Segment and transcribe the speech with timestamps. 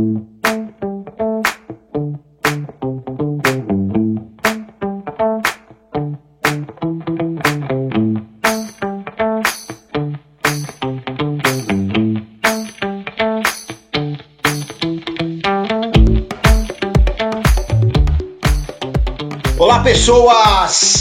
[0.00, 0.29] Olá,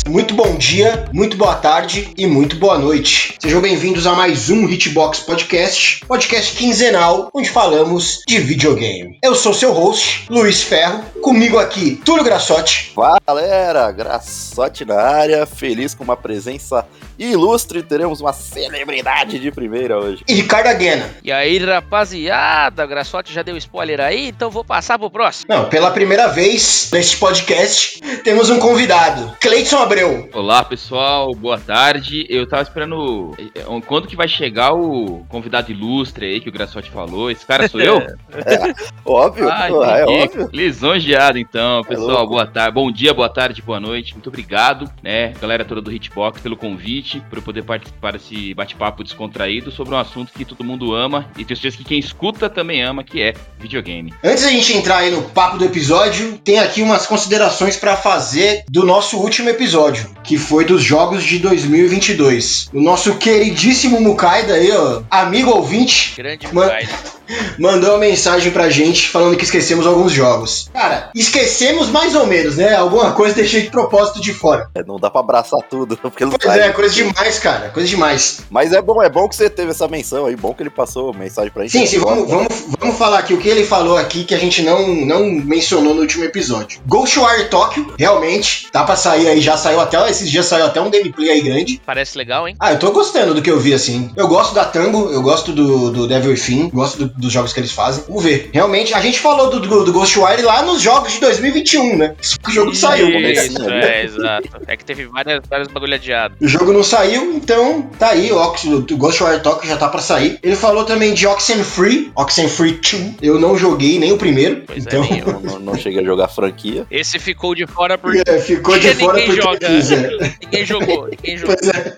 [0.07, 3.35] Muito bom dia, muito boa tarde e muito boa noite.
[3.39, 9.19] Sejam bem-vindos a mais um Hitbox Podcast, podcast quinzenal onde falamos de videogame.
[9.23, 12.91] Eu sou seu host, Luiz Ferro, comigo aqui, Túlio Grassotti.
[12.95, 13.91] Fala, galera!
[13.91, 16.83] Grassotti na área, feliz com uma presença
[17.19, 17.83] ilustre.
[17.83, 20.23] Teremos uma celebridade de primeira hoje.
[20.27, 21.07] E Ricardo Aguena.
[21.23, 25.45] E aí, rapaziada, Grassotti já deu spoiler aí, então vou passar pro próximo.
[25.53, 30.27] Não, pela primeira vez neste podcast, temos um convidado, Cleiton Abreu.
[30.33, 32.25] Olá pessoal, boa tarde.
[32.27, 36.89] Eu tava esperando eh, quando que vai chegar o convidado ilustre aí que o Grassotti
[36.89, 37.29] falou.
[37.29, 37.99] Esse cara sou eu?
[38.49, 38.73] É,
[39.05, 39.67] óbvio, Ah,
[39.99, 40.49] é óbvio.
[40.53, 42.07] Lisonjeado então, pessoal.
[42.09, 42.27] louco.
[42.29, 44.13] boa tarde, bom dia, boa tarde, boa noite.
[44.13, 49.03] Muito obrigado, né, galera toda do Hitbox pelo convite, por eu poder participar desse bate-papo
[49.03, 52.81] descontraído sobre um assunto que todo mundo ama e tenho certeza que quem escuta também
[52.81, 54.13] ama, que é videogame.
[54.23, 58.63] Antes da gente entrar aí no papo do episódio, tem aqui umas considerações pra fazer
[58.69, 62.69] do nosso último episódio, que foi dos jogos de 2022.
[62.73, 66.87] O nosso queridíssimo Mukaida aí, ó, amigo ouvinte, Grande pai.
[67.59, 70.69] mandou uma mensagem pra gente falando que esquecemos alguns jogos.
[70.73, 72.75] Cara, esquecemos mais ou menos, né?
[72.75, 74.69] Alguma coisa deixei de propósito de fora.
[74.75, 76.67] É, não dá pra abraçar tudo, porque não Pois sai.
[76.67, 78.41] é, coisa demais, cara, coisa demais.
[78.49, 81.13] Mas é bom, é bom que você teve essa menção aí, bom que ele passou
[81.13, 81.71] mensagem pra gente.
[81.71, 82.47] Sim, sim, vamos, vamos,
[82.79, 86.01] vamos falar aqui o que ele falou aqui que a gente não, não mencionou no
[86.01, 86.79] último episódio.
[86.87, 90.89] Ghostwire Tokyo, realmente, tá pra sair aí, já saiu até, esses dias saiu até um
[90.89, 91.81] gameplay aí grande.
[91.85, 92.55] Parece legal, hein?
[92.59, 94.11] Ah, eu tô gostando do que eu vi, assim.
[94.15, 97.59] Eu gosto da Tango, eu gosto do, do Devil Within, gosto do- dos jogos que
[97.59, 98.03] eles fazem.
[98.07, 98.49] Vamos ver.
[98.53, 102.15] Realmente, a gente falou do, do, do Ghostwire lá nos jogos de 2021, né?
[102.47, 103.11] O jogo não saiu.
[103.11, 104.49] comecinho Isso, é, exato.
[104.67, 106.35] É que teve várias, várias bagulho adiado.
[106.41, 108.55] O jogo não saiu, então tá aí, o,
[108.97, 110.39] Ghostwire Tokyo já tá pra sair.
[110.41, 113.13] Ele falou também de Oxenfree, Oxenfree 2.
[113.21, 115.25] Eu não joguei nem o primeiro, Pois então é, nenhum.
[115.31, 116.85] Não, não, não cheguei a jogar franquia.
[116.89, 119.67] Esse ficou de fora porque é, ficou de Porque fora ninguém porque joga.
[119.67, 120.09] quis, é.
[120.43, 121.07] ninguém jogou.
[121.09, 121.55] Ninguém jogou.
[121.55, 121.95] Pois é.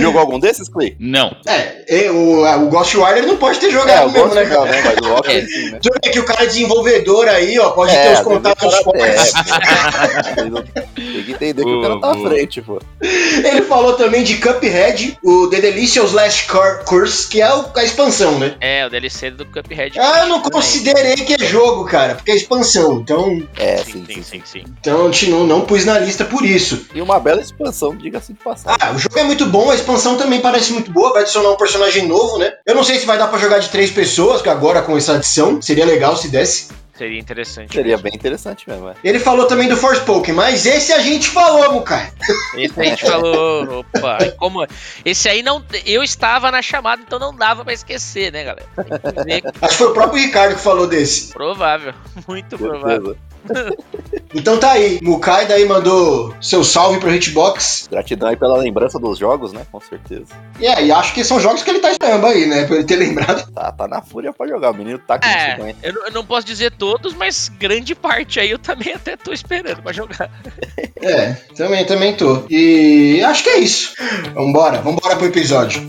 [0.00, 0.94] Jogou algum desses, Clay?
[1.00, 1.34] Não.
[1.46, 4.64] É, o, o Ghostwire não pode ter É, jogado eu mesmo, né, cara?
[4.70, 4.82] né?
[4.84, 5.40] Mas o Ox É.
[5.46, 5.78] sim, né?
[5.82, 8.74] Deixa eu ver que o cara é desenvolvedor aí, ó, pode ter É, os contatos
[8.78, 9.32] fortes.
[10.94, 12.78] Tem que entender que o cara tá à frente, pô.
[13.00, 18.38] Ele falou também de Cuphead, o The Delicious Last Cur- Curse, que é a expansão,
[18.38, 18.54] né?
[18.60, 19.98] É, o DLC do Cuphead.
[19.98, 22.98] Ah, eu não considerei que é jogo, cara, porque é expansão.
[23.00, 24.64] Então, É, Sim, sim, sim, sim.
[24.80, 26.86] então não, não pus na lista por isso.
[26.94, 28.78] E uma bela expansão, diga-se de passagem.
[28.80, 31.56] Ah, o jogo é muito bom, a expansão também parece muito boa, vai adicionar um
[31.56, 32.52] personagem novo, né?
[32.66, 35.14] Eu não sei se vai dar pra jogar de três pessoas, que agora com essa
[35.14, 36.68] adição, seria legal se desse.
[36.96, 37.74] Seria interessante.
[37.74, 38.94] Seria bem interessante mesmo, é.
[39.04, 42.10] Ele falou também do Forspoken, mas esse a gente falou, Mukai.
[42.56, 44.66] Esse a gente falou, opa, como
[45.04, 48.66] esse aí não, eu estava na chamada, então não dava pra esquecer, né, galera?
[48.76, 51.32] Que Acho que foi o próprio Ricardo que falou desse.
[51.32, 51.92] provável,
[52.26, 53.16] muito provável.
[54.34, 57.88] Então tá aí, Mukai daí mandou seu salve pro Hitbox.
[57.90, 59.62] Gratidão aí pela lembrança dos jogos, né?
[59.72, 60.26] Com certeza.
[60.60, 62.64] E é, e acho que são jogos que ele tá esperando aí, né?
[62.64, 63.50] Pra ele ter lembrado.
[63.52, 64.72] Tá, tá na fúria pra jogar.
[64.72, 65.78] O menino tá com É, 50.
[65.86, 69.32] eu, não- eu não posso dizer todos, mas grande parte aí eu também até tô
[69.32, 70.28] esperando pra jogar.
[71.00, 72.42] É, também, também tô.
[72.50, 73.94] E acho que é isso.
[74.34, 75.80] Vambora, vambora pro episódio.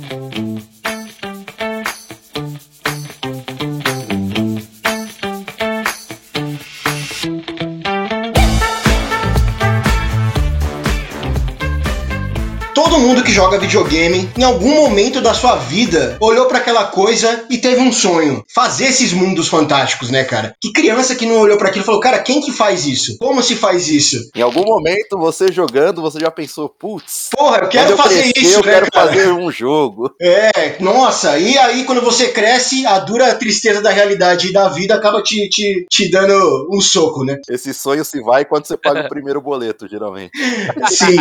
[13.38, 17.94] Joga videogame, em algum momento da sua vida, olhou pra aquela coisa e teve um
[17.94, 18.44] sonho.
[18.52, 20.56] Fazer esses mundos fantásticos, né, cara?
[20.60, 23.16] Que criança que não olhou pra aquilo e falou, cara, quem que faz isso?
[23.20, 24.32] Como se faz isso?
[24.36, 28.40] Em algum momento, você jogando, você já pensou, putz, Porra, eu quero eu fazer crescer,
[28.40, 29.08] isso, eu né, quero cara?
[29.08, 30.12] fazer um jogo.
[30.20, 34.96] É, nossa, e aí quando você cresce, a dura tristeza da realidade e da vida
[34.96, 37.38] acaba te, te, te dando um soco, né?
[37.48, 40.32] Esse sonho se vai quando você paga o primeiro boleto, geralmente.
[40.90, 41.18] Sim.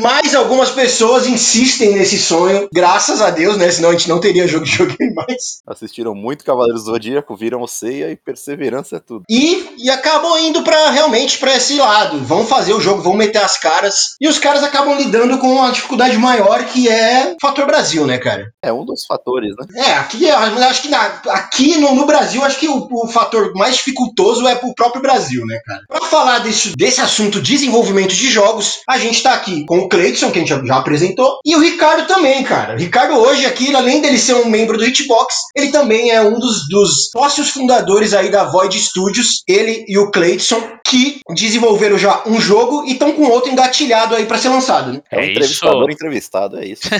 [0.00, 0.93] Mas algumas pessoas
[1.26, 3.70] insistem nesse sonho, graças a Deus, né?
[3.70, 5.60] Senão a gente não teria jogo de videogame mais.
[5.66, 9.24] Assistiram muito Cavaleiros do Zodíaco, viram o Ceia e perseverança é tudo.
[9.30, 12.18] E, e acabam indo para realmente para esse lado.
[12.24, 14.14] Vão fazer o jogo, vão meter as caras.
[14.20, 18.18] E os caras acabam lidando com uma dificuldade maior que é o fator Brasil, né,
[18.18, 18.52] cara?
[18.62, 19.82] É um dos fatores, né?
[19.84, 23.52] É, aqui eu acho que na- aqui no, no Brasil, acho que o, o fator
[23.54, 25.80] mais dificultoso é pro próprio Brasil, né, cara?
[25.88, 30.30] Pra falar desse, desse assunto desenvolvimento de jogos, a gente tá aqui com o Cleiton,
[30.30, 31.38] que a gente já apresentou.
[31.44, 32.74] E o Ricardo também, cara.
[32.74, 36.38] O Ricardo hoje aqui, além dele ser um membro do Hitbox, ele também é um
[36.38, 42.22] dos, dos sócios fundadores aí da Void Studios, ele e o Cleiton, que desenvolveram já
[42.26, 45.00] um jogo e estão com outro engatilhado aí para ser lançado, né?
[45.10, 45.92] É um É entrevistador isso.
[45.92, 46.82] entrevistado, é isso.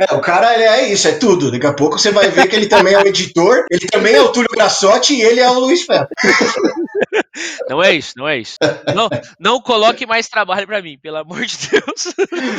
[0.00, 1.50] É, o cara ele é isso, é tudo.
[1.50, 4.20] Daqui a pouco você vai ver que ele também é o editor, ele também é
[4.20, 6.06] o Túlio Grassotti e ele é o Luiz Ferro.
[7.68, 8.56] Não é isso, não é isso.
[8.94, 9.08] Não,
[9.38, 12.14] não coloque mais trabalho pra mim, pelo amor de Deus.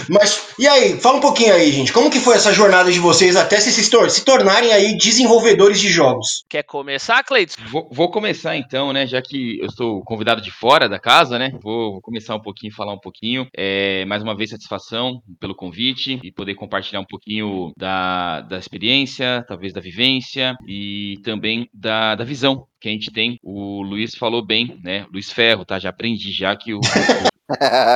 [0.10, 1.92] Mas, e aí, fala um pouquinho aí, gente.
[1.94, 5.80] Como que foi essa jornada de vocês até se, se, tor- se tornarem aí desenvolvedores
[5.80, 6.44] de jogos?
[6.50, 7.62] Quer começar, Cleiton?
[7.70, 9.06] Vou, vou começar então, né?
[9.08, 11.52] Já que eu estou convidado de fora da casa, né?
[11.62, 13.48] Vou, vou começar um pouquinho, falar um pouquinho.
[13.56, 19.44] É, mais uma vez, satisfação pelo convite e poder compartilhar um pouquinho da, da experiência,
[19.48, 23.40] talvez da vivência e também da, da visão que a gente tem.
[23.44, 25.06] O Luiz falou bem, né?
[25.14, 25.78] Luiz Ferro, tá?
[25.78, 26.82] Já aprendi já que o,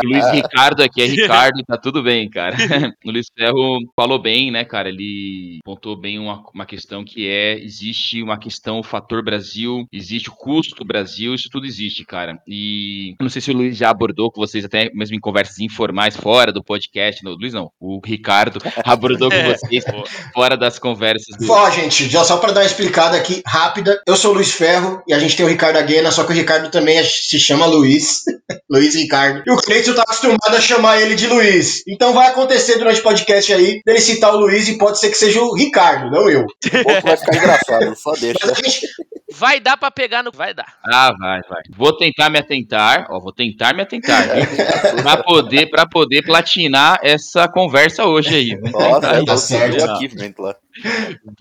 [0.03, 2.55] o Luiz Ricardo aqui é Ricardo, tá tudo bem, cara.
[3.05, 4.89] O Luiz Ferro falou bem, né, cara?
[4.89, 10.29] Ele pontou bem uma, uma questão que é: existe uma questão, o fator Brasil, existe
[10.29, 12.37] o custo Brasil, isso tudo existe, cara.
[12.47, 15.59] E eu não sei se o Luiz já abordou com vocês, até mesmo em conversas
[15.59, 17.23] informais fora do podcast.
[17.23, 19.83] Não, Luiz não, o Ricardo abordou com vocês
[20.33, 21.51] fora das conversas do.
[21.51, 25.01] Ó, gente, já só pra dar uma explicada aqui rápida, eu sou o Luiz Ferro
[25.07, 27.65] e a gente tem o Ricardo Aguena, só que o Ricardo também é- se chama
[27.65, 28.23] Luiz.
[28.69, 29.43] Luiz Ricardo.
[29.45, 31.83] E o Cleiton tá acostumado a chamar ele de Luiz.
[31.87, 35.17] Então vai acontecer durante o podcast aí dele citar o Luiz e pode ser que
[35.17, 36.45] seja o Ricardo, não eu.
[36.83, 38.87] Pouco vai ficar engraçado, só deixa.
[39.37, 40.31] Vai dar pra pegar no.
[40.31, 40.77] Vai dar.
[40.85, 41.61] Ah, vai, vai.
[41.75, 44.45] Vou tentar me atentar, ó, vou tentar me atentar, viu?
[45.03, 48.71] pra poder, pra poder platinar essa conversa hoje aí.
[48.71, 49.91] Nossa, é tá certo.
[49.91, 50.55] achievement lá.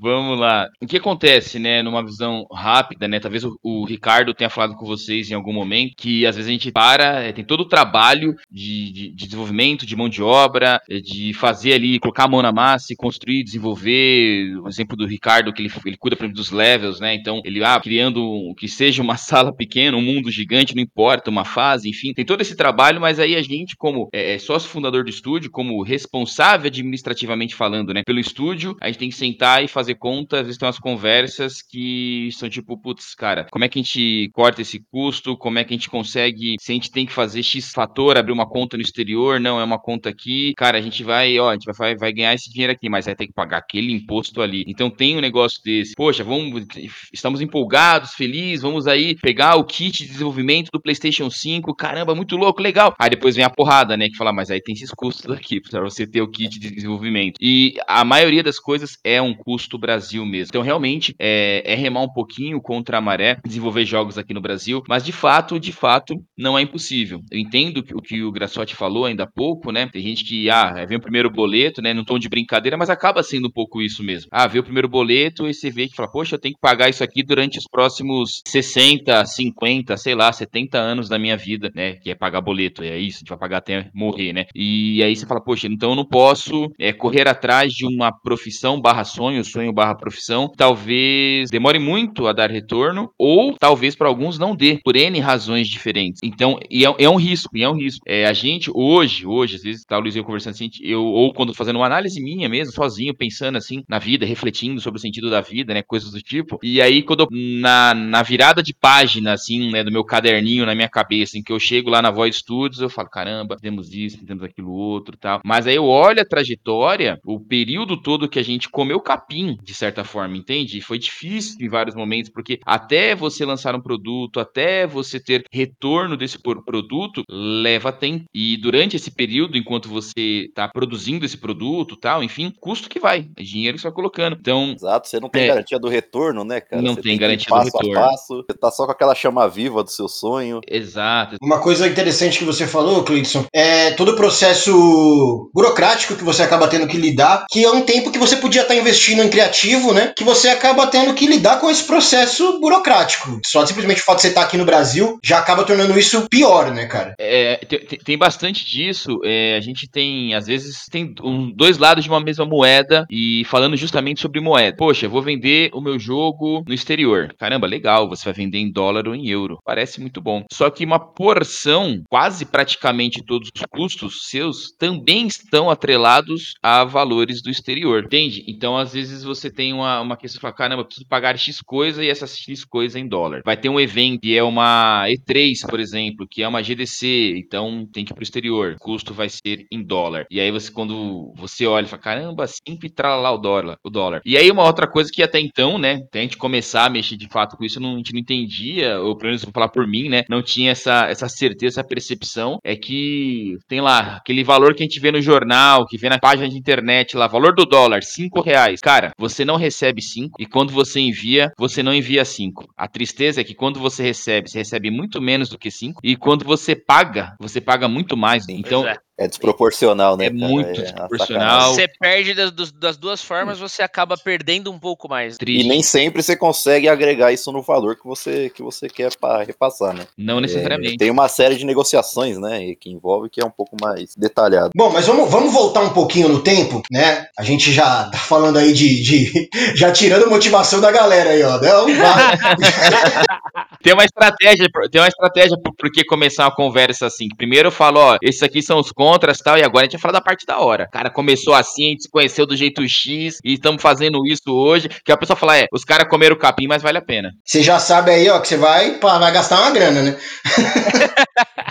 [0.01, 0.69] Vamos lá.
[0.81, 3.19] O que acontece, né, numa visão rápida, né?
[3.21, 6.53] Talvez o, o Ricardo tenha falado com vocês em algum momento que às vezes a
[6.53, 10.81] gente para, é, tem todo o trabalho de, de- de desenvolvimento, de mão de obra,
[10.89, 14.57] é, de fazer ali, colocar a mão na massa e construir, desenvolver.
[14.63, 17.15] O exemplo do Ricardo, que ele, ele cuida, por exemplo, dos levels, né?
[17.15, 21.31] Então, ele, ah, criando um- que seja uma sala pequena, um mundo gigante, não importa,
[21.31, 24.69] uma fase, enfim, tem todo esse trabalho, mas aí a gente, como é, é, sócio
[24.69, 29.65] fundador do estúdio, como responsável administrativamente falando, né, pelo estúdio, a gente tem que sentar
[29.65, 33.69] e fazer conta, às vezes tem umas conversas que são tipo, putz, cara, como é
[33.69, 35.37] que a gente corta esse custo?
[35.37, 38.33] Como é que a gente consegue, se a gente tem que fazer X fator, abrir
[38.33, 41.53] uma conta no exterior, não, é uma conta aqui, cara, a gente vai, ó, a
[41.55, 44.65] gente vai, vai ganhar esse dinheiro aqui, mas vai ter que pagar aquele imposto ali.
[44.67, 46.67] Então tem um negócio desse, poxa, vamos,
[47.13, 52.37] estamos empolgados, felizes, vamos aí pegar o kit de desenvolvimento do PlayStation 5, caramba, muito
[52.37, 52.95] louco, legal.
[52.99, 55.81] Aí depois vem a porrada, né, que fala, mas aí tem esses custos aqui pra
[55.81, 57.37] você ter o kit de desenvolvimento.
[57.41, 60.51] E a maioria das coisas é um custo Brasil mesmo.
[60.51, 64.83] Então realmente é, é remar um pouquinho contra a maré, desenvolver jogos aqui no Brasil,
[64.89, 67.21] mas de fato, de fato, não é impossível.
[67.31, 69.89] Eu entendo o que o Grassotti falou ainda há pouco, né?
[69.93, 71.93] Tem gente que, ah, vem o primeiro boleto, né?
[71.93, 74.29] Num tom de brincadeira, mas acaba sendo um pouco isso mesmo.
[74.33, 76.89] Ah, vê o primeiro boleto e você vê que fala, poxa, eu tenho que pagar
[76.89, 81.95] isso aqui durante os próximos 60, 50, sei lá, 70 anos da minha vida, né?
[81.95, 84.47] Que é pagar boleto, é isso, a gente vai pagar até morrer, né?
[84.55, 88.81] E aí você fala, poxa, então eu não posso é, correr atrás de uma profissão
[88.81, 94.39] barra sonho, sonho barra profissão, talvez demore muito a dar retorno, ou talvez para alguns
[94.39, 96.21] não dê, por N razões diferentes.
[96.23, 98.01] Então, é, é um risco, é um risco.
[98.07, 101.33] É, a gente hoje, hoje, às vezes, tá o Luiz eu conversando assim, eu, ou
[101.33, 105.31] quando fazendo uma análise minha mesmo, sozinho, pensando assim, na vida, refletindo sobre o sentido
[105.31, 109.33] da vida, né, coisas do tipo, e aí quando eu, na, na virada de página,
[109.33, 112.37] assim, né, do meu caderninho na minha cabeça, em que eu chego lá na Voz
[112.37, 115.41] Studios, eu falo, caramba, temos isso, temos aquilo outro tal.
[115.45, 119.75] Mas aí eu olho a trajetória, o período todo que a gente comeu capim, de
[119.75, 120.79] certa forma, entende?
[120.79, 125.45] E foi difícil em vários momentos, porque até você lançar um produto, até você ter
[125.53, 128.25] retorno desse produto, leva tempo.
[128.35, 133.29] E durante esse período, enquanto você está produzindo esse produto, tal, enfim, custo que vai,
[133.37, 134.37] é dinheiro que você vai colocando.
[134.39, 135.49] Então, Exato, você não tem É.
[135.49, 136.83] garantia do retorno, né, cara?
[136.83, 137.99] Não Você tem garantia do passo retorno.
[137.99, 140.61] A passo, você tá só com aquela chama viva do seu sonho.
[140.69, 146.43] exato, Uma coisa interessante que você falou, Cleiton, é todo o processo burocrático que você
[146.43, 149.93] acaba tendo que lidar, que é um tempo que você podia estar investindo em criativo,
[149.93, 150.13] né?
[150.17, 153.41] Que você acaba tendo que lidar com esse processo burocrático.
[153.45, 156.71] Só simplesmente o fato de você estar aqui no Brasil já acaba tornando isso pior,
[156.73, 157.15] né, cara?
[157.19, 159.19] É, tem, tem- bastante disso.
[159.25, 163.43] é, a gente tem, às vezes, tem um- dois lados de uma mesma moeda e
[163.47, 164.77] falando justamente sobre moeda.
[164.77, 167.35] Poxa, vou vender o meu jogo no exterior.
[167.39, 169.59] Caramba, legal, você vai vender em dólar ou em euro.
[169.65, 170.45] Parece muito bom.
[170.53, 177.43] Só que uma porção, quase praticamente todos os custos seus, também estão atrelados a valores
[177.43, 178.05] do exterior.
[178.05, 178.45] Entende?
[178.47, 181.39] Então, Então, às vezes, você tem uma, uma questão de falar, caramba, eu preciso pagar
[181.39, 183.43] X coisa e essa X coisa em dólar.
[183.45, 187.87] Vai ter um evento que é uma E3, por exemplo, que é uma GDC, então
[187.93, 188.73] tem que ir pro exterior.
[188.73, 190.25] O custo vai ser em dólar.
[190.31, 194.23] E aí você, quando você olha, fala, caramba, sempre trala lá o dólar, o dólar.
[194.25, 197.19] E aí uma outra coisa que até então, né, até a gente começar a mexer
[197.19, 199.87] de fato com isso, não, a gente não entendia, ou pelo menos vou falar por
[199.87, 204.75] mim, né, não tinha essa, essa certeza, essa percepção, é que tem lá aquele valor
[204.75, 207.67] que a gente vê no jornal, que vê na página de internet lá, valor do
[207.67, 208.54] dólar, 5 reais.
[208.83, 212.67] Cara, você não recebe 5 e quando você envia, você não envia 5.
[212.77, 216.17] A tristeza é que quando você recebe, você recebe muito menos do que 5 e
[216.17, 218.49] quando você paga, você paga muito mais.
[218.49, 218.97] Então, é.
[219.17, 220.27] É desproporcional, né?
[220.27, 220.49] É cara?
[220.49, 221.73] muito É desproporcional.
[221.75, 225.37] Você perde das, das duas formas, você acaba perdendo um pouco mais.
[225.37, 225.69] E triste.
[225.69, 229.95] nem sempre você consegue agregar isso no valor que você, que você quer para repassar,
[229.95, 230.05] né?
[230.19, 230.95] Não necessariamente.
[230.95, 232.65] É, tem uma série de negociações, né?
[232.65, 234.71] e Que envolve que é um pouco mais detalhado.
[234.75, 237.27] Bom, mas vamos, vamos voltar um pouquinho no tempo, né?
[237.39, 239.01] A gente já tá falando aí de.
[239.01, 241.61] de- já tirando motivação da galera aí, ó.
[241.61, 242.39] Não, vai.
[243.85, 247.29] Tem uma estratégia, tem uma estratégia por, por que começar uma conversa assim.
[247.37, 249.93] Primeiro eu falo, ó, esses aqui são os contras e tal, e agora a gente
[249.93, 250.89] vai falar da parte da hora.
[250.91, 254.89] Cara, começou assim, a gente se conheceu do jeito X e estamos fazendo isso hoje.
[255.05, 257.33] Que a pessoa fala, é, os caras comeram capim, mas vale a pena.
[257.45, 260.17] Você já sabe aí, ó, que você vai, pá, vai gastar uma grana, né?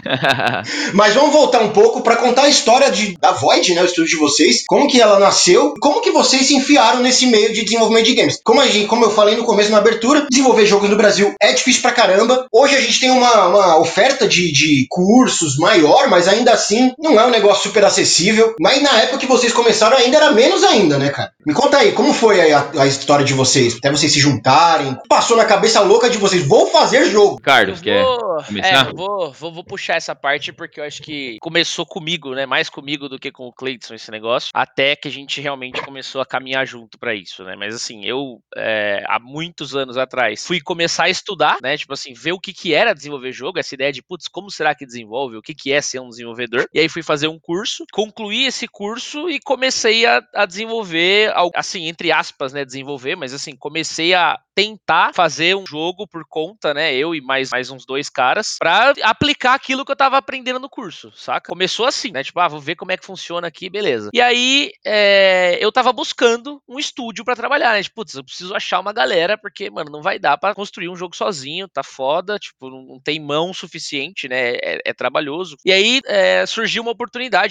[0.93, 4.11] Mas vamos voltar um pouco pra contar a história de, da Void, né, o estúdio
[4.11, 8.05] de vocês, como que ela nasceu, como que vocês se enfiaram nesse meio de desenvolvimento
[8.05, 8.39] de games.
[8.43, 11.53] Como, a gente, como eu falei no começo na abertura, desenvolver jogos no Brasil é
[11.53, 12.45] difícil pra caramba.
[12.51, 17.19] Hoje a gente tem uma, uma oferta de, de cursos maior, mas ainda assim não
[17.19, 18.55] é um negócio super acessível.
[18.59, 21.31] Mas na época que vocês começaram ainda era menos ainda, né, cara?
[21.45, 23.75] Me conta aí, como foi aí a, a história de vocês?
[23.77, 27.41] Até vocês se juntarem, passou na cabeça louca de vocês, vou fazer jogo.
[27.41, 28.03] Carlos, Eu quer?
[28.03, 28.89] vou, começar?
[28.89, 32.45] é, vou, vou, vou puxar essa parte porque eu acho que começou comigo, né?
[32.45, 34.49] Mais comigo do que com o Cleiton esse negócio.
[34.53, 37.55] Até que a gente realmente começou a caminhar junto pra isso, né?
[37.57, 41.77] Mas assim, eu é, há muitos anos atrás fui começar a estudar, né?
[41.77, 44.73] Tipo assim, ver o que que era desenvolver jogo, essa ideia de, putz, como será
[44.73, 45.37] que desenvolve?
[45.37, 46.67] O que que é ser um desenvolvedor?
[46.73, 51.87] E aí fui fazer um curso, concluí esse curso e comecei a, a desenvolver, assim,
[51.87, 52.65] entre aspas, né?
[52.65, 56.93] Desenvolver, mas assim, comecei a tentar fazer um jogo por conta, né?
[56.93, 60.69] Eu e mais, mais uns dois caras, pra aplicar aquilo que eu tava aprendendo no
[60.69, 61.49] curso, saca?
[61.49, 62.23] Começou assim, né?
[62.23, 64.09] Tipo, ah, vou ver como é que funciona aqui, beleza.
[64.13, 67.83] E aí, é, eu tava buscando um estúdio pra trabalhar, né?
[67.83, 70.95] Tipo, putz, eu preciso achar uma galera, porque, mano, não vai dar pra construir um
[70.95, 74.53] jogo sozinho, tá foda, tipo, não, não tem mão suficiente, né?
[74.55, 75.57] É, é trabalhoso.
[75.65, 77.02] E aí, é, surgiu uma oportunidade,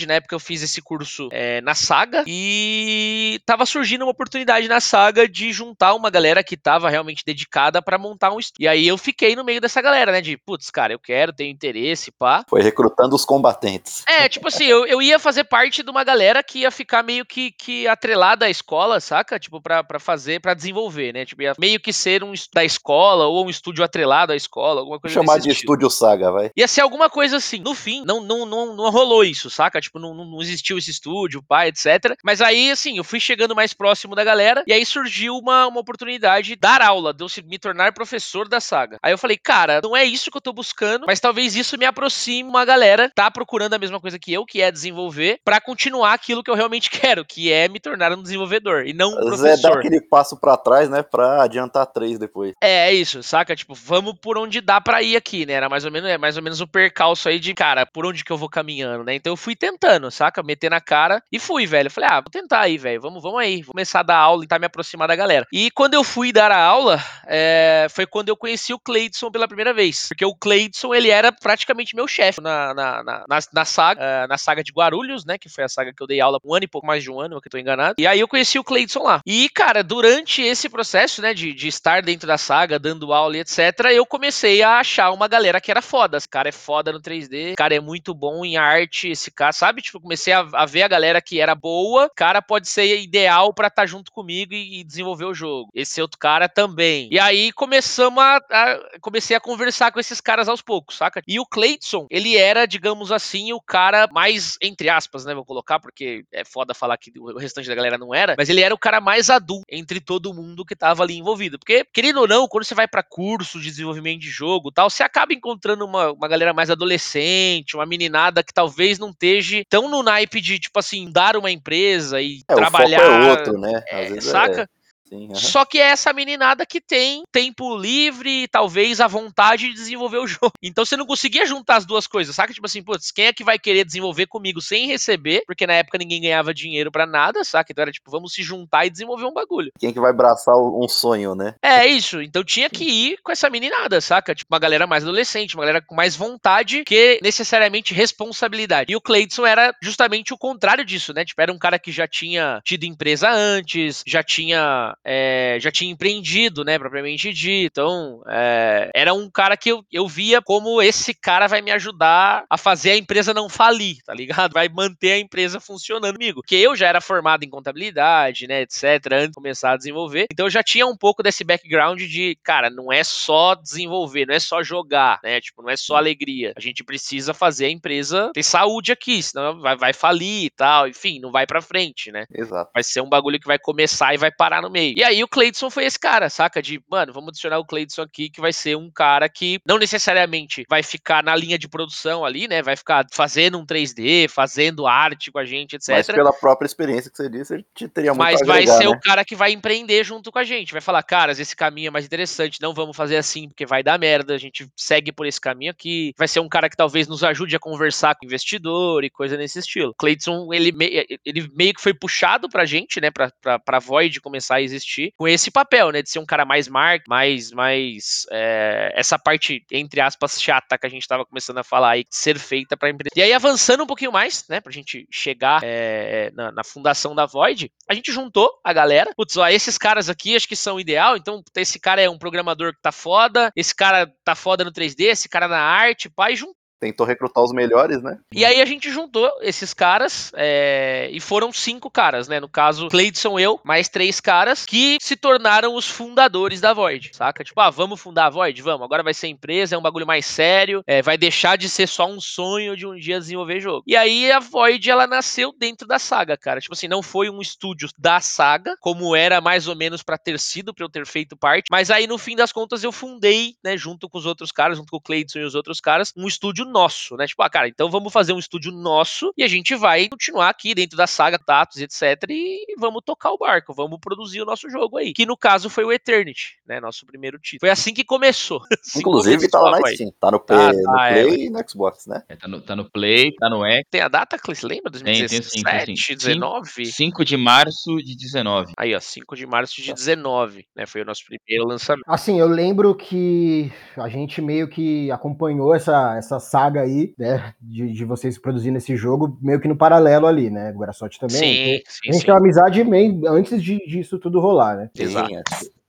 [0.06, 4.80] na época eu fiz esse curso é, na Saga, e tava surgindo uma oportunidade na
[4.80, 8.64] Saga de juntar uma galera que tava realmente dedicada pra montar um estúdio.
[8.64, 10.20] E aí eu fiquei no meio dessa galera, né?
[10.20, 12.44] De, putz, cara, eu quero, tenho interesse, pá.
[12.48, 14.04] Foi recrutando os combatentes.
[14.06, 17.24] É, tipo assim, eu, eu ia fazer parte de uma galera que ia ficar meio
[17.24, 19.38] que, que atrelada à escola, saca?
[19.38, 21.24] Tipo, pra, pra fazer, pra desenvolver, né?
[21.24, 24.98] Tipo, ia meio que ser um da escola ou um estúdio atrelado à escola, alguma
[24.98, 25.50] coisa chamar de.
[25.50, 26.50] Estúdio Saga, vai.
[26.56, 27.58] Ia ser alguma coisa assim.
[27.58, 29.80] No fim, não, não, não, não rolou isso, saca?
[29.80, 32.14] Tipo, não, não existiu esse estúdio, pai, etc.
[32.24, 35.80] Mas aí, assim, eu fui chegando mais próximo da galera e aí surgiu uma, uma
[35.80, 38.98] oportunidade de dar aula, de eu me tornar professor da saga.
[39.02, 41.84] Aí eu falei, cara, não é isso que eu tô buscando, mas talvez isso me
[41.84, 45.60] aproxime uma galera que tá procurando a mesma coisa que eu, que é desenvolver, pra
[45.60, 49.30] continuar aquilo que eu realmente quero, que é me tornar um desenvolvedor e não um
[49.30, 49.78] vezes é dar professor.
[49.78, 51.02] aquele passo pra trás, né?
[51.02, 52.52] Pra adiantar três depois.
[52.60, 53.54] É, é isso, saca?
[53.54, 55.54] Tipo, vamos por onde dá pra ir aqui, né?
[55.54, 58.24] Era mais ou menos, é mais ou menos o percalço aí de, cara, por onde
[58.24, 59.14] que eu vou caminhando, né?
[59.14, 60.42] Então eu fui tentando, saca?
[60.42, 61.86] Meter na cara e fui, velho.
[61.86, 63.00] Eu falei, ah, vou tentar aí, velho.
[63.00, 63.62] Vamos, vamos aí.
[63.62, 65.46] Vou começar a dar aula e tentar me aproximar da galera.
[65.52, 69.48] E quando eu fui dar a aula, é, foi quando eu conheci o Cleidson pela
[69.48, 70.08] primeira vez.
[70.08, 74.26] Porque o Cleidson, ele era praticamente meu chefe na, na, na, na, na saga, eh,
[74.26, 75.38] na saga de Guarulhos, né?
[75.38, 77.20] Que foi a saga que eu dei aula um ano e pouco mais de um
[77.20, 77.94] ano, que eu tô enganado.
[77.98, 79.20] E aí eu conheci o Cleidson lá.
[79.26, 83.40] E, cara, durante esse processo, né, de, de estar dentro da saga, dando aula e
[83.40, 83.58] etc.,
[83.92, 86.16] eu comecei a achar uma galera que era foda.
[86.16, 89.52] Esse cara é foda no 3D, esse cara é muito bom em arte, esse cara,
[89.52, 89.82] sabe?
[89.82, 93.68] Tipo, comecei a, a ver a galera que era boa, cara pode ser ideal pra
[93.68, 95.70] estar junto comigo e, e desenvolver o jogo.
[95.74, 97.08] Esse outro cara também.
[97.10, 101.22] E aí começamos a, a- comecei a conversar com esses caras aos poucos, saca?
[101.26, 105.78] E o Cleidson, ele era, digamos assim, o cara mais, entre aspas, né, vou colocar,
[105.80, 108.78] porque é foda falar que o restante da galera não era, mas ele era o
[108.78, 111.58] cara mais adulto entre todo mundo que tava ali envolvido.
[111.58, 115.02] Porque, querendo ou não, quando você vai pra curso de desenvolvimento de jogo tal, você
[115.02, 120.02] acaba encontrando uma, uma galera mais adolescente, uma meninada que talvez não esteja tão no
[120.02, 122.98] naipe de, tipo assim, dar uma empresa e É, trabalhar.
[122.98, 123.82] o foco é outro, né?
[123.88, 124.68] É, vezes saca?
[125.12, 125.34] Sim, aham.
[125.34, 130.26] Só que é essa meninada que tem tempo livre, talvez a vontade de desenvolver o
[130.26, 130.52] jogo.
[130.62, 132.54] Então você não conseguia juntar as duas coisas, saca?
[132.54, 135.42] Tipo assim, putz, quem é que vai querer desenvolver comigo sem receber?
[135.46, 137.70] Porque na época ninguém ganhava dinheiro pra nada, saca?
[137.70, 139.70] Então era tipo, vamos se juntar e desenvolver um bagulho.
[139.78, 141.54] Quem é que vai abraçar um sonho, né?
[141.62, 144.34] É isso, então tinha que ir com essa meninada, saca?
[144.34, 148.92] Tipo, uma galera mais adolescente, uma galera com mais vontade que necessariamente responsabilidade.
[148.92, 151.24] E o Cleidson era justamente o contrário disso, né?
[151.24, 155.92] Tipo, era um cara que já tinha tido empresa antes, já tinha, é, já tinha
[155.92, 157.72] empreendido, né, propriamente dito.
[157.72, 162.44] Então, é, era um cara que eu, eu via como esse cara vai me ajudar
[162.48, 164.52] a fazer a empresa não falir, tá ligado?
[164.52, 166.40] Vai manter a empresa funcionando comigo.
[166.40, 168.82] Porque eu já era formado em contabilidade, né, etc,
[169.12, 170.26] antes de começar a desenvolver.
[170.30, 174.34] Então eu já tinha um pouco desse background de, cara, não é só desenvolver, não
[174.34, 175.40] é só jogar, né?
[175.40, 176.52] Tipo, não é só alegria.
[176.56, 180.88] A gente precisa fazer a empresa ter saúde aqui, senão vai, vai falir e tal.
[180.88, 182.24] Enfim, não vai pra frente, né?
[182.32, 182.70] Exato.
[182.72, 184.91] Vai ser um bagulho que vai começar e vai parar no meio.
[184.96, 186.60] E aí o Cleidson foi esse cara, saca?
[186.62, 190.64] De, mano, vamos adicionar o Cleidson aqui, que vai ser um cara que não necessariamente
[190.68, 192.62] vai ficar na linha de produção ali, né?
[192.62, 195.88] Vai ficar fazendo um 3D, fazendo arte com a gente, etc.
[195.88, 198.84] Mas pela própria experiência que você disse, a gente teria muito Mas vai agregar, ser
[198.84, 198.90] né?
[198.90, 200.72] o cara que vai empreender junto com a gente.
[200.72, 203.98] Vai falar, caras, esse caminho é mais interessante, não vamos fazer assim porque vai dar
[203.98, 204.34] merda.
[204.34, 206.12] A gente segue por esse caminho aqui.
[206.16, 209.36] Vai ser um cara que talvez nos ajude a conversar com o investidor e coisa
[209.36, 209.94] nesse estilo.
[209.98, 214.20] Cleiton, ele, me- ele meio que foi puxado pra gente, né, pra, pra, pra Void
[214.20, 214.81] começar a existir
[215.16, 219.64] com esse papel, né, de ser um cara mais mark, mais, mais é, essa parte,
[219.70, 223.10] entre aspas, chata que a gente tava começando a falar aí, ser feita pra empresa.
[223.14, 227.26] E aí, avançando um pouquinho mais, né, pra gente chegar é, na, na fundação da
[227.26, 229.10] Void, a gente juntou a galera.
[229.16, 231.16] Putz, ó, esses caras aqui acho que são ideal.
[231.16, 235.04] Então, esse cara é um programador que tá foda, esse cara tá foda no 3D,
[235.04, 236.61] esse cara na arte, pai, juntou.
[236.82, 238.18] Tentou recrutar os melhores, né?
[238.32, 242.40] E aí a gente juntou esses caras é, e foram cinco caras, né?
[242.40, 247.44] No caso, Cleidson, eu, mais três caras que se tornaram os fundadores da Void, saca?
[247.44, 248.60] Tipo, ah, vamos fundar a Void?
[248.62, 248.84] Vamos.
[248.84, 252.10] Agora vai ser empresa, é um bagulho mais sério, é, vai deixar de ser só
[252.10, 253.84] um sonho de um dia desenvolver jogo.
[253.86, 256.60] E aí a Void, ela nasceu dentro da saga, cara.
[256.60, 260.36] Tipo assim, não foi um estúdio da saga, como era mais ou menos pra ter
[260.40, 263.76] sido, pra eu ter feito parte, mas aí no fim das contas eu fundei, né,
[263.76, 266.71] junto com os outros caras, junto com o Cleidson e os outros caras, um estúdio
[266.72, 267.26] nosso, né?
[267.26, 270.74] Tipo, ah, cara, então vamos fazer um estúdio nosso e a gente vai continuar aqui
[270.74, 272.28] dentro da saga Tatos, etc.
[272.30, 275.12] E vamos tocar o barco, vamos produzir o nosso jogo aí.
[275.12, 276.80] Que no caso foi o Eternity, né?
[276.80, 277.60] Nosso primeiro título.
[277.60, 278.60] Foi assim que começou.
[278.82, 279.88] Assim Inclusive, começou tá lá na.
[279.88, 280.12] Steam.
[280.18, 282.22] Tá no Play, Tá, no tá, é, Play e no Xbox, né?
[282.28, 283.84] É, tá, no, tá no Play, tá no X.
[283.90, 284.62] Tem a data, Clis?
[284.62, 284.90] Lembra?
[284.90, 286.14] Tem, tem 2017, sim, tem sim.
[286.14, 286.86] 19?
[286.86, 288.72] 5 de março de 19.
[288.76, 290.86] Aí, ó, 5 de março de 19, né?
[290.86, 292.04] Foi o nosso primeiro lançamento.
[292.06, 297.92] Assim, eu lembro que a gente meio que acompanhou essa, essa saga aí, né, de,
[297.92, 301.36] de vocês produzindo esse jogo, meio que no paralelo ali, né, Guarasote também.
[301.36, 302.26] Sim, Então, sim, a gente sim.
[302.26, 304.90] tem uma amizade meio antes de, disso tudo rolar, né?
[304.98, 305.34] Exato.
[305.34, 305.42] É.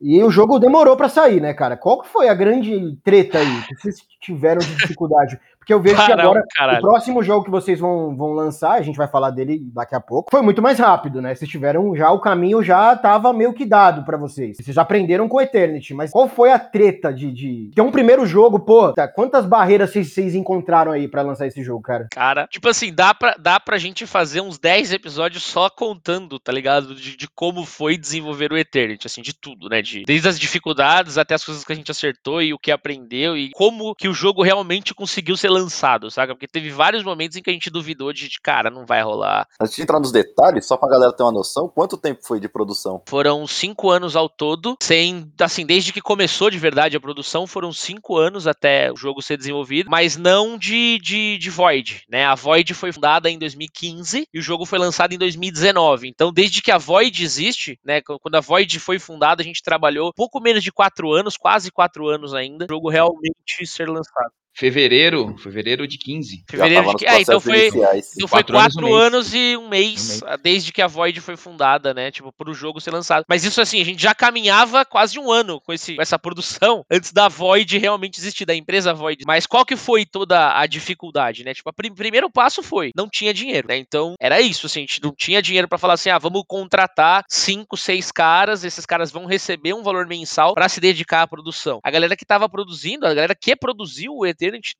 [0.05, 1.77] E o jogo demorou pra sair, né, cara?
[1.77, 5.39] Qual que foi a grande treta aí que vocês tiveram de dificuldade?
[5.63, 6.80] Porque eu vejo que Caralho, agora caralho.
[6.80, 9.99] o próximo jogo que vocês vão, vão lançar, a gente vai falar dele daqui a
[9.99, 11.34] pouco, foi muito mais rápido, né?
[11.34, 14.58] Vocês tiveram já o caminho já tava meio que dado pra vocês.
[14.58, 18.26] Vocês aprenderam com o Eternity, mas qual foi a treta de, de ter um primeiro
[18.26, 18.91] jogo, pô?
[18.91, 22.08] Tá, quantas barreiras vocês, vocês encontraram aí pra lançar esse jogo, cara?
[22.12, 26.52] Cara, tipo assim, dá pra, dá pra gente fazer uns 10 episódios só contando, tá
[26.52, 26.93] ligado?
[26.93, 29.82] De, de como foi desenvolver o Eternity, assim, de tudo, né?
[29.82, 33.38] De, desde as dificuldades até as coisas que a gente acertou e o que aprendeu
[33.38, 36.33] e como que o jogo realmente conseguiu ser lançado, saca?
[36.33, 39.47] Porque teve vários momentos em que a gente duvidou de, cara, não vai rolar.
[39.61, 42.49] Antes de entrar nos detalhes, só pra galera ter uma noção, quanto tempo foi de
[42.49, 43.01] produção?
[43.07, 47.71] Foram cinco anos ao todo, sem, assim, desde que começou de verdade a produção, foram
[47.71, 52.25] cinco anos até o jogo ser desenvolvido, mas não de, de, de Void, né?
[52.25, 56.07] A Void foi fundada em 2015 e o jogo foi lançado em 2019.
[56.07, 58.01] Então, desde que a Void existe, né?
[58.01, 62.07] Quando a Void foi fundada, a gente trabalhou pouco menos de quatro anos, quase quatro
[62.07, 64.31] anos ainda, o jogo realmente ser lançado.
[64.55, 66.43] Fevereiro, fevereiro de 15.
[66.49, 67.67] Fevereiro de Ah, então foi.
[67.67, 68.11] iniciais.
[68.15, 69.03] Então foi Quatro anos, quatro um mês.
[69.07, 72.11] anos e um mês, Um desde que a Void foi fundada, né?
[72.11, 73.25] Tipo, pro jogo ser lançado.
[73.27, 76.85] Mas isso assim, a gente já caminhava quase um ano com, esse, com essa produção
[76.91, 79.23] antes da Void realmente existir, da empresa Void.
[79.25, 81.53] Mas qual que foi toda a dificuldade, né?
[81.53, 83.77] Tipo, o primeiro passo foi, não tinha dinheiro, né?
[83.77, 87.23] Então era isso, assim, a gente não tinha dinheiro pra falar assim, ah, vamos contratar
[87.27, 91.79] cinco, seis caras, esses caras vão receber um valor mensal pra se dedicar à produção.
[91.83, 94.25] A galera que tava produzindo, a galera que produziu o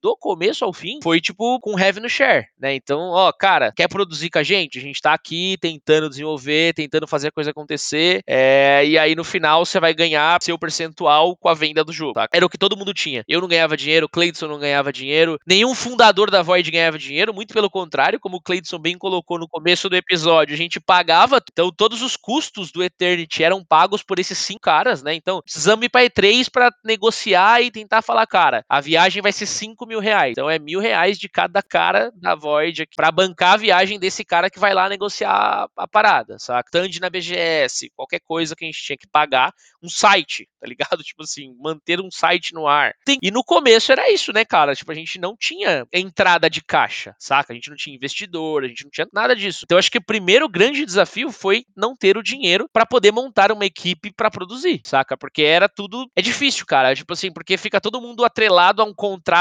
[0.02, 2.74] Do começo ao fim foi tipo com no share, né?
[2.76, 4.78] Então, ó, cara, quer produzir com a gente?
[4.78, 9.24] A gente tá aqui tentando desenvolver, tentando fazer a coisa acontecer, é, e aí no
[9.24, 12.28] final você vai ganhar seu percentual com a venda do jogo, tá?
[12.34, 13.24] Era o que todo mundo tinha.
[13.28, 17.54] Eu não ganhava dinheiro, Cleidson não ganhava dinheiro, nenhum fundador da Void ganhava dinheiro, muito
[17.54, 21.72] pelo contrário, como o Cleidson bem colocou no começo do episódio, a gente pagava, então
[21.72, 25.14] todos os custos do Eternity eram pagos por esses cinco caras, né?
[25.14, 29.46] Então, precisamos ir pra E3 pra negociar e tentar falar, cara, a viagem vai ser
[29.54, 30.32] 5 mil reais.
[30.32, 34.50] Então é mil reais de cada cara da Void pra bancar a viagem desse cara
[34.50, 36.70] que vai lá negociar a parada, saca?
[36.74, 41.04] Stand na BGS, qualquer coisa que a gente tinha que pagar, um site, tá ligado?
[41.04, 42.94] Tipo assim, manter um site no ar.
[43.06, 44.76] Tem- E no começo era isso, né, cara?
[44.76, 47.54] Tipo, a gente não tinha entrada de caixa, saca?
[47.54, 49.62] A gente não tinha investidor, a gente não tinha nada disso.
[49.66, 53.52] Então, acho que o primeiro grande desafio foi não ter o dinheiro pra poder montar
[53.52, 55.16] uma equipe pra produzir, saca?
[55.18, 56.08] Porque era tudo.
[56.16, 56.96] É difícil, cara.
[56.96, 58.94] Tipo assim, porque fica todo mundo atrelado a um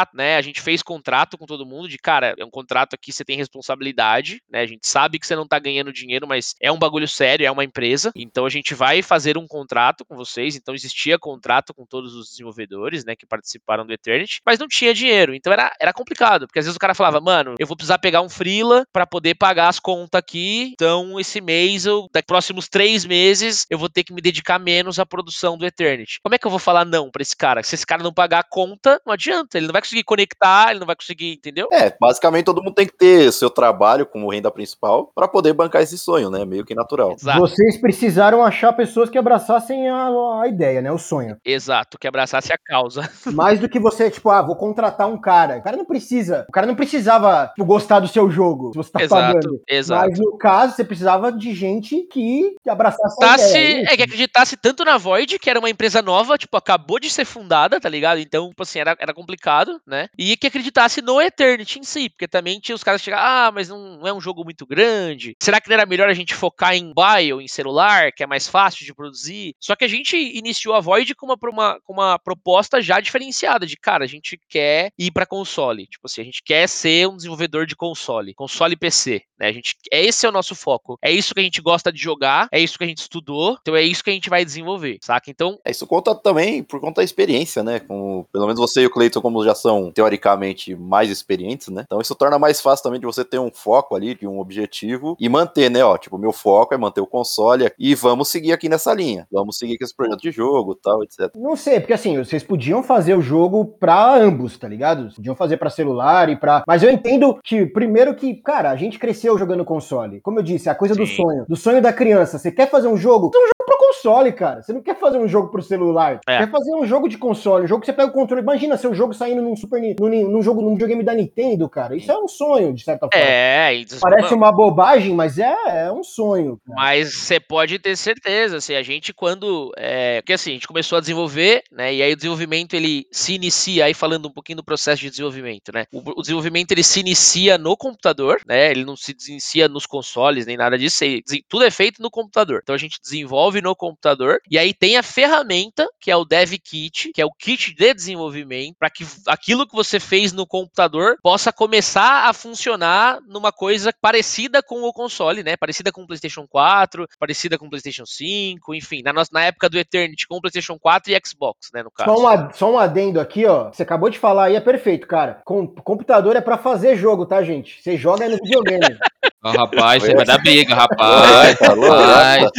[0.03, 0.37] contrato, né?
[0.37, 3.37] A gente fez contrato com todo mundo de, cara, é um contrato aqui, você tem
[3.37, 4.61] responsabilidade, né?
[4.61, 7.51] A gente sabe que você não tá ganhando dinheiro, mas é um bagulho sério, é
[7.51, 8.13] uma empresa.
[8.17, 10.57] Então a gente vai fazer um contrato com vocês.
[10.57, 14.95] Então existia contrato com todos os desenvolvedores, né, que participaram do Eternity, mas não tinha
[14.95, 15.35] dinheiro.
[15.35, 18.23] Então era, era complicado, porque às vezes o cara falava, mano, eu vou precisar pegar
[18.23, 20.73] um freela pra poder pagar as contas aqui.
[20.73, 24.99] Então esse mês, eu, daqui próximos três meses, eu vou ter que me dedicar menos
[24.99, 26.19] à produção do Eternity.
[26.23, 27.63] Como é que eu vou falar não pra esse cara?
[27.63, 29.59] Se esse cara não pagar a conta, não adianta.
[29.59, 31.69] Ele não vai conectar, ele não vai conseguir, entendeu?
[31.73, 35.83] É, basicamente todo mundo tem que ter seu trabalho como renda principal pra poder bancar
[35.83, 36.45] esse sonho, né?
[36.45, 37.13] Meio que natural.
[37.19, 37.41] Exato.
[37.41, 40.09] Vocês precisaram achar pessoas que abraçassem a,
[40.41, 40.93] a ideia, né?
[40.93, 41.37] O sonho.
[41.45, 43.11] Exato, que abraçasse a causa.
[43.35, 45.59] Mais do que você, tipo, ah, vou contratar um cara.
[45.59, 46.47] O cara não precisa.
[46.49, 49.61] O cara não precisava tipo, gostar do seu jogo, se você tá Exato, pagando.
[49.69, 50.09] exato.
[50.09, 53.87] Mas no caso, você precisava de gente que abraçasse a acreditasse, ideia.
[53.91, 57.25] é que acreditasse tanto na Void, que era uma empresa nova, tipo, acabou de ser
[57.25, 58.19] fundada, tá ligado?
[58.19, 60.09] Então, tipo assim, era, era complicado, né?
[60.19, 63.53] E que acreditasse no Eternity em si, porque também tinha os caras que chegavam, ah,
[63.53, 65.37] mas não, é um jogo muito grande.
[65.43, 68.49] Será que não era melhor a gente focar em mobile, em celular, que é mais
[68.49, 69.55] fácil de produzir?
[69.61, 73.67] Só que a gente iniciou a Void com uma, uma, com uma proposta já diferenciada,
[73.67, 75.87] de cara, a gente quer ir pra console.
[75.87, 79.49] Tipo assim, a gente quer ser um desenvolvedor de console, console PC, né?
[79.49, 80.99] A gente, é esse é o nosso foco.
[81.03, 83.75] É isso que a gente gosta de jogar, é isso que a gente estudou, então
[83.77, 85.31] é isso que a gente vai desenvolver, saca?
[85.31, 87.81] Então, É, Isso conta também por conta da experiência, né?
[87.81, 91.85] Como, pelo menos você e o Cleiton, como já são teoricamente mais experientes, né?
[91.87, 95.17] Então isso torna mais fácil também de você ter um foco ali, de um objetivo
[95.19, 95.85] e manter, né?
[95.85, 99.27] Ó, tipo, meu foco é manter o console e vamos seguir aqui nessa linha.
[99.31, 101.31] Vamos seguir com esse projeto de jogo tal, etc.
[101.37, 105.15] Não sei, porque assim, vocês podiam fazer o jogo pra ambos, tá ligado?
[105.15, 106.63] Podiam fazer pra celular e pra.
[106.67, 110.21] Mas eu entendo que, primeiro, que, cara, a gente cresceu jogando console.
[110.21, 111.17] Como eu disse, é a coisa do Sim.
[111.17, 111.45] sonho.
[111.49, 112.39] Do sonho da criança.
[112.39, 113.31] Você quer fazer um jogo?
[113.33, 114.63] Faz um jogo pro console, cara.
[114.63, 116.21] Você não quer fazer um jogo pro celular.
[116.27, 116.39] É.
[116.39, 118.43] Quer fazer um jogo de console, um jogo que você pega o controle.
[118.43, 121.97] Imagina seu jogo saindo num Super Ni- num, num jogo, num videogame da Nintendo, cara.
[121.97, 123.27] Isso é um sonho, de certa forma.
[123.27, 123.85] é.
[124.01, 126.59] Parece uma bobagem, mas é, é um sonho.
[126.67, 126.77] cara.
[126.77, 130.99] Mas você pode ter certeza, assim, a gente quando, é, porque assim, a gente começou
[130.99, 134.65] a desenvolver, né, e aí o desenvolvimento ele se inicia, aí falando um pouquinho do
[134.65, 138.97] processo de desenvolvimento, né, o, o desenvolvimento ele se inicia no computador, né, ele não
[138.97, 141.05] se inicia nos consoles nem nada disso,
[141.49, 145.03] tudo é feito no computador, então a gente desenvolve no computador, e aí tem a
[145.03, 149.05] ferramenta, que é o Dev Kit, que é o kit de desenvolvimento, para que
[149.43, 154.93] aquilo que você fez no computador possa começar a funcionar numa coisa parecida com o
[154.93, 155.57] console, né?
[155.57, 159.69] Parecida com o PlayStation 4, parecida com o PlayStation 5, enfim, na, nossa, na época
[159.69, 161.83] do Eternity com o PlayStation 4 e Xbox, né?
[161.83, 162.15] No caso.
[162.15, 163.73] Só um, ad- só um adendo aqui, ó.
[163.73, 165.43] Você acabou de falar aí, é perfeito, cara.
[165.45, 167.83] Com, computador é pra fazer jogo, tá, gente?
[167.83, 168.97] Você joga no videogame.
[169.45, 171.59] Ó, rapaz, você vai dar briga, rapaz.
[171.59, 171.69] tá?
[171.75, 172.51] Rapaz,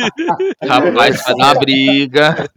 [0.62, 2.50] rapaz, vai dar uma briga.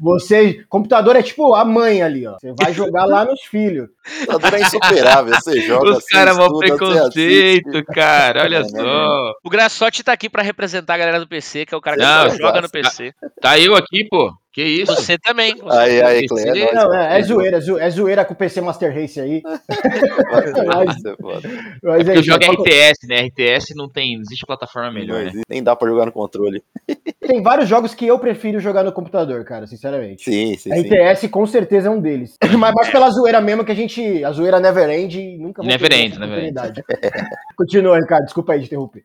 [0.00, 2.36] Você, computador é tipo a mãe ali, ó.
[2.40, 3.88] Você vai jogar lá nos filhos.
[4.22, 5.34] O computador é insuperável.
[5.34, 8.42] Você joga Os caras vão você preconceito, cara.
[8.44, 9.32] Olha É, né, só.
[9.44, 12.02] O Graçote tá aqui pra representar a galera do PC, que é o cara que
[12.02, 12.70] Não, só joga no exato.
[12.72, 13.12] PC.
[13.40, 14.32] Tá eu aqui, pô.
[14.52, 14.92] Que isso?
[14.94, 15.54] Você também.
[15.54, 16.26] você Aí, aí.
[16.26, 16.50] Cleia.
[16.50, 19.20] é nóis, Não, é, é zoeira, é zo- é zoeira com o PC Master Race
[19.20, 19.42] aí.
[21.02, 21.48] Ser foda.
[21.82, 23.20] Mas É o jogo é RTS, né?
[23.26, 25.42] RTS não tem, não existe plataforma melhor, né?
[25.48, 26.62] Nem dá pra jogar no controle.
[27.20, 30.24] Tem vários jogos que eu prefiro jogar no computador, cara, sinceramente.
[30.24, 30.80] Sim, sim, sim.
[30.80, 32.36] RTS com certeza é um deles.
[32.58, 34.24] Mas mais pela zoeira mesmo que a gente.
[34.24, 36.54] A zoeira never end e nunca Never end, never end.
[37.56, 38.24] Continua, Ricardo.
[38.24, 39.04] Desculpa aí de interromper.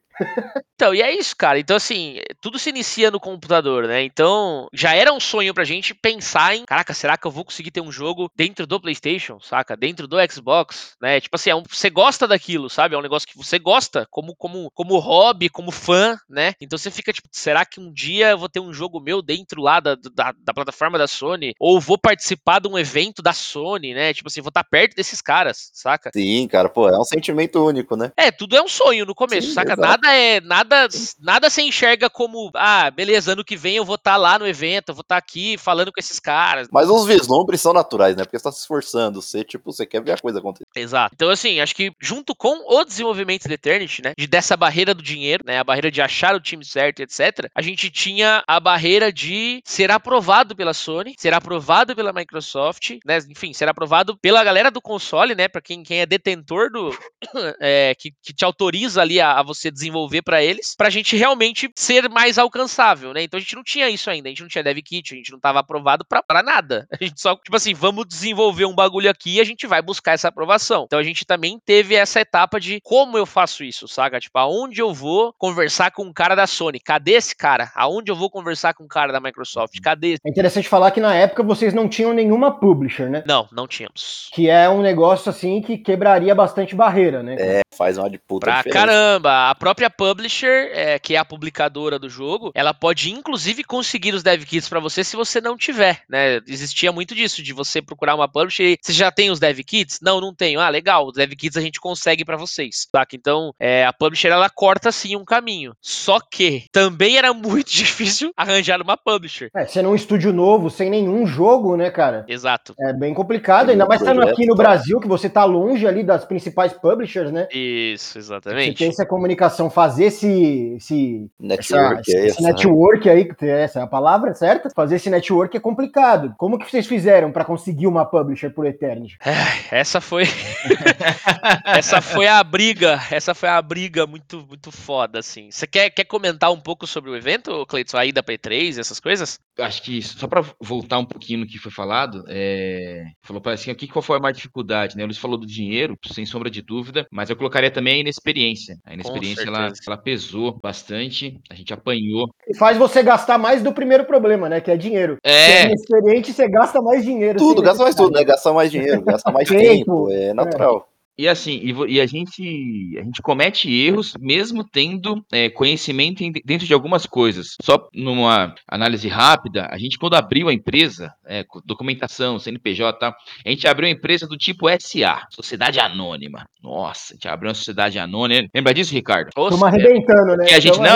[0.76, 1.60] Então, e é isso, cara.
[1.60, 4.02] Então, assim, tudo se inicia no computador, né?
[4.04, 7.72] Então, já era um sonho pra gente pensar em, caraca, será que eu vou conseguir
[7.72, 9.76] ter um jogo dentro do PlayStation, saca?
[9.76, 11.20] Dentro do Xbox, né?
[11.20, 12.96] Tipo assim, é um, você gosta daquilo, sabe?
[12.96, 16.54] É um negócio que você gosta como, como, como hobby, como fã, né?
[16.60, 19.62] Então você fica tipo, será que um dia eu vou ter um jogo meu dentro
[19.62, 21.54] lá da, da, da plataforma da Sony?
[21.60, 24.14] Ou vou participar de um evento da Sony, né?
[24.14, 26.12] Tipo assim, vou estar perto desses caras, saca?
[26.14, 28.12] Sim, cara, pô, é um sentimento único, né?
[28.18, 29.74] É, tudo é um sonho no começo, Sim, saca?
[29.74, 29.82] exato.
[29.82, 30.42] Nada é.
[30.42, 30.88] Nada,
[31.20, 34.90] nada se enxerga como, ah, beleza, ano que vem eu vou estar lá no evento,
[34.90, 36.68] eu vou estar aqui falando com esses caras.
[36.72, 38.24] Mas os vislumbres são naturais, né?
[38.24, 40.66] Porque você tá se esforçando, você, tipo, você quer ver a coisa acontecer.
[40.76, 41.16] Exato.
[41.16, 44.14] Então, assim, acho que junto com o desenvolvimento de Eternity, né?
[44.18, 45.60] De dessa barreira do dinheiro, né?
[45.60, 47.50] A barreira de achar o time certo, etc.
[47.56, 53.18] A gente tinha a barreira de ser aprovado pela Sony, ser aprovado pela Microsoft, né?
[53.30, 55.48] Enfim, ser aprovado pela galera do console, né?
[55.48, 56.96] Pra quem, quem é detentor do.
[57.60, 61.70] é, que, que te autoriza ali a, a você desenvolver pra eles, pra gente realmente
[61.76, 63.24] ser mais alcançável, né?
[63.24, 65.32] Então a gente não tinha isso ainda, a gente não tinha dev kit, a gente
[65.32, 66.88] não tava aprovado pra, pra nada.
[66.92, 70.14] A gente só, tipo assim, vamos desenvolver um bagulho aqui e a gente vai buscar
[70.14, 70.84] essa aprovação.
[70.86, 74.20] Então a gente também teve essa etapa de como eu faço isso, saca?
[74.20, 76.80] Tipo, aonde eu vou conversar com um cara da Sony?
[76.80, 77.72] Cadê esse cara?
[77.76, 79.74] Aonde eu vou conversar com um cara da Microsoft?
[79.82, 80.16] Cadê?
[80.26, 83.24] É interessante falar que na época vocês não tinham nenhuma publisher, né?
[83.26, 84.30] Não, não tínhamos.
[84.34, 87.36] Que é um negócio assim que quebraria bastante barreira, né?
[87.40, 88.80] É, faz uma de puta Pra diferença.
[88.86, 94.14] caramba, a própria publisher, é, que é a publicadora do jogo, ela pode inclusive conseguir
[94.14, 96.40] os dev kits pra você se você não tiver, né?
[96.48, 100.00] Existia muito disso, de você procurar uma publisher e você já tem os dev kits?
[100.02, 100.60] Não, não tenho.
[100.60, 103.16] Ah, legal, os dev kits a gente consegue pra vocês, saca?
[103.16, 105.74] Então, é, a publisher ela corta sim um caminho.
[105.82, 109.50] Só que também era muito difícil arranjar uma publisher.
[109.56, 112.26] É, sendo um estúdio novo, sem nenhum jogo, né, cara?
[112.28, 112.74] Exato.
[112.80, 116.26] É bem complicado, ainda mais estando aqui no Brasil, que você tá longe ali das
[116.26, 117.48] principais publishers, né?
[117.52, 118.86] Isso, Você ter exatamente.
[118.86, 122.42] essa comunicação, fazer esse, esse, Network, essa- é esse essa.
[122.42, 126.34] network aí, que essa é a palavra certa, fazer esse network é complicado.
[126.38, 129.18] Como que vocês fizeram pra conseguir uma publisher por Eternity?
[129.26, 130.24] É, essa foi
[131.66, 135.50] essa foi a briga, essa foi a briga muito muito foda assim.
[135.52, 139.00] Você quer, quer comentar um pouco sobre o evento, Cleiton, a ida pra E3, essas
[139.00, 139.40] coisas?
[139.64, 143.72] acho que só para voltar um pouquinho no que foi falado, é, falou para assim,
[143.72, 145.04] o que qual foi a maior dificuldade, né?
[145.04, 148.78] O Luiz falou do dinheiro, sem sombra de dúvida, mas eu colocaria também a inexperiência.
[148.86, 152.30] A inexperiência ela, ela pesou bastante, a gente apanhou.
[152.48, 154.60] E faz você gastar mais do primeiro problema, né?
[154.60, 155.18] Que é dinheiro.
[155.24, 157.38] Você É, é inexperiente, você gasta mais dinheiro.
[157.38, 158.08] Tudo, gasta mais necessidade.
[158.14, 158.24] tudo, né?
[158.26, 160.88] Gasta mais dinheiro, gasta mais Tempo, tempo, é natural.
[161.18, 166.74] E assim, e, a gente a gente comete erros mesmo tendo é, conhecimento dentro de
[166.74, 167.56] algumas coisas.
[167.62, 173.50] Só numa análise rápida, a gente quando abriu a empresa, é, documentação, CNPJ, tal, a
[173.50, 176.48] gente abriu a empresa do tipo SA, Sociedade Anônima.
[176.62, 178.50] Nossa, a gente abriu uma sociedade anônima.
[178.54, 179.30] Lembra disso, Ricardo?
[179.30, 180.48] Estamos Nossa, arrebentando, né?
[180.52, 180.96] A gente, não,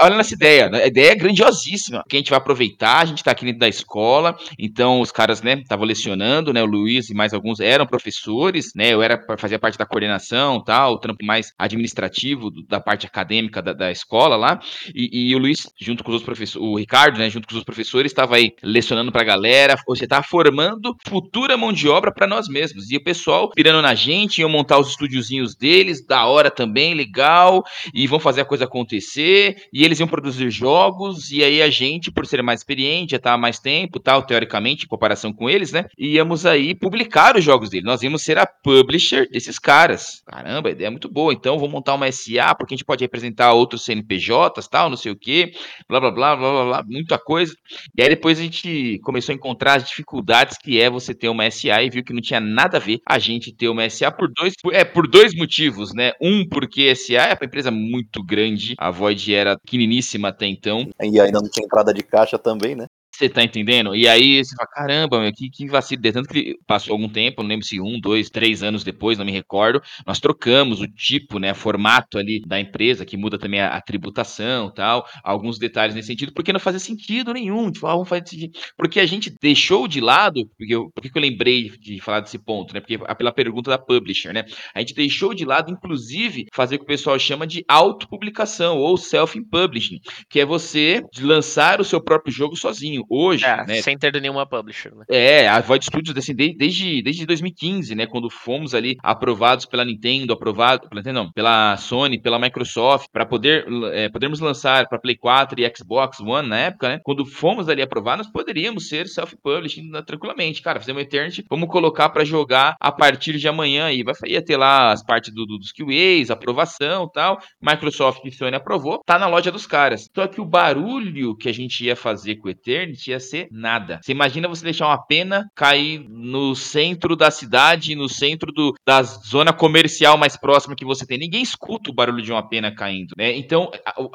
[0.00, 0.82] olha nessa ideia, né?
[0.82, 3.68] a ideia é grandiosíssima, que a gente vai aproveitar, a gente tá aqui dentro da
[3.68, 8.72] escola, então os caras, né, estavam lecionando, né, o Luiz e mais alguns eram professores,
[8.74, 13.06] né, eu era para fazer parte da coordenação, tal, o trampo mais administrativo da parte
[13.06, 14.58] acadêmica da, da escola lá,
[14.94, 17.56] e, e o Luiz, junto com os outros professores, o Ricardo, né, junto com os
[17.56, 22.12] outros professores, estava aí lecionando pra galera, ou seja, tava formando futura mão de obra
[22.12, 26.24] para nós mesmos, e o pessoal pirando na gente, iam montar os estúdiozinhos deles, da
[26.24, 31.44] hora também, legal, e vão fazer a coisa acontecer, e eles iam produzir jogos, e
[31.44, 35.32] aí a gente, por ser mais experiente, já estava mais tempo, tal, teoricamente, em comparação
[35.32, 39.58] com eles, né, íamos aí publicar os jogos dele, nós íamos ser a publisher desses
[39.58, 40.22] caras.
[40.24, 43.02] Caramba, a ideia é muito boa, então vou montar uma SA, porque a gente pode
[43.02, 45.50] representar outros CNPJs, tal, não sei o quê,
[45.88, 47.52] blá, blá, blá, blá, blá, blá, muita coisa.
[47.98, 51.50] E aí depois a gente começou a encontrar as dificuldades que é você ter uma
[51.50, 54.32] SA e viu que não tinha nada a ver a gente ter uma SA por
[54.32, 56.12] dois, é, por dois motivos, né?
[56.22, 61.20] Um, porque SA é uma empresa muito grande, a Void era pequeniníssima até então, E
[61.20, 62.86] ainda não tinha entrada de caixa também, né?
[63.16, 63.94] Você tá entendendo?
[63.94, 66.02] E aí você fala, caramba, meu, que, que vacilo.
[66.02, 69.24] De Tanto que passou algum tempo, não lembro se um, dois, três anos depois, não
[69.24, 69.80] me recordo.
[70.06, 74.70] Nós trocamos o tipo, né, formato ali da empresa, que muda também a, a tributação
[74.72, 77.70] tal, alguns detalhes nesse sentido, porque não fazia sentido nenhum.
[77.70, 78.58] Tipo, ah, vamos fazer jeito.
[78.76, 82.74] Porque a gente deixou de lado, porque eu, que eu lembrei de falar desse ponto,
[82.74, 82.80] né?
[82.80, 84.44] Porque a- pela pergunta da publisher, né?
[84.74, 88.96] A gente deixou de lado, inclusive, fazer o que o pessoal chama de autopublicação ou
[88.96, 89.98] self-publishing,
[90.28, 93.03] que é você lançar o seu próprio jogo sozinho.
[93.08, 93.74] Hoje, É, né?
[93.82, 95.04] sem ter nenhuma publisher, né?
[95.10, 99.84] É, a Void Studios, assim, de- desde, desde 2015, né, quando fomos ali aprovados pela
[99.84, 105.16] Nintendo, aprovado, pela não, pela Sony, pela Microsoft, para poder é, podermos lançar para Play
[105.16, 109.90] 4 e Xbox One na época, né, quando fomos ali aprovados, nós poderíamos ser self-publishing
[109.90, 114.14] né, tranquilamente, cara, fizemos Eternity, vamos colocar para jogar a partir de amanhã e vai
[114.26, 119.00] ia ter lá as partes do, do, dos QAs, aprovação, tal, Microsoft e Sony aprovou,
[119.04, 120.06] tá na loja dos caras.
[120.14, 124.00] Só que o barulho que a gente ia fazer com o Eternity ia ser nada.
[124.02, 129.02] Você imagina você deixar uma pena cair no centro da cidade, no centro do, da
[129.02, 131.18] zona comercial mais próxima que você tem.
[131.18, 133.36] Ninguém escuta o barulho de uma pena caindo, né?
[133.36, 133.70] Então,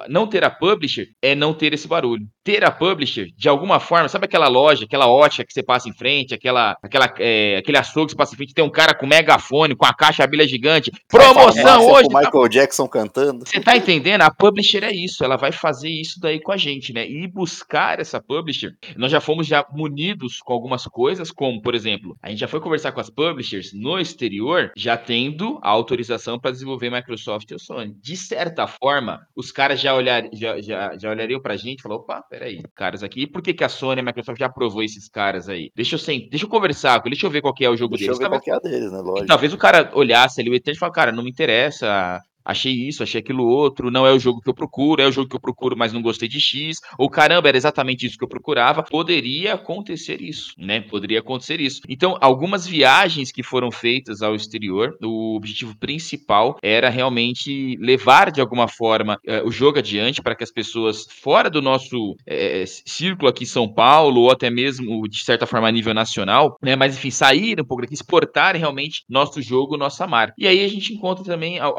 [0.08, 2.26] não ter a publisher é não ter esse barulho.
[2.44, 5.94] Ter a publisher, de alguma forma, sabe aquela loja, aquela ótica que você passa em
[5.94, 9.06] frente, aquela, aquela, é, aquele açougue que você passa em frente, tem um cara com
[9.06, 10.92] megafone, com a caixa abelha gigante.
[11.08, 12.08] Promoção hoje!
[12.08, 13.46] com tá Michael Jackson cantando.
[13.46, 14.22] você tá entendendo?
[14.22, 17.08] A publisher é isso, ela vai fazer isso daí com a gente, né?
[17.08, 18.69] E buscar essa publisher.
[18.98, 22.60] Nós já fomos já munidos com algumas coisas, como, por exemplo, a gente já foi
[22.60, 27.60] conversar com as publishers no exterior, já tendo a autorização para desenvolver Microsoft e o
[27.60, 27.96] Sony.
[28.02, 32.02] De certa forma, os caras já, olhar, já, já, já olhariam pra gente e falaram,
[32.02, 35.08] opa, peraí, caras aqui, por que, que a Sony e a Microsoft já aprovou esses
[35.10, 35.72] caras aí?
[35.76, 37.78] Deixa eu, sem, deixa eu conversar com eles, deixa eu ver qual que é o
[37.78, 38.20] jogo Deixa eu deles.
[38.20, 39.00] ver Talvez- qual é a deles, né?
[39.00, 39.28] e Lógico.
[39.28, 43.04] talvez o cara olhasse ali o Eternity e falasse, cara, não me interessa, achei isso,
[43.04, 45.40] achei aquilo outro, não é o jogo que eu procuro, é o jogo que eu
[45.42, 48.84] procuro, mas não gostei de X, ou caramba, era exatamente isso que eu procurava.
[48.84, 50.82] Poderia acontecer isso, né?
[50.82, 51.82] Poderia acontecer isso.
[51.88, 58.42] Então, algumas viagens que foram feitas ao exterior, o objetivo principal era realmente levar de
[58.42, 63.30] alguma forma eh, o jogo adiante para que as pessoas fora do nosso eh, círculo
[63.30, 66.76] aqui em São Paulo, ou até mesmo de certa forma a nível nacional, né?
[66.76, 70.34] Mas enfim, saírem um pouco daqui, exportarem realmente nosso jogo, nossa marca.
[70.38, 71.78] E aí a gente encontra também al-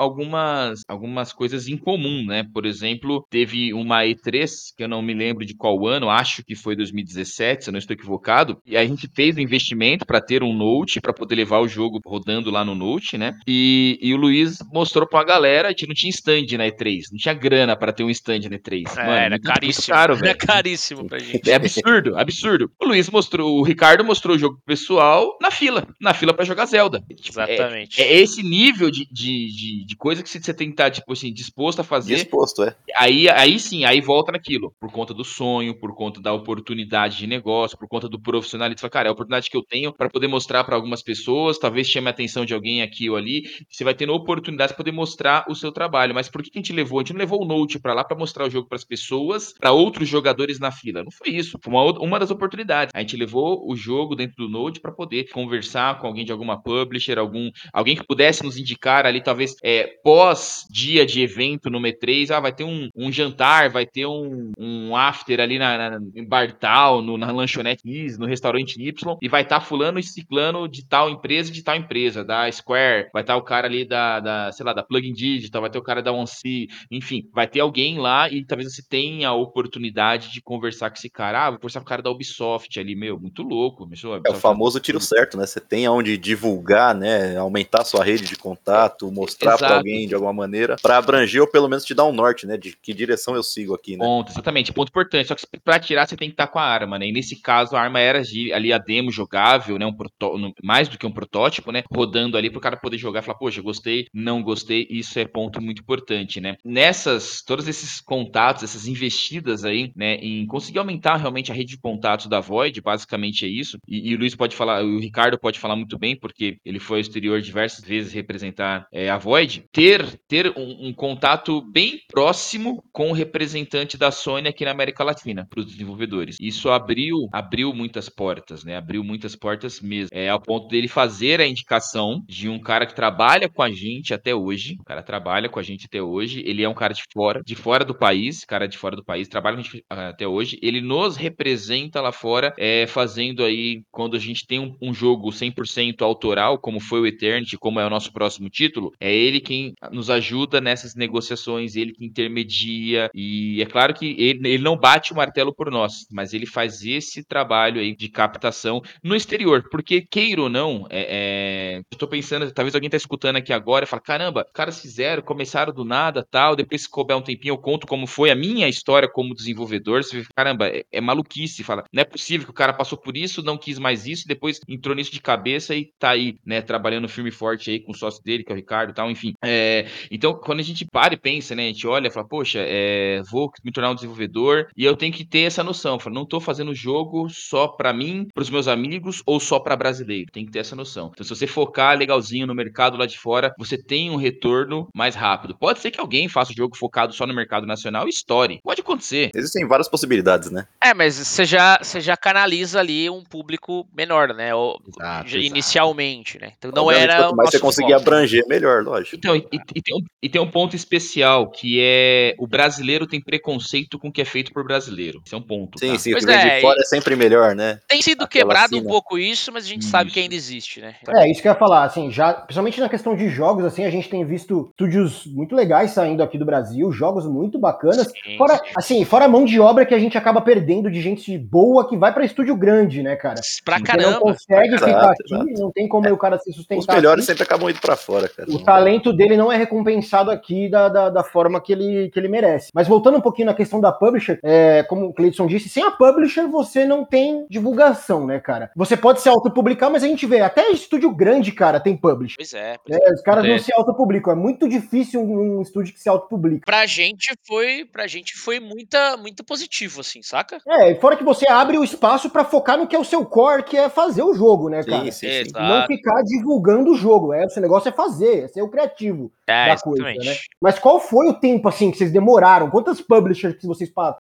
[0.61, 2.45] algumas, algumas coisas em comum, né?
[2.53, 6.55] Por exemplo, teve uma E3, que eu não me lembro de qual ano, acho que
[6.55, 10.43] foi 2017, se eu não estou equivocado, e a gente fez o investimento para ter
[10.43, 13.35] um Note, para poder levar o jogo rodando lá no Note, né?
[13.47, 17.19] E, e o Luiz mostrou pra galera, a gente não tinha stand na E3, não
[17.19, 18.83] tinha grana para ter um stand na E3.
[18.97, 19.95] É, Mano, era caríssimo.
[19.95, 21.49] caro, era caríssimo pra gente.
[21.49, 22.71] É absurdo, absurdo.
[22.81, 26.45] O Luiz mostrou, o Ricardo mostrou o jogo pro pessoal na fila, na fila pra
[26.45, 27.03] jogar Zelda.
[27.21, 28.01] Tipo, é, Exatamente.
[28.01, 31.33] é esse nível de, de, de, de coisa que você tem que estar, tipo assim,
[31.33, 32.17] disposto a fazer.
[32.17, 32.75] Disposto, é.
[32.97, 34.75] Aí, aí sim, aí volta naquilo.
[34.81, 38.79] Por conta do sonho, por conta da oportunidade de negócio, por conta do profissionalismo.
[38.79, 41.59] Você fala, Cara, é a oportunidade que eu tenho para poder mostrar para algumas pessoas,
[41.59, 43.43] talvez chame a atenção de alguém aqui ou ali.
[43.69, 46.15] Você vai tendo oportunidade de poder mostrar o seu trabalho.
[46.15, 46.99] Mas por que a gente levou?
[46.99, 49.55] A gente não levou o Note para lá para mostrar o jogo para as pessoas,
[49.59, 51.03] para outros jogadores na fila.
[51.03, 51.59] Não foi isso.
[51.63, 52.93] Foi uma, uma das oportunidades.
[52.95, 56.61] A gente levou o jogo dentro do Note para poder conversar com alguém de alguma
[56.63, 60.30] publisher, algum alguém que pudesse nos indicar ali, talvez, é, pós
[60.71, 64.97] dia de evento no M3, ah, vai ter um, um jantar, vai ter um, um
[64.97, 69.29] after ali na, na, em bar tal, no, na lanchonete X, no restaurante Y, e
[69.29, 73.23] vai estar fulano e ciclano de tal empresa e de tal empresa, da Square, vai
[73.23, 76.03] estar o cara ali da, da, sei lá, da Plugin Digital, vai ter o cara
[76.03, 80.91] da OnC, enfim, vai ter alguém lá e talvez você tenha a oportunidade de conversar
[80.91, 83.87] com esse cara, ah, vou conversar com o cara da Ubisoft ali, meu, muito louco,
[83.87, 85.47] meu, É o famoso tiro certo, né?
[85.47, 87.37] Você tem aonde divulgar, né?
[87.37, 89.79] Aumentar sua rede de contato, mostrar pra Exato.
[89.79, 92.57] alguém de alguma maneira, pra abranger ou pelo menos te dar um norte, né?
[92.57, 94.05] De que direção eu sigo aqui, né?
[94.05, 95.29] Ponto, exatamente, ponto importante.
[95.29, 97.07] Só que pra atirar você tem que estar com a arma, né?
[97.07, 98.21] E nesse caso a arma era
[98.55, 99.87] ali a demo jogável, né?
[99.87, 99.97] Um
[100.39, 101.83] no- mais do que um protótipo, né?
[101.93, 104.87] Rodando ali pro cara poder jogar e falar, poxa, gostei, não gostei.
[104.91, 106.57] Isso é ponto muito importante, né?
[106.65, 110.15] Nessas, todos esses contatos, essas investidas aí, né?
[110.17, 113.79] Em conseguir aumentar realmente a rede de contatos da Void, basicamente é isso.
[113.89, 116.99] E, e o Luiz pode falar, o Ricardo pode falar muito bem, porque ele foi
[116.99, 119.65] ao exterior diversas vezes representar é, a Void.
[119.73, 125.05] Ter, ter um, um contato bem próximo com o representante da Sony aqui na América
[125.05, 126.37] Latina, para os desenvolvedores.
[126.41, 128.77] Isso abriu, abriu muitas portas, né?
[128.77, 130.11] Abriu muitas portas mesmo.
[130.13, 134.15] É ao ponto dele fazer a indicação de um cara que trabalha com a gente
[134.15, 134.77] até hoje.
[134.81, 136.43] O cara trabalha com a gente até hoje.
[136.47, 139.29] Ele é um cara de fora, de fora do país, cara de fora do país,
[139.29, 140.59] trabalha com a gente ah, até hoje.
[140.63, 145.31] Ele nos representa lá fora, é, fazendo aí, quando a gente tem um, um jogo
[145.31, 149.75] 100% autoral, como foi o Eternity, como é o nosso próximo título, é ele quem
[150.01, 153.11] nos ajuda nessas negociações, ele que intermedia.
[153.15, 156.83] E é claro que ele, ele não bate o martelo por nós, mas ele faz
[156.83, 159.69] esse trabalho aí de captação no exterior.
[159.71, 163.85] Porque, queira ou não, é, é, eu tô pensando, talvez alguém tá escutando aqui agora
[163.85, 166.57] e fala: caramba, caras fizeram, começaram do nada tal.
[166.57, 170.03] Depois, se couber um tempinho, eu conto como foi a minha história como desenvolvedor.
[170.03, 171.63] Você vê, caramba, é, é maluquice.
[171.63, 174.61] Fala, não é possível que o cara passou por isso, não quis mais isso, depois
[174.67, 177.95] entrou nisso de cabeça e tá aí, né, trabalhando firme e forte aí com o
[177.95, 179.35] sócio dele, que é o Ricardo e tal, enfim.
[179.45, 182.59] É, Então, quando a gente para e pensa, né, a gente olha e fala, poxa,
[182.63, 185.99] é, vou me tornar um desenvolvedor e eu tenho que ter essa noção.
[185.99, 189.77] Falo, não tô fazendo jogo só para mim, para os meus amigos ou só para
[189.77, 190.31] brasileiro.
[190.33, 191.11] Tem que ter essa noção.
[191.13, 195.15] Então, se você focar legalzinho no mercado lá de fora, você tem um retorno mais
[195.15, 195.57] rápido.
[195.57, 198.61] Pode ser que alguém faça o jogo focado só no mercado nacional e estoure.
[198.63, 199.31] Pode acontecer.
[199.35, 200.67] Existem várias possibilidades, né?
[200.83, 204.55] É, mas você já, você já canaliza ali um público menor, né?
[204.55, 205.45] Ou, Exato, já- exato.
[205.47, 206.53] inicialmente, né?
[206.59, 207.31] Então não Obviamente, era.
[207.31, 207.95] O mais você foco.
[207.95, 209.17] abranger, melhor, lógico.
[209.17, 213.07] Então, e, e- e tem um, e tem um ponto especial que é o brasileiro
[213.07, 215.21] tem preconceito com o que é feito por brasileiro.
[215.25, 215.79] Esse é um ponto.
[215.79, 215.99] Sim, tá?
[215.99, 217.79] sim, o Pois que vem é, de fora é sempre melhor, né?
[217.89, 218.91] Tem sido Aquela quebrado um sina.
[218.91, 220.15] pouco isso, mas a gente sabe Isso.
[220.15, 220.95] que ainda existe, né?
[221.09, 223.91] É, isso que eu ia falar, assim, já, principalmente na questão de jogos, assim, a
[223.91, 228.07] gente tem visto estúdios muito legais saindo aqui do Brasil, jogos muito bacanas.
[228.25, 228.63] Sim, Fora, sim.
[228.77, 231.97] assim, fora a mão de obra que a gente acaba perdendo de gente boa que
[231.97, 233.41] vai pra estúdio grande, né, cara?
[233.65, 233.77] Pra.
[233.79, 234.21] Porque não caramba.
[234.21, 235.61] consegue Exato, ficar aqui, exato.
[235.63, 237.27] não tem como o cara se sustentar Os melhores aqui.
[237.27, 238.51] sempre acabam indo pra fora, cara.
[238.51, 242.29] O talento dele não é recompensado aqui da, da, da forma que ele, que ele
[242.29, 242.71] merece.
[242.75, 245.93] Mas voltando um pouquinho na questão da publisher, é, como o Cleidson disse, sem a
[245.93, 248.71] publisher você não tem divulgação, né, cara?
[248.75, 252.37] Você pode se autopublicar, mas a gente vê, até estúdio grande, cara, tem publisher.
[252.37, 252.77] Pois é.
[252.85, 254.33] pois É, os caras não se autopublicam.
[254.33, 256.65] É muito difícil um, um estúdio que se autopublica.
[256.67, 260.59] Pra gente foi, pra gente foi muita, muito positivo, assim, saca?
[260.67, 263.25] É, e fora que você abre o espaço pra focar no que é o seu
[263.25, 265.05] core, que é fazer o jogo, né, cara?
[265.05, 265.49] Sim, sim, sim.
[265.49, 265.65] Exato.
[265.65, 267.33] Não ficar divulgando o jogo.
[267.33, 270.27] É, o seu negócio é fazer, é ser o criativo É, da coisa, exatamente.
[270.27, 270.37] né?
[270.61, 272.71] Mas qual foi o tempo, assim, que vocês demoraram?
[272.71, 273.91] Quantas publishers que vocês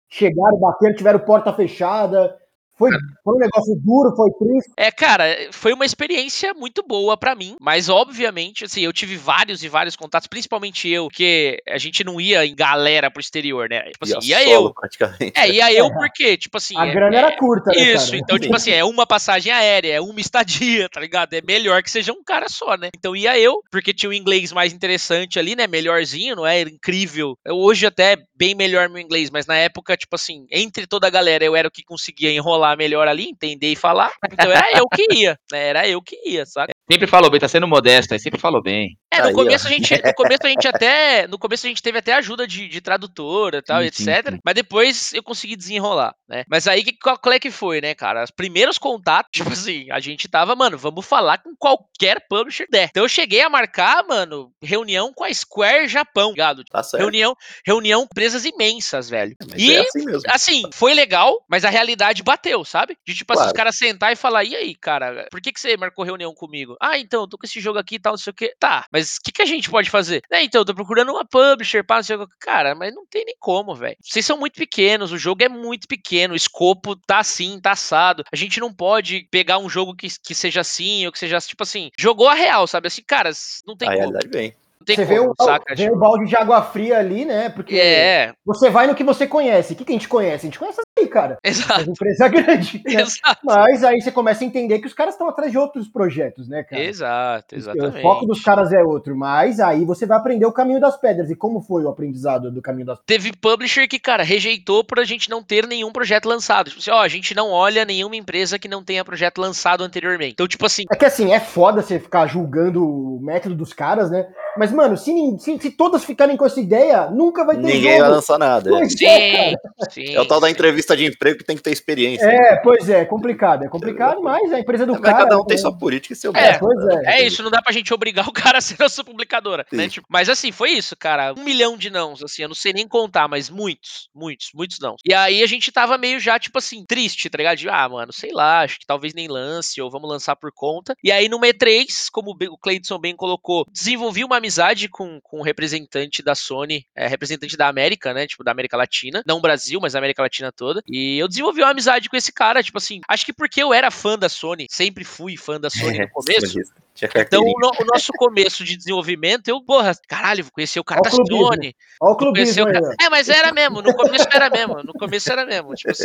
[0.09, 2.37] chegaram, bateram, tiveram porta fechada?
[2.77, 2.91] Foi,
[3.22, 4.72] foi um negócio duro, foi triste?
[4.77, 9.62] É, cara, foi uma experiência muito boa pra mim, mas obviamente, assim, eu tive vários
[9.62, 13.83] e vários contatos, principalmente eu, porque a gente não ia em galera pro exterior, né?
[13.93, 14.75] Tipo assim, ia, solo, eu.
[14.75, 15.33] praticamente.
[15.37, 16.77] É, ia eu porque, tipo assim.
[16.77, 18.18] A é- grana é- era curta, né, Isso, cara?
[18.18, 21.33] então, tipo assim, é uma passagem aérea, é uma estadia, tá ligado?
[21.35, 22.89] É melhor que seja um cara só, né?
[22.97, 25.68] Então ia eu, porque tinha o inglês mais interessante ali, né?
[25.68, 27.39] Melhorzinho, não é incrível.
[27.45, 31.07] Eu, hoje até é bem melhor meu inglês, mas na época, tipo assim, entre toda
[31.07, 34.12] a galera, eu era o que conseguia enrolar melhor ali, entender e falar.
[34.33, 35.69] Então era eu que ia, né?
[35.69, 36.73] Era eu que ia, sabe?
[36.91, 38.99] Sempre falou bem, tá sendo modesto, aí sempre falou bem.
[39.11, 39.37] É, no Aí, ó.
[39.37, 42.47] começo a gente, no começo a gente até, no começo a gente teve até ajuda
[42.47, 44.05] de, de tradutora e tal, Sim, etc.
[44.05, 44.39] sim, sim.
[44.45, 46.45] Mas depois eu consegui desenrolar, né?
[46.49, 48.23] Mas aí que qual, é que foi, né, cara?
[48.23, 52.89] Os primeiros contatos, tipo assim, a gente tava, mano, vamos falar com qualquer publisher der.
[52.91, 56.65] Então eu cheguei a marcar, mano, reunião com a Square Japão, ligado?
[56.65, 57.01] Tá certo.
[57.01, 57.35] Reunião,
[57.67, 59.35] reunião empresas imensas, velho.
[59.49, 60.23] Mas e é assim mesmo.
[60.29, 62.99] assim, foi legal, mas a realidade bateu, sabe?
[63.07, 63.53] De tipo assim, Claro.
[63.53, 66.77] os caras sentar e falar, e aí, cara, por que, que você marcou reunião comigo?
[66.81, 68.55] Ah, então, eu tô com esse jogo aqui e tal, não sei o que.
[68.61, 70.23] Tá, mas o que, que a gente pode fazer?
[70.31, 72.35] É, então, eu tô procurando uma publisher, pá, não sei o que.
[72.39, 73.97] Cara, mas não tem nem como, velho.
[74.03, 78.23] Vocês são muito pequenos, o jogo é muito pequeno, o escopo tá assim, tá assado.
[78.31, 81.63] A gente não pode pegar um jogo que, que seja assim, ou que seja, tipo
[81.63, 82.89] assim, jogou a real, sabe?
[82.89, 83.31] Assim, cara,
[83.67, 84.01] não tem a como.
[84.03, 84.55] realidade vem.
[84.85, 85.74] Tem Você vê, como, o, saca?
[85.74, 87.49] vê Tipo, o balde de água fria ali, né?
[87.49, 89.72] Porque é, você vai no que você conhece.
[89.72, 90.47] O que, que a gente conhece?
[90.47, 91.39] A gente conhece aí, cara.
[91.45, 92.74] As exato, empresas grandes.
[92.85, 93.01] né?
[93.01, 93.41] exato.
[93.45, 96.62] Mas aí você começa a entender que os caras estão atrás de outros projetos, né,
[96.62, 96.82] cara?
[96.82, 98.03] Exato, O exatamente.
[98.03, 101.30] foco dos caras é outro, mas aí você vai aprender o caminho das pedras.
[101.30, 105.05] E como foi o aprendizado do caminho das Teve publisher que, cara, rejeitou por a
[105.05, 106.68] gente não ter nenhum projeto lançado.
[106.68, 110.32] Tipo assim, ó, a gente não olha nenhuma empresa que não tenha projeto lançado anteriormente.
[110.32, 114.11] Então, tipo assim, É que assim, é foda você ficar julgando o método dos caras,
[114.11, 114.26] né?
[114.57, 118.01] Mas, mano, se, se, se todas ficarem com essa ideia, nunca vai ter Ninguém vai
[118.01, 118.11] jogo.
[118.11, 118.71] lançar nada.
[118.71, 118.73] É.
[118.73, 119.91] Pois é, sim, cara.
[119.91, 120.15] sim.
[120.15, 122.25] É o tal da entrevista de emprego que tem que ter experiência.
[122.27, 123.65] É, pois é, é complicado.
[123.65, 125.19] É complicado, mas a empresa do Mas cara.
[125.19, 125.61] cada um tem né?
[125.61, 127.03] sua política e seu É, né?
[127.07, 129.89] É isso, não dá pra gente obrigar o cara a ser nossa publicadora, né?
[129.89, 131.35] Tipo, mas assim, foi isso, cara.
[131.37, 134.97] Um milhão de nãos, assim, eu não sei nem contar, mas muitos, muitos, muitos não.
[135.05, 137.59] E aí a gente tava meio já, tipo assim, triste, tá ligado?
[137.59, 140.95] De, ah, mano, sei lá, acho que talvez nem lance, ou vamos lançar por conta.
[141.03, 145.42] E aí no E3, como o Cleidson bem colocou, desenvolvi uma amizade com, com o
[145.42, 148.26] representante da Sony, é, representante da América, né?
[148.26, 149.22] Tipo, da América Latina.
[149.26, 150.82] Não Brasil, mas a América Latina toda.
[150.86, 153.90] E eu desenvolvi uma amizade com esse cara, tipo assim, acho que porque eu era
[153.90, 156.47] fã da Sony, sempre fui fã da Sony no começo.
[156.47, 156.84] Sonista.
[156.95, 160.84] Tinha Então, o, no- o nosso começo de desenvolvimento, eu, porra, caralho, vou conhecer o
[160.84, 161.26] cara da o.
[161.26, 161.74] Sony.
[162.01, 162.95] Olha o clubismo o cara...
[163.01, 166.05] É, mas era mesmo, no começo era mesmo, no começo era mesmo, tipo assim.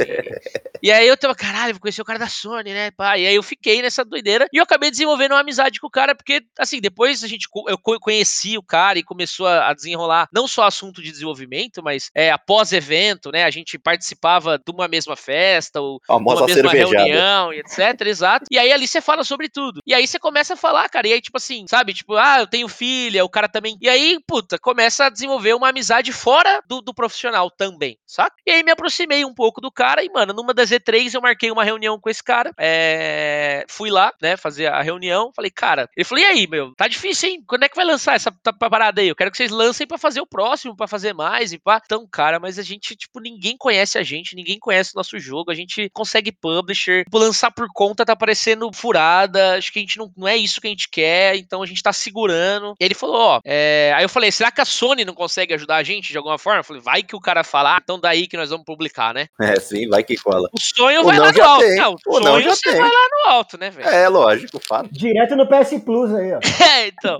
[0.81, 3.19] E aí eu tava, caralho, vou conhecer o cara da Sony, né, pá?
[3.19, 6.15] E aí eu fiquei nessa doideira e eu acabei desenvolvendo uma amizade com o cara,
[6.15, 7.99] porque, assim, depois a gente, eu co-
[8.29, 12.31] conheci o cara e começou a, a desenrolar não só assunto de desenvolvimento, mas é,
[12.31, 17.51] após evento, né, a gente participava de uma mesma festa, ou Famosa uma mesma reunião,
[17.51, 18.45] e etc, exato.
[18.51, 19.81] E aí ali você fala sobre tudo.
[19.85, 21.93] E aí você começa a falar, cara, e aí tipo assim, sabe?
[21.93, 23.77] Tipo, ah, eu tenho filha, o cara também.
[23.81, 28.35] E aí, puta, começa a desenvolver uma amizade fora do, do profissional também, saca?
[28.45, 31.51] E aí me aproximei um pouco do cara e, mano, numa das E3 eu marquei
[31.51, 32.51] uma reunião com esse cara.
[32.59, 33.65] É...
[33.67, 35.31] Fui lá, né, fazer a reunião.
[35.35, 37.43] Falei, cara, ele falou, e aí, meu, tá difícil, hein?
[37.47, 38.31] Quando é que vai lançar essa
[38.69, 41.57] parada aí, eu quero que vocês lancem pra fazer o próximo, pra fazer mais e
[41.59, 41.81] pá.
[41.83, 45.51] Então, cara, mas a gente, tipo, ninguém conhece a gente, ninguém conhece o nosso jogo,
[45.51, 49.97] a gente consegue publisher, tipo, lançar por conta tá parecendo furada, acho que a gente
[49.97, 52.73] não, não é isso que a gente quer, então a gente tá segurando.
[52.79, 53.93] E ele falou, ó, é...
[53.95, 56.59] aí eu falei, será que a Sony não consegue ajudar a gente de alguma forma?
[56.59, 59.27] Eu falei, vai que o cara fala, ah, então daí que nós vamos publicar, né?
[59.39, 60.49] É, sim, vai que cola.
[60.51, 61.65] O sonho O vai não lá no alto.
[61.65, 61.75] tem.
[61.75, 62.79] Não, o O não sonho já você tem.
[62.79, 63.87] vai lá no alto, né, velho?
[63.87, 64.89] É, lógico, fato.
[64.91, 66.39] Direto no PS Plus aí, ó.
[66.69, 67.17] É, então.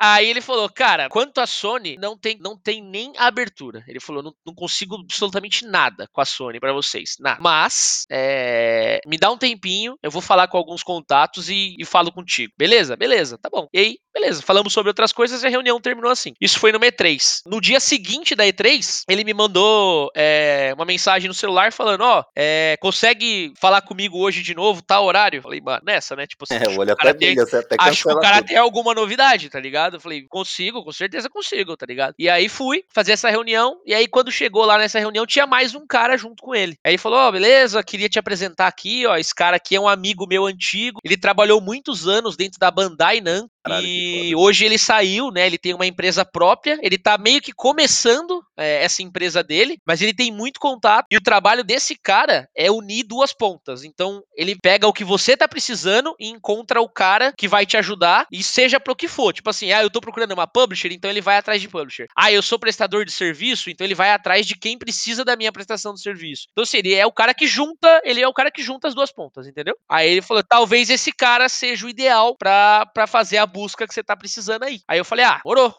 [0.00, 3.84] Aí ele falou, cara, quanto a Sony, não tem, não tem nem abertura.
[3.88, 7.16] Ele falou, não, não consigo absolutamente nada com a Sony pra vocês.
[7.20, 7.38] Nada.
[7.40, 12.12] Mas, é, me dá um tempinho, eu vou falar com alguns contatos e, e falo
[12.12, 12.52] contigo.
[12.58, 12.96] Beleza?
[12.96, 13.68] Beleza, tá bom.
[13.72, 14.42] E aí, beleza.
[14.42, 16.34] Falamos sobre outras coisas e a reunião terminou assim.
[16.40, 17.40] Isso foi no E3.
[17.46, 22.24] No dia seguinte da E3, ele me mandou é, uma mensagem no celular falando, ó,
[22.36, 25.42] é, consegue falar comigo hoje de novo, tá horário?
[25.42, 26.26] Falei, mano, nessa, né?
[26.26, 29.48] Tipo, É, o olho o cara tem- até Acho que o cara tem alguma novidade,
[29.48, 30.00] tá ligado?
[30.04, 32.14] Falei, consigo, com certeza consigo, tá ligado?
[32.18, 35.74] E aí fui fazer essa reunião, e aí quando chegou lá nessa reunião, tinha mais
[35.74, 36.76] um cara junto com ele.
[36.84, 39.88] Aí ele falou, ó, beleza, queria te apresentar aqui, ó, esse cara aqui é um
[39.88, 44.76] amigo meu antigo, ele trabalhou muitos anos dentro da Bandai Namco, Caralho, e hoje ele
[44.76, 45.46] saiu, né?
[45.46, 46.78] Ele tem uma empresa própria.
[46.82, 51.06] Ele tá meio que começando é, essa empresa dele, mas ele tem muito contato.
[51.10, 53.82] E o trabalho desse cara é unir duas pontas.
[53.82, 57.76] Então, ele pega o que você tá precisando e encontra o cara que vai te
[57.76, 59.32] ajudar, e seja pro que for.
[59.32, 62.06] Tipo assim, ah, eu tô procurando uma publisher, então ele vai atrás de publisher.
[62.14, 65.52] Ah, eu sou prestador de serviço, então ele vai atrás de quem precisa da minha
[65.52, 66.48] prestação de serviço.
[66.52, 68.94] Então, assim, ele é o cara que junta, ele é o cara que junta as
[68.94, 69.74] duas pontas, entendeu?
[69.88, 74.02] Aí ele falou, talvez esse cara seja o ideal pra fazer a busca que você
[74.02, 74.80] tá precisando aí.
[74.88, 75.72] Aí eu falei, ah, morou.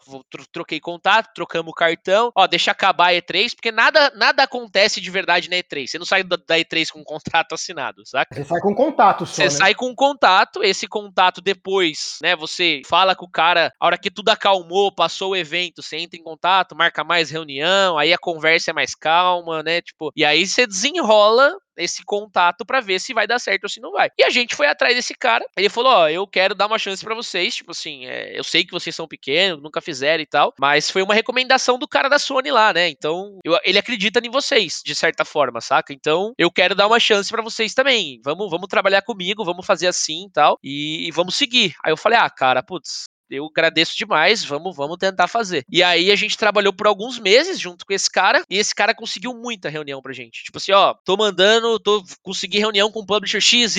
[0.50, 2.32] Troquei contato, trocamos o cartão.
[2.34, 5.86] Ó, deixa acabar a E3, porque nada, nada acontece de verdade na E3.
[5.86, 8.34] Você não sai da, da E3 com um contrato assinado, saca?
[8.34, 9.50] Você sai com contato só, Você né?
[9.50, 12.34] sai com um contato, esse contato depois, né?
[12.36, 16.18] Você fala com o cara, a hora que tudo acalmou, passou o evento, você entra
[16.18, 19.82] em contato, marca mais reunião, aí a conversa é mais calma, né?
[19.82, 23.80] Tipo, e aí você desenrola esse contato pra ver se vai dar certo ou se
[23.80, 24.10] não vai.
[24.18, 25.44] E a gente foi atrás desse cara.
[25.56, 27.54] Ele falou: Ó, eu quero dar uma chance pra vocês.
[27.56, 31.02] Tipo assim, é, eu sei que vocês são pequenos, nunca fizeram e tal, mas foi
[31.02, 32.88] uma recomendação do cara da Sony lá, né?
[32.88, 35.92] Então, eu- ele acredita em vocês, de certa forma, saca?
[35.92, 38.20] Então, eu quero dar uma chance pra vocês também.
[38.24, 41.74] Vamos, vamos trabalhar comigo, vamos fazer assim e tal, e, e vamos seguir.
[41.84, 43.04] Aí eu falei: Ah, cara, putz.
[43.30, 45.64] Eu agradeço demais, vamos, vamos tentar fazer.
[45.70, 48.94] E aí a gente trabalhou por alguns meses junto com esse cara, e esse cara
[48.94, 50.44] conseguiu muita reunião pra gente.
[50.44, 53.76] Tipo assim, ó, tô mandando, tô consegui reunião com publisher XYZ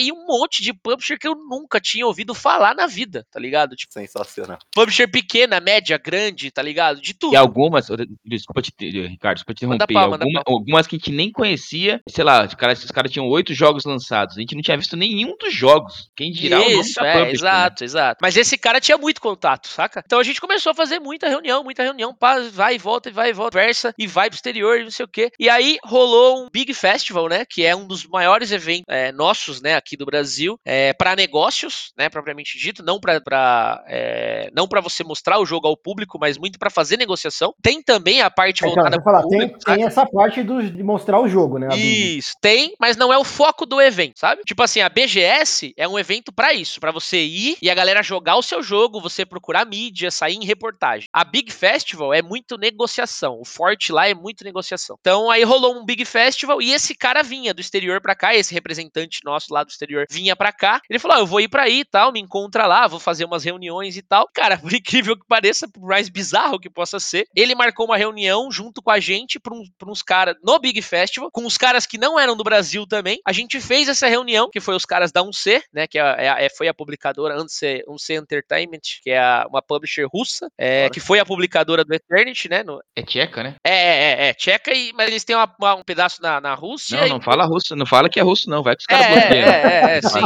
[0.00, 3.74] e um monte de publisher que eu nunca tinha ouvido falar na vida, tá ligado?
[3.74, 4.58] Tipo, Sensacional.
[4.74, 7.00] publisher pequena, média, grande, tá ligado?
[7.00, 7.32] De tudo.
[7.34, 7.86] E algumas,
[8.24, 12.24] desculpa te, Ricardo, desculpa te interromper, pau, alguma- algumas que a gente nem conhecia, sei
[12.24, 15.36] lá, os caras, os caras tinham oito jogos lançados, a gente não tinha visto nenhum
[15.38, 16.10] dos jogos.
[16.16, 17.50] Quem dirá o nome Isso, da é, publisher, né?
[17.50, 18.18] exato, exato.
[18.22, 20.02] Mas esse cara tinha muito contato, saca?
[20.04, 23.12] Então a gente começou a fazer muita reunião, muita reunião, pá, vai e volta, e
[23.12, 25.30] vai e volta, conversa, e vai pro exterior, e não sei o quê.
[25.38, 27.44] E aí rolou um Big Festival, né?
[27.48, 31.92] Que é um dos maiores eventos é, nossos, né, aqui do Brasil, é, para negócios,
[31.96, 36.18] né, propriamente dito, não pra, pra, é, não para você mostrar o jogo ao público,
[36.20, 37.54] mas muito pra fazer negociação.
[37.62, 39.74] Tem também a parte Então, voltada eu falar, tem, público, saca?
[39.76, 41.68] tem essa parte dos- de mostrar o jogo, né?
[41.76, 44.42] Isso, tem, mas não é o foco do evento, sabe?
[44.44, 48.02] Tipo assim, a BGS é um evento pra isso, pra você ir e a galera
[48.02, 51.08] jogar o seu jogo, você procurar mídia, sair em reportagem.
[51.12, 54.96] A Big Festival é muito negociação, o forte lá é muito negociação.
[55.00, 58.52] Então aí rolou um Big Festival e esse cara vinha do exterior pra cá, esse
[58.52, 60.80] representante nosso lá do exterior vinha pra cá.
[60.90, 63.24] Ele falou: ah, "Eu vou ir pra aí e tal, me encontra lá, vou fazer
[63.24, 64.28] umas reuniões e tal".
[64.34, 68.50] Cara, por incrível que pareça, por mais bizarro que possa ser, ele marcou uma reunião
[68.50, 71.86] junto com a gente pra, um, pra uns caras no Big Festival, com os caras
[71.86, 73.18] que não eram do Brasil também.
[73.26, 75.86] A gente fez essa reunião, que foi os caras da 1C, né?
[75.86, 78.55] Que é, é é- foi a publicadora 1C, 1C Entertainment,
[79.02, 80.92] que é a- uma publisher russa, é, Claro.
[80.94, 82.62] que foi a publicadora do Eternity, né?
[82.62, 83.54] no- É tcheca, né?
[83.64, 86.54] é, é, é, é, tcheca, e, mas eles têm uma- uma- um pedaço na, na
[86.54, 86.98] Rússia.
[87.00, 88.62] Não, e- não fala russo, não fala que é russo, não.
[88.62, 89.48] Vai que os É, caras é, bloqueiam.
[89.48, 89.60] é,
[89.94, 90.20] é, é, sim.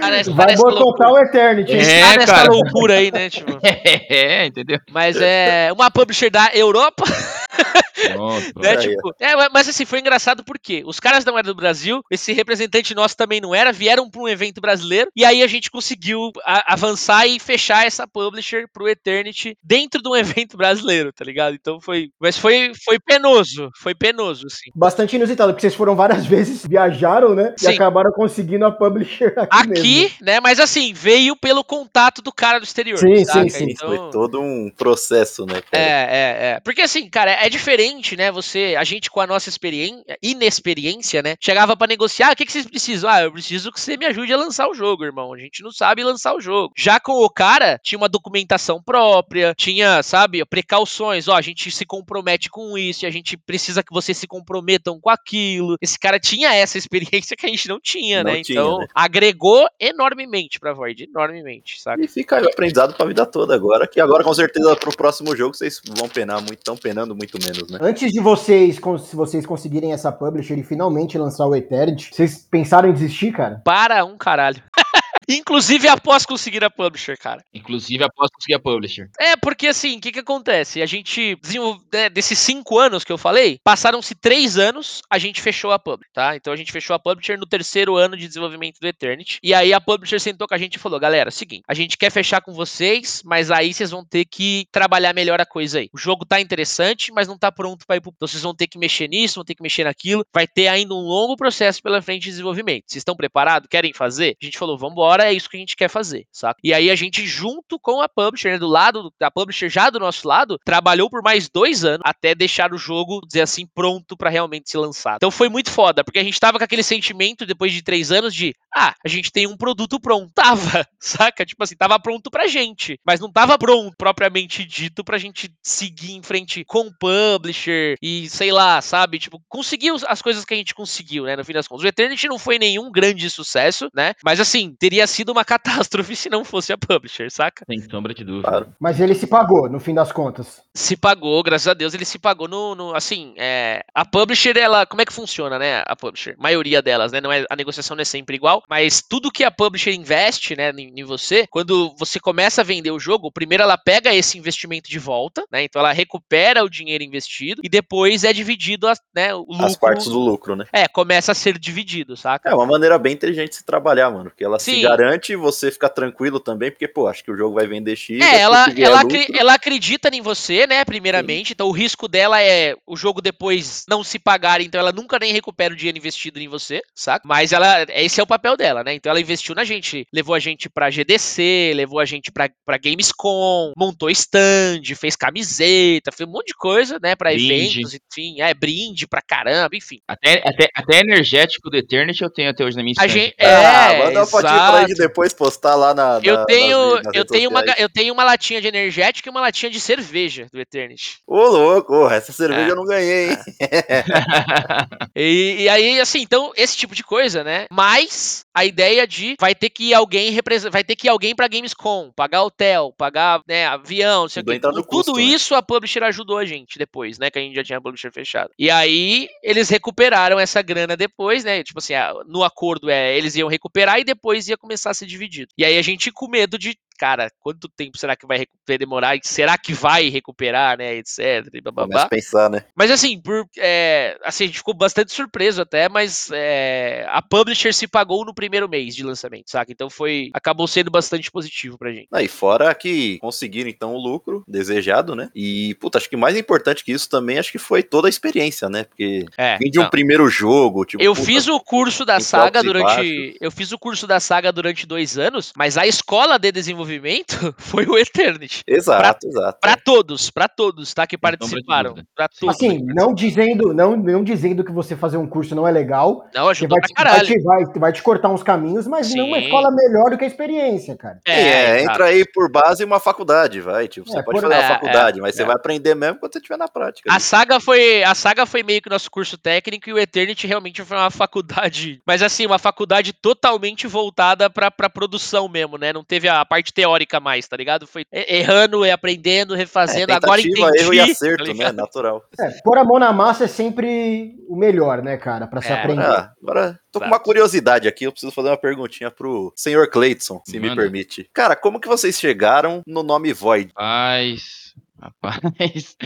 [0.00, 1.72] Parece, Vai boicotar o Eternity.
[1.72, 2.48] É, Tá nessa cara.
[2.52, 3.30] loucura aí, né?
[3.30, 3.58] Tipo,
[4.10, 4.78] É, entendeu?
[4.90, 7.04] mas é uma publisher da Europa.
[8.12, 8.60] Pronto, pronto.
[8.64, 11.54] Né, Aí, tipo, é, mas- mas assim, foi engraçado porque os caras não eram do
[11.54, 15.46] Brasil, esse representante nosso também não era, vieram para um evento brasileiro, e aí a
[15.46, 20.14] gente conseguiu a- avançar e fechar essa publisher pro Eternity dentro de um
[20.46, 21.54] evento brasileiro, tá ligado?
[21.54, 22.10] Então foi.
[22.20, 24.70] Mas foi, foi penoso, foi penoso, assim.
[24.74, 27.54] Bastante inusitado, porque vocês foram várias vezes, viajaram, né?
[27.56, 27.66] Sim.
[27.70, 30.16] E acabaram conseguindo a publisher aqui, Aqui, mesmo.
[30.22, 30.40] né?
[30.40, 32.98] Mas assim, veio pelo contato do cara do exterior.
[32.98, 33.42] Sim, saca?
[33.42, 33.66] sim, sim.
[33.70, 35.82] Então- Foi todo um processo, né, cara?
[35.84, 36.60] É, é, é.
[36.60, 37.82] Porque assim, cara, é diferente
[38.16, 42.36] né, você, a gente com a nossa experiência, inexperiência, né, chegava pra negociar, "Ah, o
[42.36, 43.10] que, que vocês precisam?
[43.10, 45.32] Ah, eu preciso que você me ajude a lançar o jogo, irmão.
[45.34, 46.72] A gente não sabe lançar o jogo.
[46.76, 51.84] Já com o cara, tinha uma documentação própria, tinha, sabe, precauções, ó, a gente se
[51.84, 55.76] compromete com isso, e a gente precisa que vocês se comprometam com aquilo.
[55.80, 58.42] Esse cara tinha essa experiência que a gente não tinha, Não né?
[58.42, 58.86] tinha, então, né?
[58.94, 62.02] agregou enormemente pra Void, enormemente, saca?
[62.02, 65.34] E fica aí o aprendizado pra vida toda agora, que agora com certeza pro próximo
[65.36, 67.71] jogo vocês vão penar muito, estão penando muito menos, né?
[67.80, 72.88] Antes de vocês, se vocês conseguirem essa publisher e finalmente lançar o Eternity, vocês pensaram
[72.88, 73.60] em desistir, cara?
[73.64, 74.62] Para um caralho.
[75.28, 77.44] Inclusive após conseguir a publisher, cara.
[77.52, 79.10] Inclusive, após conseguir a publisher.
[79.18, 80.82] É, porque assim, o que que acontece?
[80.82, 85.40] A gente, desenvol- né, desses cinco anos que eu falei, passaram-se três anos, a gente
[85.40, 86.36] fechou a publisher, tá?
[86.36, 89.38] Então a gente fechou a publisher no terceiro ano de desenvolvimento do Eternity.
[89.42, 92.10] E aí a publisher sentou com a gente e falou, galera, seguinte, a gente quer
[92.10, 95.88] fechar com vocês, mas aí vocês vão ter que trabalhar melhor a coisa aí.
[95.92, 98.12] O jogo tá interessante, mas não tá pronto pra ir pro...
[98.14, 100.24] Então vocês vão ter que mexer nisso, vão ter que mexer naquilo.
[100.32, 102.84] Vai ter ainda um longo processo pela frente de desenvolvimento.
[102.86, 103.68] Vocês estão preparados?
[103.68, 104.36] Querem fazer?
[104.40, 106.60] A gente falou, vambora, é isso que a gente quer fazer, saca?
[106.62, 109.98] E aí a gente, junto com a publisher, né, do lado da publisher já do
[109.98, 114.30] nosso lado, trabalhou por mais dois anos até deixar o jogo, dizer assim, pronto pra
[114.30, 115.16] realmente ser lançado.
[115.16, 118.34] Então foi muito foda, porque a gente tava com aquele sentimento depois de três anos
[118.34, 120.32] de, ah, a gente tem um produto pronto.
[120.42, 121.44] Tava, saca?
[121.44, 126.12] Tipo assim, tava pronto pra gente, mas não tava pronto propriamente dito pra gente seguir
[126.12, 129.18] em frente com o publisher e sei lá, sabe?
[129.18, 131.36] Tipo, conseguiu as coisas que a gente conseguiu, né?
[131.36, 131.84] No fim das contas.
[131.84, 134.14] O Eternity não foi nenhum grande sucesso, né?
[134.24, 137.64] Mas assim, teria sido uma catástrofe se não fosse a publisher, saca?
[137.66, 138.48] Sem sombra de dúvida.
[138.48, 138.68] Claro.
[138.80, 140.62] Mas ele se pagou, no fim das contas.
[140.74, 142.74] Se pagou, graças a Deus, ele se pagou no.
[142.74, 144.86] no- assim, é, a publisher, ela.
[144.86, 145.82] Como é que funciona, né?
[145.86, 146.34] A publisher?
[146.38, 147.20] maioria delas, né?
[147.20, 150.70] Não é, a negociação não é sempre igual, mas tudo que a publisher investe, né,
[150.76, 154.88] em, em você, quando você começa a vender o jogo, primeiro ela pega esse investimento
[154.90, 155.62] de volta, né?
[155.64, 159.34] Então ela recupera o dinheiro investido e depois é dividido, as- né?
[159.34, 159.64] O lucro.
[159.66, 160.64] As partes do lucro, né?
[160.72, 162.50] É, começa a ser dividido, saca?
[162.50, 164.30] É uma maneira bem inteligente de se trabalhar, mano.
[164.30, 164.86] Porque ela se Sim.
[164.96, 168.20] Garante você fica tranquilo também, porque, pô, acho que o jogo vai vender X.
[168.20, 172.74] É, ela, ela, acri- ela acredita em você, né, primeiramente, então o risco dela é
[172.86, 176.48] o jogo depois não se pagar, então ela nunca nem recupera o dinheiro investido em
[176.48, 177.22] você, saca?
[177.26, 180.38] Mas ela, esse é o papel dela, né, então ela investiu na gente, levou a
[180.38, 186.32] gente pra GDC, levou a gente pra, pra Gamescom, montou stand, fez camiseta, fez um
[186.32, 187.52] monte de coisa, né, pra Brinde.
[187.78, 189.98] eventos, enfim, é, brinde pra caramba, enfim.
[190.08, 193.92] Até, até, até energético do Eternity eu tenho até hoje na minha A gente, Ah,
[193.92, 196.20] é, manda uma fotinha pra depois postar lá na.
[196.22, 197.80] Eu na- tenho, nas- nas eu, tenho uma, sociais.
[197.80, 201.18] eu tenho uma latinha de energético e uma latinha de cerveja do Eternity.
[201.26, 202.70] Ô, louco, essa cerveja É.
[202.70, 203.38] eu não ganhei, hein?
[205.14, 207.66] E, e aí, assim, então, esse tipo de coisa, né?
[207.70, 210.38] Mas a ideia de vai ter que ir alguém
[210.70, 214.44] vai ter que ir alguém pra Gamescom, pagar hotel, pagar né, avião, não sei o
[214.44, 215.22] Tudo Tudo custo, né?
[215.22, 217.30] isso a publisher ajudou a gente depois, né?
[217.30, 218.50] Que a gente já tinha a publisher fechada.
[218.58, 221.62] E aí, eles recuperaram essa grana depois, né?
[221.62, 221.94] Tipo assim,
[222.26, 225.52] no acordo é, eles iam recuperar e depois ia começar a ser dividido.
[225.56, 228.46] E aí a gente com medo de, cara, quanto tempo será que vai
[228.78, 229.18] demorar?
[229.24, 230.94] Será que vai recuperar, né?
[230.94, 231.18] Etc.
[231.52, 231.88] E bababá.
[231.88, 232.64] Começa a pensar, né?
[232.76, 237.72] Mas assim, por, é, assim, a gente ficou bastante surpreso até, mas é, a publisher
[237.74, 239.72] se pagou no primeiro mês de lançamento, saca?
[239.72, 240.30] Então foi.
[240.32, 242.06] Acabou sendo bastante positivo pra gente.
[242.12, 245.28] E fora que conseguiram então o lucro desejado, né?
[245.34, 248.68] E, puta, acho que mais importante que isso também, acho que foi toda a experiência,
[248.68, 248.84] né?
[248.84, 249.58] Porque É.
[249.58, 251.02] vim de um primeiro jogo, tipo.
[251.02, 253.36] Eu puta, fiz o curso da saga durante.
[253.40, 256.91] Eu fiz o curso da saga durante dois anos, mas a escola de desenvolvimento
[257.58, 258.62] foi o Eternity.
[258.66, 259.58] Exato, exato.
[259.60, 261.06] Pra todos, pra todos, tá?
[261.06, 261.94] Que de participaram.
[262.14, 262.54] Pra todos.
[262.54, 266.44] Assim, não dizendo, não, não dizendo que você fazer um curso não é legal, Não,
[266.46, 269.14] que ajudou vai pra te, vai, te, vai, vai te cortar uns caminhos, mas Sim.
[269.14, 271.18] nenhuma escola melhor do que a experiência, cara.
[271.26, 271.92] É, exato.
[271.92, 273.88] entra aí por base uma faculdade, vai.
[273.88, 275.36] Tipo, você É, pode por- fazer é, a faculdade, mas é.
[275.38, 277.10] você vai aprender mesmo quando você estiver na prática.
[277.10, 277.22] A ali.
[277.22, 280.96] saga foi a saga foi meio que nosso curso técnico e o Eternity realmente foi
[280.96, 285.92] uma faculdade, mas assim, uma faculdade totalmente voltada pra, pra produção mesmo, né?
[285.92, 287.86] Não teve a parte teórica mais, tá ligado?
[287.86, 290.82] Foi errando, e aprendendo, É, refazendo, agora tentativa, entendi.
[290.82, 291.52] erro e tá acerto, né?
[291.52, 291.74] ligado?
[291.76, 292.24] Natural.
[292.38, 295.74] É, pôr a mão na massa é sempre o melhor, né, cara, pra se É,
[295.74, 296.02] aprender.
[296.02, 297.14] Ah, agora, tô com Exato.
[297.14, 300.80] uma curiosidade aqui, eu preciso fazer uma perguntinha pro senhor Cleiton, se me Manda.
[300.82, 301.28] permite.
[301.32, 303.70] Cara, como que vocês chegaram no nome Void?
[303.76, 304.72] Rapaz.
[305.02, 305.96] Rapaz.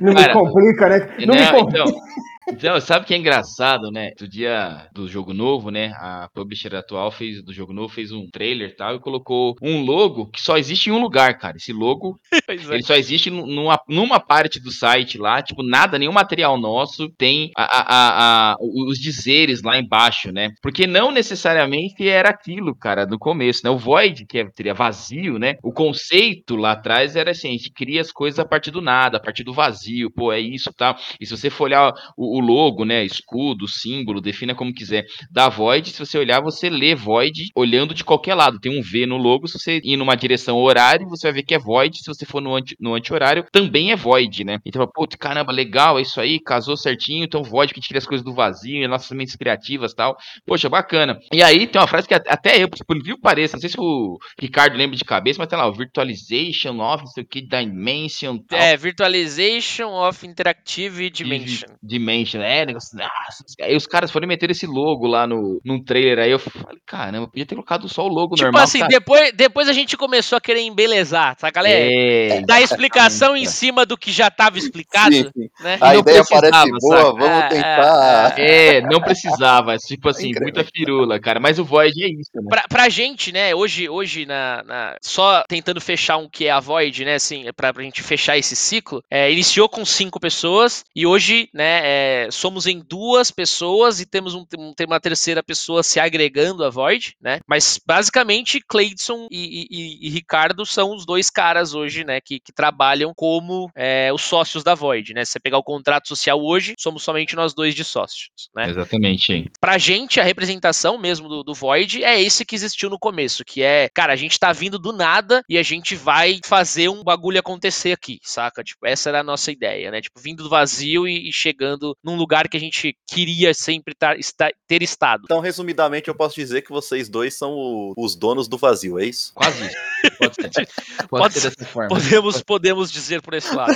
[0.00, 1.14] Não Cara, me complica, né?
[1.26, 1.84] Não me Não, complica.
[1.88, 2.00] então,
[2.48, 4.12] Então, sabe o que é engraçado, né?
[4.16, 5.92] Do dia do jogo novo, né?
[5.96, 9.82] A publisher atual fez do jogo novo fez um trailer e tal e colocou um
[9.84, 11.56] logo que só existe em um lugar, cara.
[11.56, 12.74] Esse logo, Pois é.
[12.74, 17.08] ele só existe nu- numa, numa parte do site lá, tipo, nada, nenhum material nosso
[17.18, 20.50] tem a, a- a- a- os dizeres lá embaixo, né?
[20.62, 23.70] Porque não necessariamente era aquilo, cara, no começo, né?
[23.70, 25.56] O Void, que é, seria vazio, né?
[25.64, 29.16] O conceito lá atrás era assim, a gente cria as coisas a partir do nada,
[29.16, 30.96] a partir do vazio, pô, é isso, tal.
[31.20, 35.48] E se você for olhar o, o logo, né, escudo, símbolo, defina como quiser, da
[35.48, 38.60] Void, se você olhar, você lê Void olhando de qualquer lado.
[38.60, 41.54] Tem um V no logo, se você ir numa direção horário, você vai ver que
[41.54, 44.58] é Void, se você for no, anti, no anti-horário, também é Void, né?
[44.64, 47.98] Então, pô, caramba, legal, é isso aí, casou certinho, então Void que a gente cria
[47.98, 50.16] as coisas do vazio, e nossas mentes criativas e tal.
[50.46, 51.18] Poxa, bacana.
[51.32, 53.76] E aí tem uma frase que até eu, por incrível que pareça, não sei se
[53.78, 57.40] o Ricardo lembra de cabeça, mas tem lá, o Virtualization of, não sei o que,
[57.40, 58.58] Dimension, tal.
[58.58, 61.68] É, Virtualization of Interactive Dimension.
[61.82, 62.96] Dimension, é, negócio.
[62.98, 66.18] Nossa, aí os caras foram meter esse logo lá no, num trailer.
[66.20, 68.62] Aí eu falei, caramba, podia ter colocado só o logo Tipo normal.
[68.64, 68.90] assim, cara.
[68.90, 71.78] depois, depois a gente começou a querer embelezar, saca, galera?
[71.78, 75.48] É, Dar explicação em cima do que já tava explicado, Sim, sim.
[75.60, 75.78] né?
[75.80, 77.12] A não ideia parece boa, saca?
[77.12, 78.34] vamos É, tentar.
[78.38, 79.76] É, não precisava.
[79.78, 80.42] Tipo assim, Incrível.
[80.54, 81.40] muita firula, cara.
[81.40, 82.42] Mas o Void é isso, né?
[82.48, 86.60] Pra, pra gente, né, hoje, hoje na, na- só tentando fechar um que é a
[86.60, 91.06] Void, né, assim, pra, pra gente fechar esse ciclo, é, iniciou com cinco pessoas e
[91.06, 94.44] hoje, né, é, somos em duas pessoas e temos um,
[94.74, 100.06] tem uma terceira pessoa se agregando à Void, né, mas basicamente Cleidson e, e- e-
[100.06, 104.62] e Ricardo são os dois caras hoje, né, que, que trabalham como é, os sócios
[104.62, 107.84] da Void, né, se você pegar o contrato social hoje, somos somente nós dois de
[107.84, 109.50] sócios, né Exatamente.
[109.60, 113.62] pra gente, a representação mesmo do, do Void é esse que existiu no começo, que
[113.62, 117.38] é, cara, a gente tá vindo do nada e a gente vai fazer um bagulho
[117.38, 118.62] acontecer aqui, saca?
[118.62, 120.00] Tipo, essa era a nossa ideia, né?
[120.00, 124.16] Tipo, vindo do vazio e, e chegando num lugar que a gente queria sempre tar-
[124.18, 125.22] esta- ter estado.
[125.24, 129.04] Então, resumidamente, eu posso dizer que vocês dois são o- os donos do vazio, é
[129.06, 129.32] isso?
[129.34, 129.76] Quase isso.
[130.18, 130.68] Pode ser.
[131.08, 131.88] Pode, Pode ser dessa forma.
[131.88, 133.74] Podemos, podemos dizer por esse lado.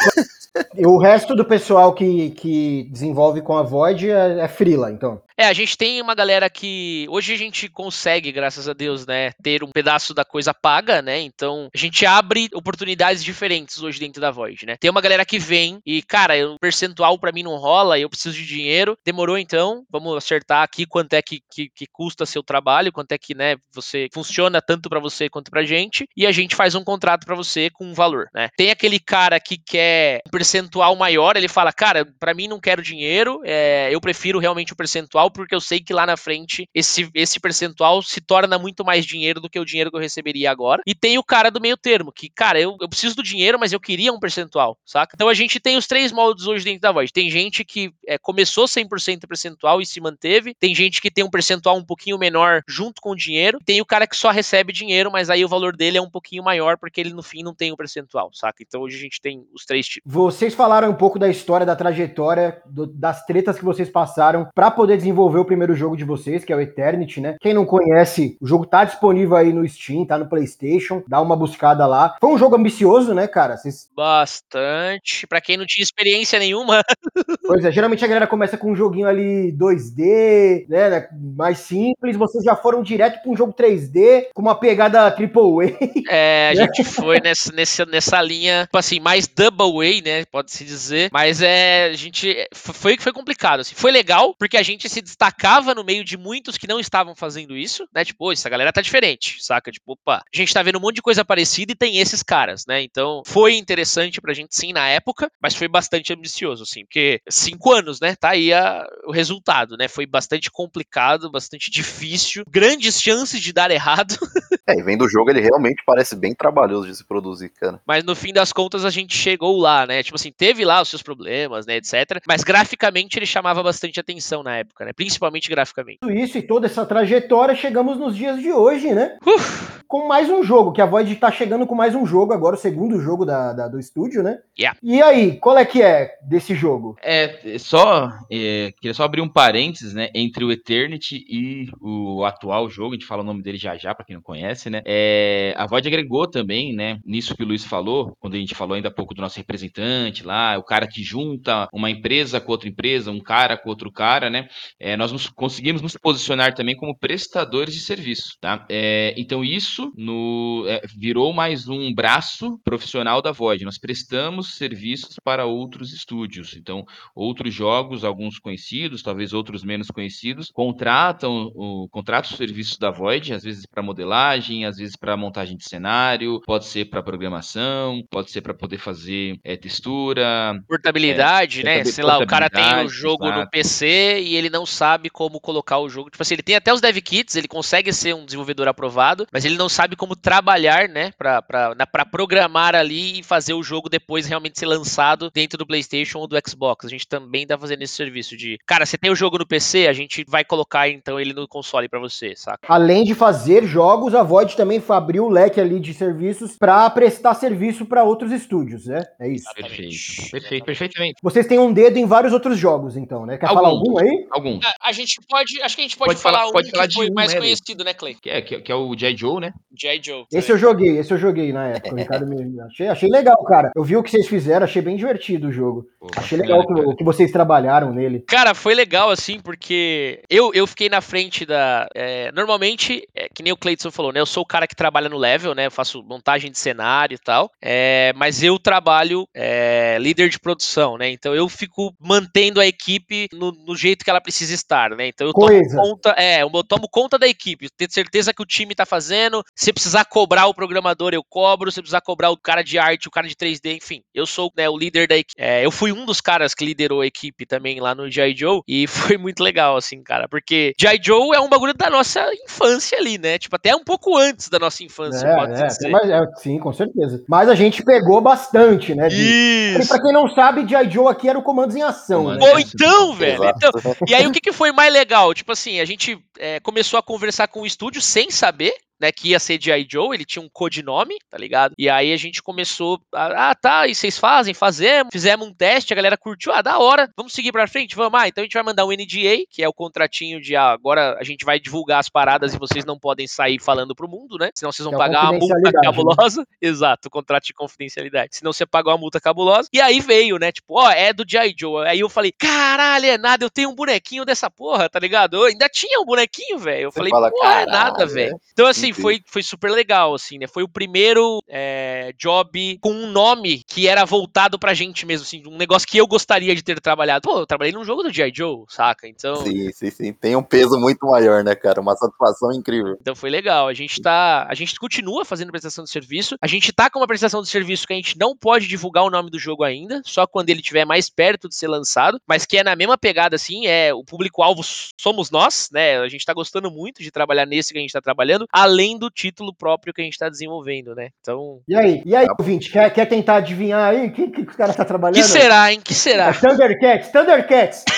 [0.76, 5.20] E o resto do pessoal que, que desenvolve com a Void é, é freela, então.
[5.36, 9.32] É, a gente tem uma galera que hoje a gente consegue, graças a Deus, né,
[9.42, 11.20] ter um pedaço da coisa paga, né?
[11.20, 14.76] Então a gente abre oportunidades diferentes hoje dentro da Void, né?
[14.78, 18.36] Tem uma galera que vem e, cara, o percentual pra mim não rola, eu preciso
[18.36, 18.96] de dinheiro.
[19.04, 23.18] Demorou então, vamos acertar aqui quanto é que, que, que custa seu trabalho, quanto é
[23.18, 26.84] que, né, você funciona tanto pra você quanto pra gente, e a gente faz um
[26.84, 28.48] contrato pra você com um valor, né?
[28.56, 32.82] Tem aquele cara que quer um percentual maior, ele fala, cara, pra mim não quero
[32.82, 37.08] dinheiro, é, eu prefiro realmente o percentual porque eu sei que lá na frente esse,
[37.14, 40.82] esse percentual se torna muito mais dinheiro do que o dinheiro que eu receberia agora.
[40.86, 43.72] E tem o cara do meio termo, que, cara, eu, eu preciso do dinheiro, mas
[43.72, 45.12] eu queria um percentual, saca?
[45.14, 47.12] Então a gente tem os três moldes hoje dentro da Void.
[47.12, 51.30] Tem gente que é, começou 100% percentual e se manteve, tem gente que tem um
[51.30, 55.10] percentual um pouquinho menor junto com o dinheiro, tem o cara que só recebe dinheiro,
[55.10, 57.72] mas aí o valor dele é um pouquinho maior porque ele no fim não tem
[57.72, 58.62] o percentual, saca?
[58.62, 60.12] Então hoje a gente tem os três tipos.
[60.12, 64.70] Vocês falaram um pouco da história, da trajetória, do- das tretas que vocês passaram pra
[64.70, 67.36] poder desenvolver o primeiro jogo de vocês, que é o Eternity, né?
[67.40, 71.36] Quem não conhece, o jogo tá disponível aí no Steam, tá no PlayStation, dá uma
[71.36, 72.16] buscada lá.
[72.20, 73.56] Foi um jogo ambicioso, né, cara?
[73.56, 75.26] Vocês, Bastante.
[75.26, 76.82] Pra quem não tinha experiência nenhuma,
[77.46, 82.16] pois é, geralmente a galera começa com um joguinho ali 2D, né, né, mais simples.
[82.16, 85.76] Vocês já foram direto pra um jogo 3D com uma pegada AAA.
[86.08, 90.24] É, a gente foi nessa, nessa, nessa linha, tipo assim, mais double way, né?
[90.26, 91.10] Pode-se dizer.
[91.12, 92.36] Mas é, a gente.
[92.54, 93.74] Foi foi complicado, assim.
[93.74, 97.56] Foi legal, porque a gente se destacava no meio de muitos que não estavam fazendo
[97.56, 98.04] isso, né?
[98.04, 99.70] Tipo, "Pô, essa galera tá diferente, saca?
[99.70, 102.64] Tipo, opa, a gente tá vendo um monte de coisa parecida e tem esses caras,
[102.66, 102.82] né?
[102.82, 107.72] Então, foi interessante pra gente sim na época, mas foi bastante ambicioso, assim, porque cinco
[107.72, 108.14] anos, né?
[108.16, 109.88] Tá aí a- o resultado, né?
[109.88, 114.16] Foi bastante complicado, bastante difícil, grandes chances de dar errado.
[114.68, 117.80] É, e vendo o jogo, ele realmente parece bem trabalhoso de se produzir, cara.
[117.84, 120.00] Mas no fim das contas a gente chegou lá, né?
[120.00, 122.20] Tipo assim, teve lá os seus problemas, né, etc.
[122.28, 124.89] Mas graficamente ele chamava bastante atenção na época, né?
[124.94, 125.98] Principalmente graficamente.
[126.00, 129.16] Tudo isso e toda essa trajetória, chegamos nos dias de hoje, né?
[129.26, 132.54] Uf, Com mais um jogo, que a Void tá chegando com mais um jogo agora,
[132.54, 134.38] o segundo jogo da, da- do estúdio, né?
[134.58, 134.78] Yeah.
[134.82, 136.96] E aí, qual é que é desse jogo?
[137.02, 138.08] É, só.
[138.30, 140.08] é, queria só abrir um parênteses, né?
[140.14, 143.94] Entre o Eternity e o atual jogo, a gente fala o nome dele já já,
[143.94, 144.80] pra quem não conhece, né?
[144.86, 148.74] É, a Void agregou também, né, nisso que o Luiz falou, quando a gente falou
[148.76, 152.68] ainda há pouco do nosso representante lá, o cara que junta uma empresa com outra
[152.68, 154.46] empresa, um cara com outro cara, né?
[154.80, 158.64] É, nós nos, conseguimos nos posicionar também como prestadores de serviço, tá?
[158.70, 163.64] É, então isso no, é, virou mais um braço profissional da Void.
[163.64, 166.56] Nós prestamos serviços para outros estúdios.
[166.56, 172.90] Então, outros jogos, alguns conhecidos, talvez outros menos conhecidos, contratam o contratam os serviços da
[172.90, 178.02] Void, às vezes para modelagem, às vezes para montagem de cenário, pode ser para programação,
[178.10, 181.84] pode ser para poder fazer é, textura, Portabilidade, É, né?
[181.84, 183.50] Sei lá, o cara tem o portabilidade, jogo no exato.
[183.50, 186.10] PC e ele não sabe como colocar o jogo.
[186.10, 189.44] Tipo assim, ele tem até os dev kits, ele consegue ser um desenvolvedor aprovado, mas
[189.44, 191.10] ele não sabe como trabalhar, né?
[191.18, 195.58] Pra, pra, na- pra programar ali e fazer o jogo depois realmente ser lançado dentro
[195.58, 196.86] do PlayStation ou do Xbox.
[196.86, 199.88] A gente também tá fazendo esse serviço de, cara, você tem o jogo no PC,
[199.88, 202.60] a gente vai colocar então ele no console pra você, saca?
[202.68, 207.34] Além de fazer jogos, a Void também abriu o leque ali de serviços para prestar
[207.34, 209.02] serviço para outros estúdios, né?
[209.18, 209.46] É isso.
[209.54, 210.30] Perfeito.
[210.30, 211.14] Perfeito, perfeitamente.
[211.22, 213.38] Vocês têm um dedo em vários outros jogos, então, né?
[213.38, 213.88] Quer falar Alguns.
[213.88, 214.26] algum aí?
[214.30, 214.59] Alguns.
[214.82, 216.94] A, gente pode, acho que a gente pode, Pode falar- falar, um pode falar que
[216.94, 218.14] foi um, mais né, conhecido, né, Clay?
[218.20, 219.16] Que é, que, é- que é o J.
[219.16, 219.52] Joe, né?
[219.78, 220.00] G.I.
[220.02, 220.24] Joe.
[220.32, 221.96] Esse eu joguei, esse eu joguei na época.
[221.96, 222.60] Ricardo me...
[222.62, 223.70] achei, achei legal, cara.
[223.74, 225.86] Eu vi o que vocês fizeram, achei bem divertido o jogo.
[225.98, 226.88] Pô, Achei legal que, cara.
[226.88, 228.20] o que vocês trabalharam nele.
[228.26, 231.86] Cara, foi legal, assim, porque eu, eu fiquei na frente da.
[231.94, 234.20] é, normalmente, é, que nem o Cleiton falou, né?
[234.20, 235.66] Eu sou o cara que trabalha no level, né?
[235.66, 237.50] Eu faço montagem de cenário e tal.
[237.62, 241.10] é, mas eu trabalho é, líder de produção, né?
[241.10, 245.08] Então eu fico mantendo a equipe no, no jeito que ela precisa estar, né?
[245.08, 245.76] Então eu tomo Coisa.
[245.76, 246.14] conta.
[246.16, 247.68] É, eu tomo conta da equipe.
[247.76, 249.42] Ter certeza que o time tá fazendo.
[249.54, 251.70] Se precisar cobrar o programador, eu cobro.
[251.70, 254.02] Se precisar cobrar o cara de arte, o cara de 3D, enfim.
[254.14, 255.40] Eu sou né, o líder da equipe.
[255.40, 258.34] É, eu fui um dos caras que liderou a equipe também lá no G.I.
[258.36, 258.60] Joe.
[258.66, 258.86] E
[259.16, 260.28] foi muito legal, assim, cara.
[260.28, 260.98] Porque G.I.
[261.02, 263.38] Joe é um bagulho da nossa infância ali, né?
[263.38, 265.88] Tipo, até um pouco antes da nossa infância, É, pode é, dizer.
[265.88, 267.22] mas, é, sim, com certeza.
[267.28, 269.08] Mas a gente pegou bastante, né?
[269.08, 269.88] de- E Isso.
[269.88, 270.90] pra quem não sabe, G.I.
[270.90, 272.38] Joe aqui era o Comandos em Ação, né?
[272.40, 273.44] Ou então, velho.
[273.44, 273.70] Então,
[274.08, 275.32] e aí, o que, que foi mais legal?
[275.34, 278.74] Tipo assim, a gente é, começou a conversar com o estúdio sem saber.
[279.00, 279.86] Né, que ia ser G.I.
[279.90, 281.74] Joe, ele tinha um codinome, tá ligado?
[281.78, 284.52] E aí a gente começou, a, ah, tá, e vocês fazem?
[284.52, 287.96] Fazemos, fizemos um teste, a galera curtiu, ah, da hora, vamos seguir pra frente?
[287.96, 290.70] Vamos, ah, então a gente vai mandar um NDA, que é o contratinho de, ah,
[290.70, 294.36] agora a gente vai divulgar as paradas e vocês não podem sair falando pro mundo,
[294.38, 294.50] né?
[294.54, 295.80] Senão vocês vão é pagar uma multa né?
[295.82, 296.46] cabulosa.
[296.60, 298.36] Exato, contrato de confidencialidade.
[298.36, 299.68] Senão você paga uma multa cabulosa.
[299.72, 301.54] E aí veio, né, tipo, ó, é do G.I.
[301.58, 301.86] Joe.
[301.86, 305.36] Aí eu falei, caralho, é nada, eu tenho um bonequinho dessa porra, tá ligado?
[305.36, 306.84] Eu ainda tinha um bonequinho, velho.
[306.84, 308.34] Eu Você falei, fala, pô, é nada, "Caralho, velho.
[308.34, 309.02] é?" Então, assim, Entendi.
[309.02, 310.46] foi, foi super legal, assim, né?
[310.46, 315.42] Foi o primeiro é, job com um nome que era voltado pra gente mesmo, assim,
[315.46, 317.22] um negócio que eu gostaria de ter trabalhado.
[317.22, 318.32] Pô, eu trabalhei num jogo do G.I.
[318.34, 319.08] Joe, saca?
[319.08, 320.12] Então, Sim, sim, sim.
[320.12, 321.80] Tem um peso muito maior, né, cara?
[321.80, 322.96] Uma satisfação incrível.
[323.00, 323.68] então foi legal.
[323.68, 324.46] A gente tá.
[324.48, 326.36] A gente continua fazendo prestação de serviço.
[326.40, 329.10] A gente tá com uma prestação de serviço que a gente não pode divulgar o
[329.10, 332.58] nome do jogo ainda, só quando ele estiver mais perto de ser lançado, mas que
[332.58, 334.62] é na mesma pegada, assim, é o público-alvo
[334.98, 335.98] somos nós, né?
[335.98, 339.10] A gente tá gostando muito de trabalhar nesse que a gente tá trabalhando, além do
[339.10, 341.08] título próprio que a gente tá desenvolvendo, né?
[341.20, 341.60] Então.
[341.68, 344.76] E aí, e aí, ouvinte, quer, quer tentar adivinhar aí o que, que os caras
[344.76, 345.16] tá trabalhando?
[345.16, 345.80] Que será, hein?
[345.82, 346.28] Que será?
[346.28, 347.84] É Thundercats, Thundercats!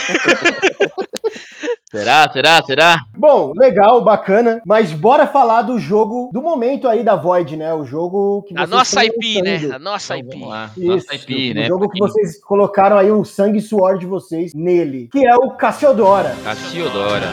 [1.91, 2.97] Será, será, será?
[3.15, 7.75] Bom, legal, bacana, mas bora falar do jogo do momento aí da Void, né?
[7.75, 9.75] O jogo que A vocês nossa estão IP, né?
[9.75, 10.39] A nossa Então, IP.
[10.39, 10.71] vamos lá.
[10.75, 11.67] Isso, Nossa IP, o né?
[11.67, 15.37] jogo Pra que vocês colocaram aí o sangue e suor de vocês nele, que é
[15.37, 16.35] o Cassiodora.
[16.43, 17.29] Cassiodora.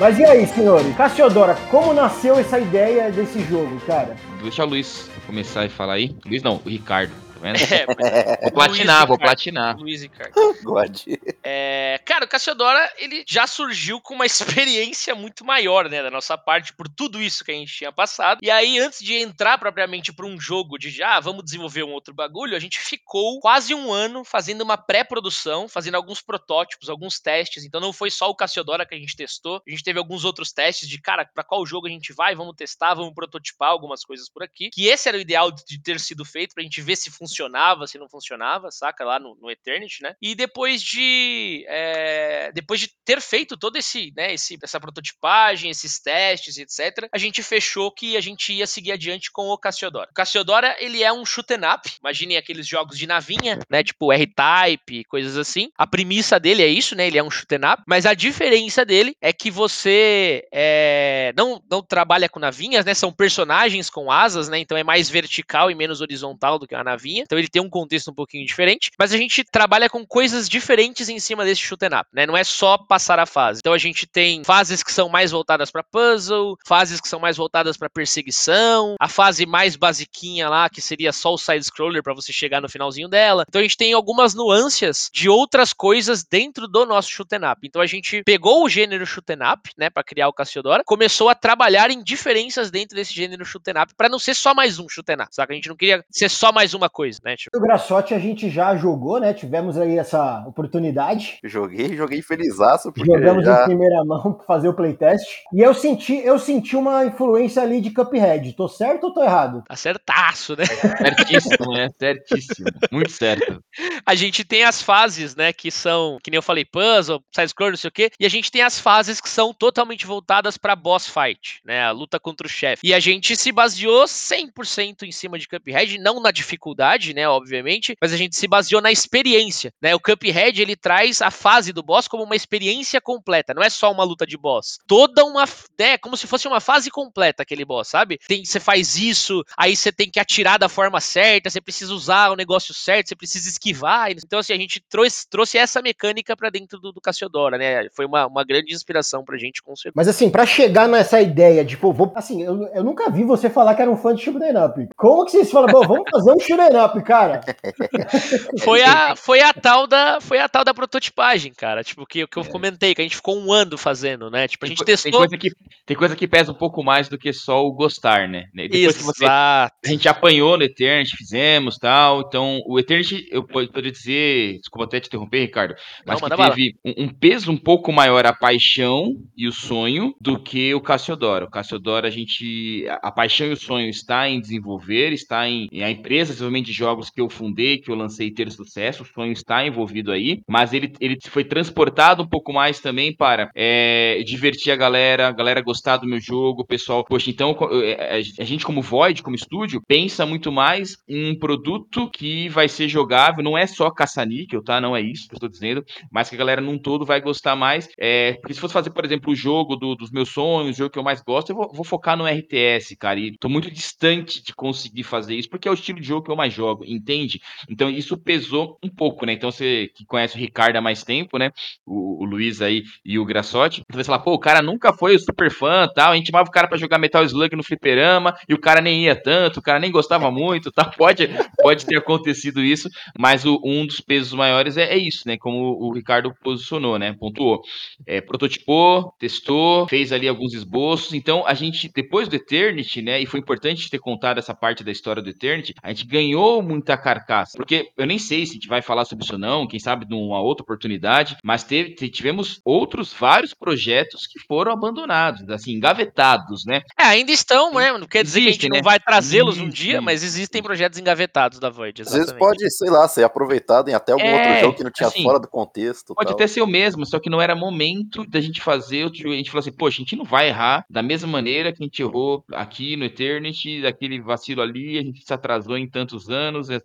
[0.00, 0.96] Mas e aí, senhores?
[0.96, 4.16] Cassiodora, como nasceu essa ideia desse jogo, cara?
[4.40, 6.16] Deixa o Luiz começar e falar aí.
[6.24, 7.12] Luiz não, o Ricardo.
[7.40, 7.56] Vendo?
[7.56, 9.76] É, mas- Vou platinar, vou platinar.
[9.76, 10.34] Luiz Ricardo.
[11.42, 16.36] É, cara, o Cassiodora, ele já surgiu com uma experiência muito maior, né, da nossa
[16.36, 18.40] parte, por tudo isso que a gente tinha passado.
[18.42, 21.92] E aí, antes de entrar propriamente para um jogo de já, ah, vamos desenvolver um
[21.92, 27.18] outro bagulho, a gente ficou quase um ano fazendo uma pré-produção, fazendo alguns protótipos, alguns
[27.18, 27.64] testes.
[27.64, 30.52] Então não foi só o Cassiodora que a gente testou, a gente teve alguns outros
[30.52, 34.28] testes de, cara, para qual jogo a gente vai, vamos testar, vamos prototipar algumas coisas
[34.28, 34.70] por aqui.
[34.70, 37.86] Que esse era o ideal de ter sido feito, pra gente ver se funcionava funcionava,
[37.86, 39.04] se não funcionava, saca?
[39.04, 40.14] Lá no, no Eternity, né?
[40.20, 41.64] E depois de.
[41.68, 47.18] É, depois de ter feito todo esse, né, esse, essa prototipagem, esses testes, etc., a
[47.18, 50.08] gente fechou que a gente ia seguir adiante com o Cassiodora.
[50.10, 51.90] O Cassiodora, ele é um shoot 'em up.
[52.00, 53.82] Imaginem aqueles jogos de navinha, né?
[53.82, 55.70] Tipo R-Type, coisas assim.
[55.76, 57.06] A premissa dele é isso, né?
[57.06, 57.82] Ele é um shoot 'em up.
[57.86, 62.94] Mas a diferença dele é que você é, não, não trabalha com navinhas, né?
[62.94, 64.58] São personagens com asas, né?
[64.58, 67.19] Então é mais vertical e menos horizontal do que a navinha.
[67.22, 68.90] Então ele tem um contexto um pouquinho diferente.
[68.98, 72.26] Mas a gente trabalha com coisas diferentes em cima desse shoot up, né?
[72.26, 73.60] Não é só passar a fase.
[73.60, 77.36] Então a gente tem fases que são mais voltadas para puzzle, fases que são mais
[77.36, 82.14] voltadas para perseguição, a fase mais basiquinha lá que seria só o side scroller para
[82.14, 83.44] você chegar no finalzinho dela.
[83.48, 87.60] Então a gente tem algumas nuances de outras coisas dentro do nosso shoot up.
[87.64, 91.34] Então a gente pegou o gênero shoot up, né, para criar o Cassiodora, começou a
[91.34, 95.10] trabalhar em diferenças dentro desse gênero shoot up para não ser só mais um shoot
[95.12, 95.52] up, saca?
[95.52, 97.36] A gente não queria ser só mais uma coisa, né?
[97.36, 97.56] Tipo...
[97.56, 99.32] O Grassotti a gente já jogou, né?
[99.34, 101.38] Tivemos aí essa oportunidade.
[101.44, 105.26] Joguei, joguei felizaço porque Jogamos já em primeira mão pra fazer o playtest.
[105.52, 108.52] E eu senti, eu senti uma influência ali de Cuphead.
[108.52, 109.64] Tô certo ou tô errado?
[109.68, 110.64] Acertaço, né?
[111.00, 111.88] Certíssimo, né?
[111.98, 112.68] Certíssimo.
[112.90, 113.62] Muito certo.
[114.04, 117.78] A gente tem as fases, né, que são, que nem eu falei, puzzle, side-scroller, não
[117.78, 121.06] sei o quê, e a gente tem as fases que são totalmente voltadas pra boss
[121.06, 122.80] fight, né, a luta contra o chefe.
[122.84, 127.96] E a gente se baseou 100% em cima de Cuphead, não na dificuldade, né, obviamente,
[128.00, 129.94] mas a gente se baseou na experiência, né?
[129.94, 133.90] O Cuphead, ele traz a fase do boss como uma experiência completa, não é só
[133.90, 134.78] uma luta de boss.
[134.86, 135.44] Toda uma,
[135.78, 138.18] né, como se fosse uma fase completa aquele boss, sabe?
[138.28, 142.30] Tem, você faz isso, aí você tem que atirar da forma certa, você precisa usar
[142.30, 144.10] o negócio certo, você precisa esquivar.
[144.10, 147.88] Então, assim, a gente trouxe, trouxe essa mecânica para dentro do, do Cassiodora, né?
[147.94, 149.92] Foi uma, uma grande inspiração pra gente, certeza.
[149.94, 153.48] Mas assim, pra chegar nessa ideia de, pô, vou, assim, eu, eu nunca vi você
[153.48, 154.88] falar que era um fã de Shoot'em Up.
[154.96, 157.40] Como que vocês falam, pô, vamos fazer um Shoot'em Up, cara?
[158.62, 161.82] Foi a, foi a tal da, foi a tal da prototipagem, cara.
[161.82, 164.46] Tipo, que, que eu comentei, que a gente ficou um ano fazendo, né?
[164.48, 165.20] Tipo, a Tem, gente tem testou.
[165.20, 165.50] coisa que,
[165.86, 168.44] tem coisa que pesa um pouco mais do que só o gostar, né?
[168.54, 169.74] Depois que você Exato.
[169.84, 172.22] A gente apanhou no Eternity, fizemos tal.
[172.26, 175.74] Então, o Eternity, eu po- poderia dizer, desculpa até te interromper, Ricardo,
[176.06, 180.14] mas Não, que teve um, um peso um pouco maior a paixão e o sonho
[180.20, 181.46] do que o Cassiodoro.
[181.46, 182.86] O Cassiodoro, a gente.
[182.88, 186.34] A, a paixão e o sonho está em desenvolver, está em, em a empresa de
[186.34, 190.10] desenvolvimento de jogos que eu fundei, que eu lancei ter sucesso, o sonho está envolvido
[190.10, 195.28] aí, mas ele, ele foi transportado um pouco mais também para é, divertir a galera,
[195.28, 198.82] a galera gostar do meu jogo, o pessoal, poxa, então co- é, a gente como
[198.82, 203.66] Void, como estúdio, pensa muito mais em um produto que vai ser jogável, não é
[203.66, 204.80] só caça-níquel, tá?
[204.80, 207.56] Não é isso que eu estou dizendo, mas que a galera num todo vai gostar
[207.56, 207.88] mais.
[207.98, 210.90] É, porque se fosse fazer, por exemplo, o jogo do- dos meus sonhos, o jogo
[210.90, 214.42] que eu mais gosto, eu vou, vou focar no RTS, cara, e tô muito distante
[214.42, 217.40] de conseguir fazer isso, porque é o estilo de jogo que eu mais jogo, entende?
[217.68, 219.32] Então isso pesou um pouco, né?
[219.32, 221.50] Então você que conhece o Ricardo há mais tempo, né?
[221.86, 225.18] O, o Luiz aí e o Grassotti, você vai falar, pô, o cara nunca foi
[225.18, 228.54] super fã tal, a gente chamava o cara pra jogar Metal Slug no fliperama e
[228.54, 230.84] o cara nem ia tanto, o cara nem gostava muito, tá?
[231.00, 231.28] Pode,
[231.62, 232.88] pode ter acontecido isso,
[233.18, 235.36] mas o- um dos pesos maiores é, é isso, né?
[235.38, 237.14] Como o Ricardo posicionou, né?
[237.18, 237.60] Pontuou.
[238.06, 241.14] É, prototipou, testou, fez ali alguns esboços.
[241.14, 243.20] Então, a gente, depois do Eternity, né?
[243.20, 246.96] E foi importante ter contado essa parte da história do Eternity, a gente ganhou muita
[246.96, 247.56] carcaça.
[247.56, 250.06] Porque eu nem sei se a gente vai falar sobre isso ou não, quem sabe
[250.08, 256.64] numa outra oportunidade, mas teve, te- tivemos outros vários projetos que foram abandonados, assim, engavetados,
[256.66, 256.82] né?
[256.98, 257.92] É, ainda estão, né?
[257.92, 258.82] Não quer dizer que a gente Existem, não né?
[258.82, 262.40] vai trazê-los um dia, mas existem projetos engavetados da Void, Às vezes exatamente.
[262.58, 265.22] pode, sei lá, ser aproveitado em até algum É, outro jogo que não tinha assim,
[265.22, 266.14] fora do contexto.
[266.14, 266.34] Pode tal.
[266.34, 269.04] até ser o mesmo, só que não era momento da gente fazer.
[269.04, 269.34] outro jogo.
[269.34, 271.86] A gente falou assim, poxa, a gente não vai errar da mesma maneira que a
[271.86, 276.39] gente errou aqui no Eternity, daquele vacilo ali, a gente se atrasou em tantos anos,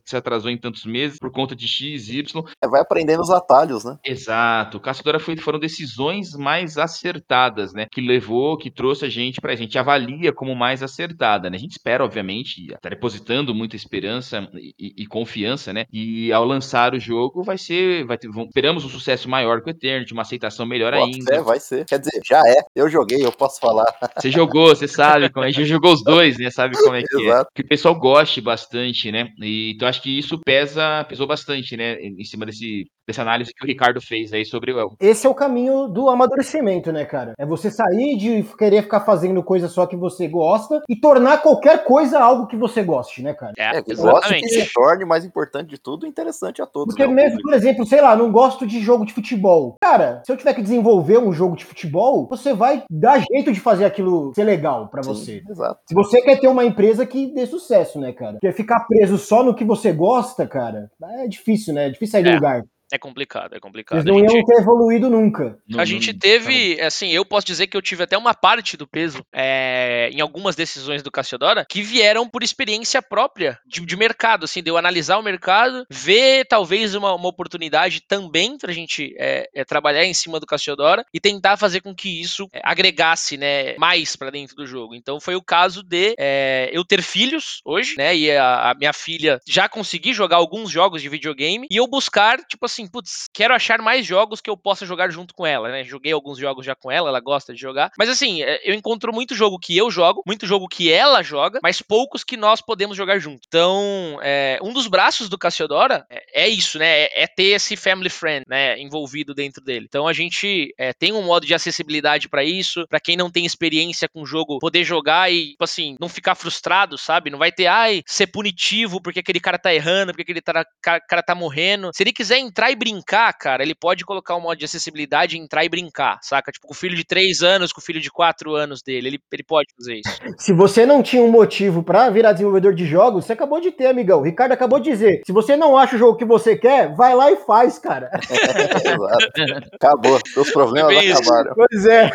[0.06, 2.44] se atrasou em tantos meses por conta de X, Y.
[2.64, 3.98] É, vai aprendendo os atalhos, né?
[4.06, 4.80] Exato.
[4.80, 7.86] Caçadora foi, foram decisões mais acertadas, né?
[7.92, 9.54] Que levou, que trouxe a gente pra.
[9.54, 11.56] A gente avalia como mais acertada, né?
[11.56, 15.86] A gente espera, obviamente, tá depositando muita esperança e, e- e confiança, né?
[15.94, 18.06] E ao lançar o jogo vai ser.
[18.06, 21.26] Vai ter, vamos- esperamos um sucesso maior que o Eternity, uma aceitação melhor Bota ainda.
[21.36, 21.86] fé, vai ser.
[21.86, 22.62] Quer dizer, já é.
[22.76, 23.86] Eu joguei, eu posso falar.
[24.20, 25.52] Você jogou, você sabe como é.
[25.52, 26.50] Já jogou os dois, né?
[26.50, 27.44] Sabe como é que é.
[27.56, 29.30] Que o pessoal goste bastante, né?
[29.46, 31.96] E, então acho que isso pesa, pesou bastante, né?
[32.02, 34.96] Em cima desse, dessa análise que o Ricardo fez aí sobre o.
[35.00, 37.34] Esse é o caminho do amadurecimento, né, cara?
[37.38, 41.84] É você sair de querer ficar fazendo coisa só que você gosta e tornar qualquer
[41.84, 43.54] coisa algo que você goste, né, cara?
[43.58, 46.94] É, que gosta que se torne, mais importante de tudo, interessante a todos.
[46.96, 49.76] Porque né, mesmo, por exemplo, sei lá, não gosto de jogo de futebol.
[49.82, 53.60] Cara, se eu tiver que desenvolver um jogo de futebol, você vai dar jeito de
[53.60, 55.44] fazer aquilo ser legal para você.
[55.50, 55.80] Exato.
[55.88, 58.34] Se você quer ter uma empresa que dê sucesso, né, cara?
[58.34, 60.90] Porque ficar preso só no que você gosta, cara,
[61.20, 61.88] é difícil, né?
[61.88, 62.30] É difícil sair É.
[62.32, 62.64] do lugar.
[62.92, 63.98] É complicado, é complicado.
[63.98, 65.58] Eles não A gente- iam ter evoluído nunca.
[65.68, 68.34] Não- A não- gente não- teve, assim, eu posso dizer que eu tive até uma
[68.34, 73.82] parte do peso é, em algumas decisões do Cassiodora que vieram por experiência própria de,
[73.84, 78.72] de mercado, assim, de eu analisar o mercado, ver talvez uma, uma oportunidade também pra
[78.72, 82.62] gente é, é, trabalhar em cima do Cassiodora e tentar fazer com que isso é,
[82.64, 84.94] agregasse, né, mais pra dentro do jogo.
[84.94, 88.94] Então foi o caso de é, eu ter filhos hoje, né, e a, a minha
[88.94, 93.54] filha já conseguir jogar alguns jogos de videogame e eu buscar, tipo assim, putz, quero
[93.54, 95.84] achar mais jogos que eu possa jogar junto com ela, né?
[95.84, 97.92] Joguei alguns jogos já com ela, ela gosta de jogar.
[97.98, 101.60] Mas assim, é, eu encontro muito jogo que eu jogo, muito jogo que ela joga,
[101.64, 103.42] mas poucos que nós podemos jogar junto.
[103.48, 107.04] Então, é, um dos braços do Cassiodora é, é isso, né?
[107.04, 108.78] É, é ter esse family friend, né?
[108.80, 109.86] Envolvido dentro dele.
[109.88, 113.46] Então a gente é, tem um modo de acessibilidade pra isso, pra quem não tem
[113.46, 117.30] experiência com o jogo, poder jogar e, tipo assim, não ficar frustrado, sabe?
[117.30, 121.24] Não vai ter, ai, ser punitivo porque aquele cara tá errando, porque aquele cara, cara
[121.24, 121.92] tá morrendo.
[121.94, 125.40] Se ele quiser entrar e brincar, cara, ele pode colocar um modo de acessibilidade e
[125.40, 126.52] entrar e brincar, saca?
[126.52, 129.20] Tipo, com o filho de 3 anos, com o filho de 4 anos dele, ele,
[129.32, 130.20] ele pode fazer isso.
[130.38, 133.88] Se você não tinha um motivo pra virar desenvolvedor de jogos, você acabou de ter,
[133.88, 134.20] amigão.
[134.20, 135.22] O Ricardo acabou de dizer.
[135.26, 138.10] Se você não acha o jogo que você quer, vai lá e faz, cara.
[138.30, 139.70] Exato.
[139.74, 140.20] Acabou.
[140.34, 141.54] Seus problemas É acabaram.
[141.56, 142.10] Pois é.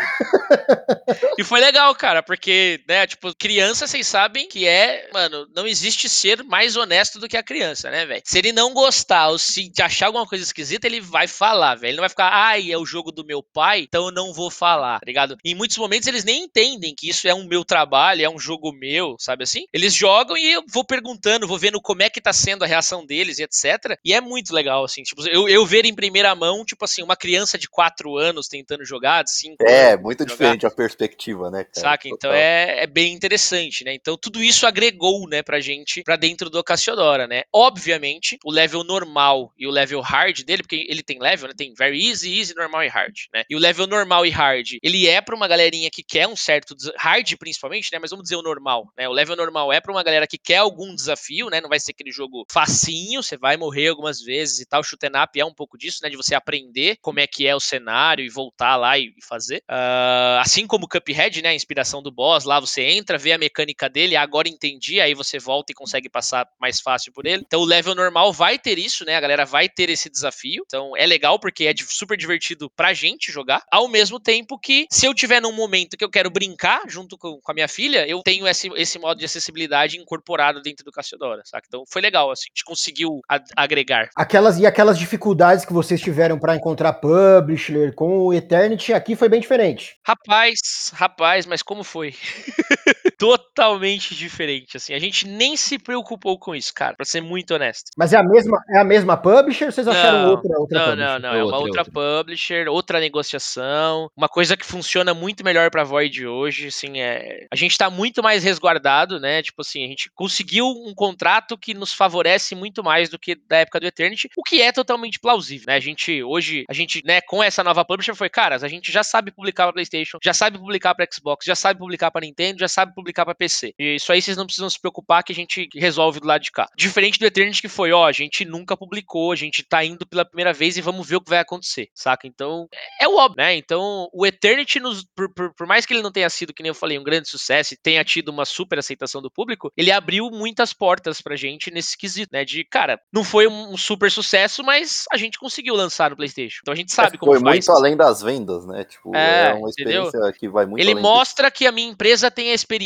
[1.38, 6.08] E foi legal, cara, porque, né, tipo, criança, vocês sabem que é, mano, não existe
[6.08, 8.22] ser mais honesto do que a criança, né, velho?
[8.24, 11.90] Se ele não gostar ou se achar alguma coisa esquisita, ele vai falar, velho.
[11.90, 14.50] Ele não vai ficar, ai, é o jogo do meu pai, então eu não vou
[14.50, 15.36] falar, tá ligado?
[15.44, 18.72] Em muitos momentos eles nem entendem que isso é um meu trabalho, é um jogo
[18.72, 19.64] meu, sabe assim?
[19.72, 23.04] Eles jogam e eu vou perguntando, vou vendo como é que tá sendo a reação
[23.04, 23.96] deles e etc.
[24.04, 27.16] E é muito legal, assim, tipo, eu, eu ver em primeira mão, tipo assim, uma
[27.16, 30.32] criança de 4 anos tentando jogar, de 5 É, muito jogar.
[30.32, 31.90] diferente a perspectiva, né, cara?
[31.90, 32.08] Saca?
[32.08, 33.94] Então é, é bem interessante, né?
[33.94, 37.42] Então tudo isso agregou, né, pra gente, pra dentro do Cassiodora, né?
[37.52, 41.54] Obviamente, o level normal e o level hard dele, porque ele tem level, né?
[41.56, 43.44] Tem very easy, easy, normal e hard, né?
[43.48, 46.74] E o level normal e hard, ele é pra uma galerinha que quer um certo
[46.96, 47.98] hard principalmente, né?
[47.98, 49.08] Mas vamos dizer o normal, né?
[49.08, 51.60] O level normal é pra uma galera que quer algum desafio, né?
[51.60, 54.82] Não vai ser aquele jogo facinho, você vai morrer algumas vezes e tal.
[54.82, 56.08] Shoot 'em up é um pouco disso, né?
[56.08, 59.62] De você aprender como é que é o cenário e voltar lá e fazer.
[59.68, 61.50] Ah, assim como o Cuphead, né?
[61.50, 65.38] A inspiração do boss, lá você entra, vê a mecânica dele, agora entendi, aí você
[65.38, 67.42] volta e consegue passar mais fácil por ele.
[67.46, 69.16] Então o level normal vai ter isso, né?
[69.16, 70.19] A galera vai ter esse desafio.
[70.64, 73.62] Então é legal porque é super divertido pra gente jogar.
[73.70, 77.40] Ao mesmo tempo que, se eu tiver num momento que eu quero brincar junto com,
[77.40, 81.42] com a minha filha, eu tenho esse, esse modo de acessibilidade incorporado dentro do Cassiodora,
[81.44, 81.66] saca?
[81.66, 83.20] Então foi legal, assim, a gente conseguiu
[83.56, 84.08] agregar.
[84.16, 89.28] Aquelas e aquelas dificuldades que vocês tiveram pra encontrar publisher com o Eternity aqui foi
[89.28, 89.96] bem diferente.
[90.06, 90.58] Rapaz,
[90.94, 92.14] rapaz, mas como foi?
[93.20, 94.94] Totalmente diferente, assim.
[94.94, 97.90] A gente nem se preocupou com isso, cara, pra ser muito honesto.
[97.98, 100.86] Mas é a mesma, é a mesma publisher ou vocês acharam Não, outra, outra Não,
[100.86, 101.12] publisher?
[101.12, 101.34] não, não.
[101.34, 106.26] É uma Outra, outra publisher, outra negociação, uma coisa que funciona muito melhor pra Void
[106.26, 107.46] hoje, assim, é...
[107.52, 109.42] A gente tá muito mais resguardado, né?
[109.42, 113.58] Tipo assim, a gente conseguiu um contrato que nos favorece muito mais do que da
[113.58, 115.74] época do Eternity, o que é totalmente plausível, né?
[115.74, 119.02] A gente, hoje, a gente, né, com essa nova publisher foi, caras, a gente já
[119.02, 122.68] sabe publicar pra Playstation, já sabe publicar pra Xbox, já sabe publicar pra Nintendo, já
[122.68, 123.74] sabe publicar pra PC.
[123.78, 126.50] E isso aí vocês não precisam se preocupar que a gente resolve do lado de
[126.50, 126.66] cá.
[126.76, 130.24] Diferente do Eternity que foi, ó, a gente nunca publicou, a gente tá indo pela
[130.24, 132.26] primeira vez e vamos ver o que vai acontecer, saca?
[132.26, 132.66] Então,
[133.00, 133.54] é o óbvio, né?
[133.56, 136.68] Então, o Eternity, nos, por, por- por mais que ele não tenha sido, que nem
[136.70, 140.30] eu falei, um grande sucesso e tenha tido uma super aceitação do público, ele abriu
[140.30, 142.44] muitas portas pra gente nesse quesito, né?
[142.44, 146.58] De, cara, não foi um, um super sucesso, mas a gente conseguiu lançar no PlayStation.
[146.62, 147.66] Então a gente sabe como Foi faz.
[147.66, 148.84] muito além das vendas, né?
[148.84, 150.04] Tipo, É, é, uma entendeu?
[150.04, 152.80] experiência que vai muito Ele mostra que a minha empresa tem a experiência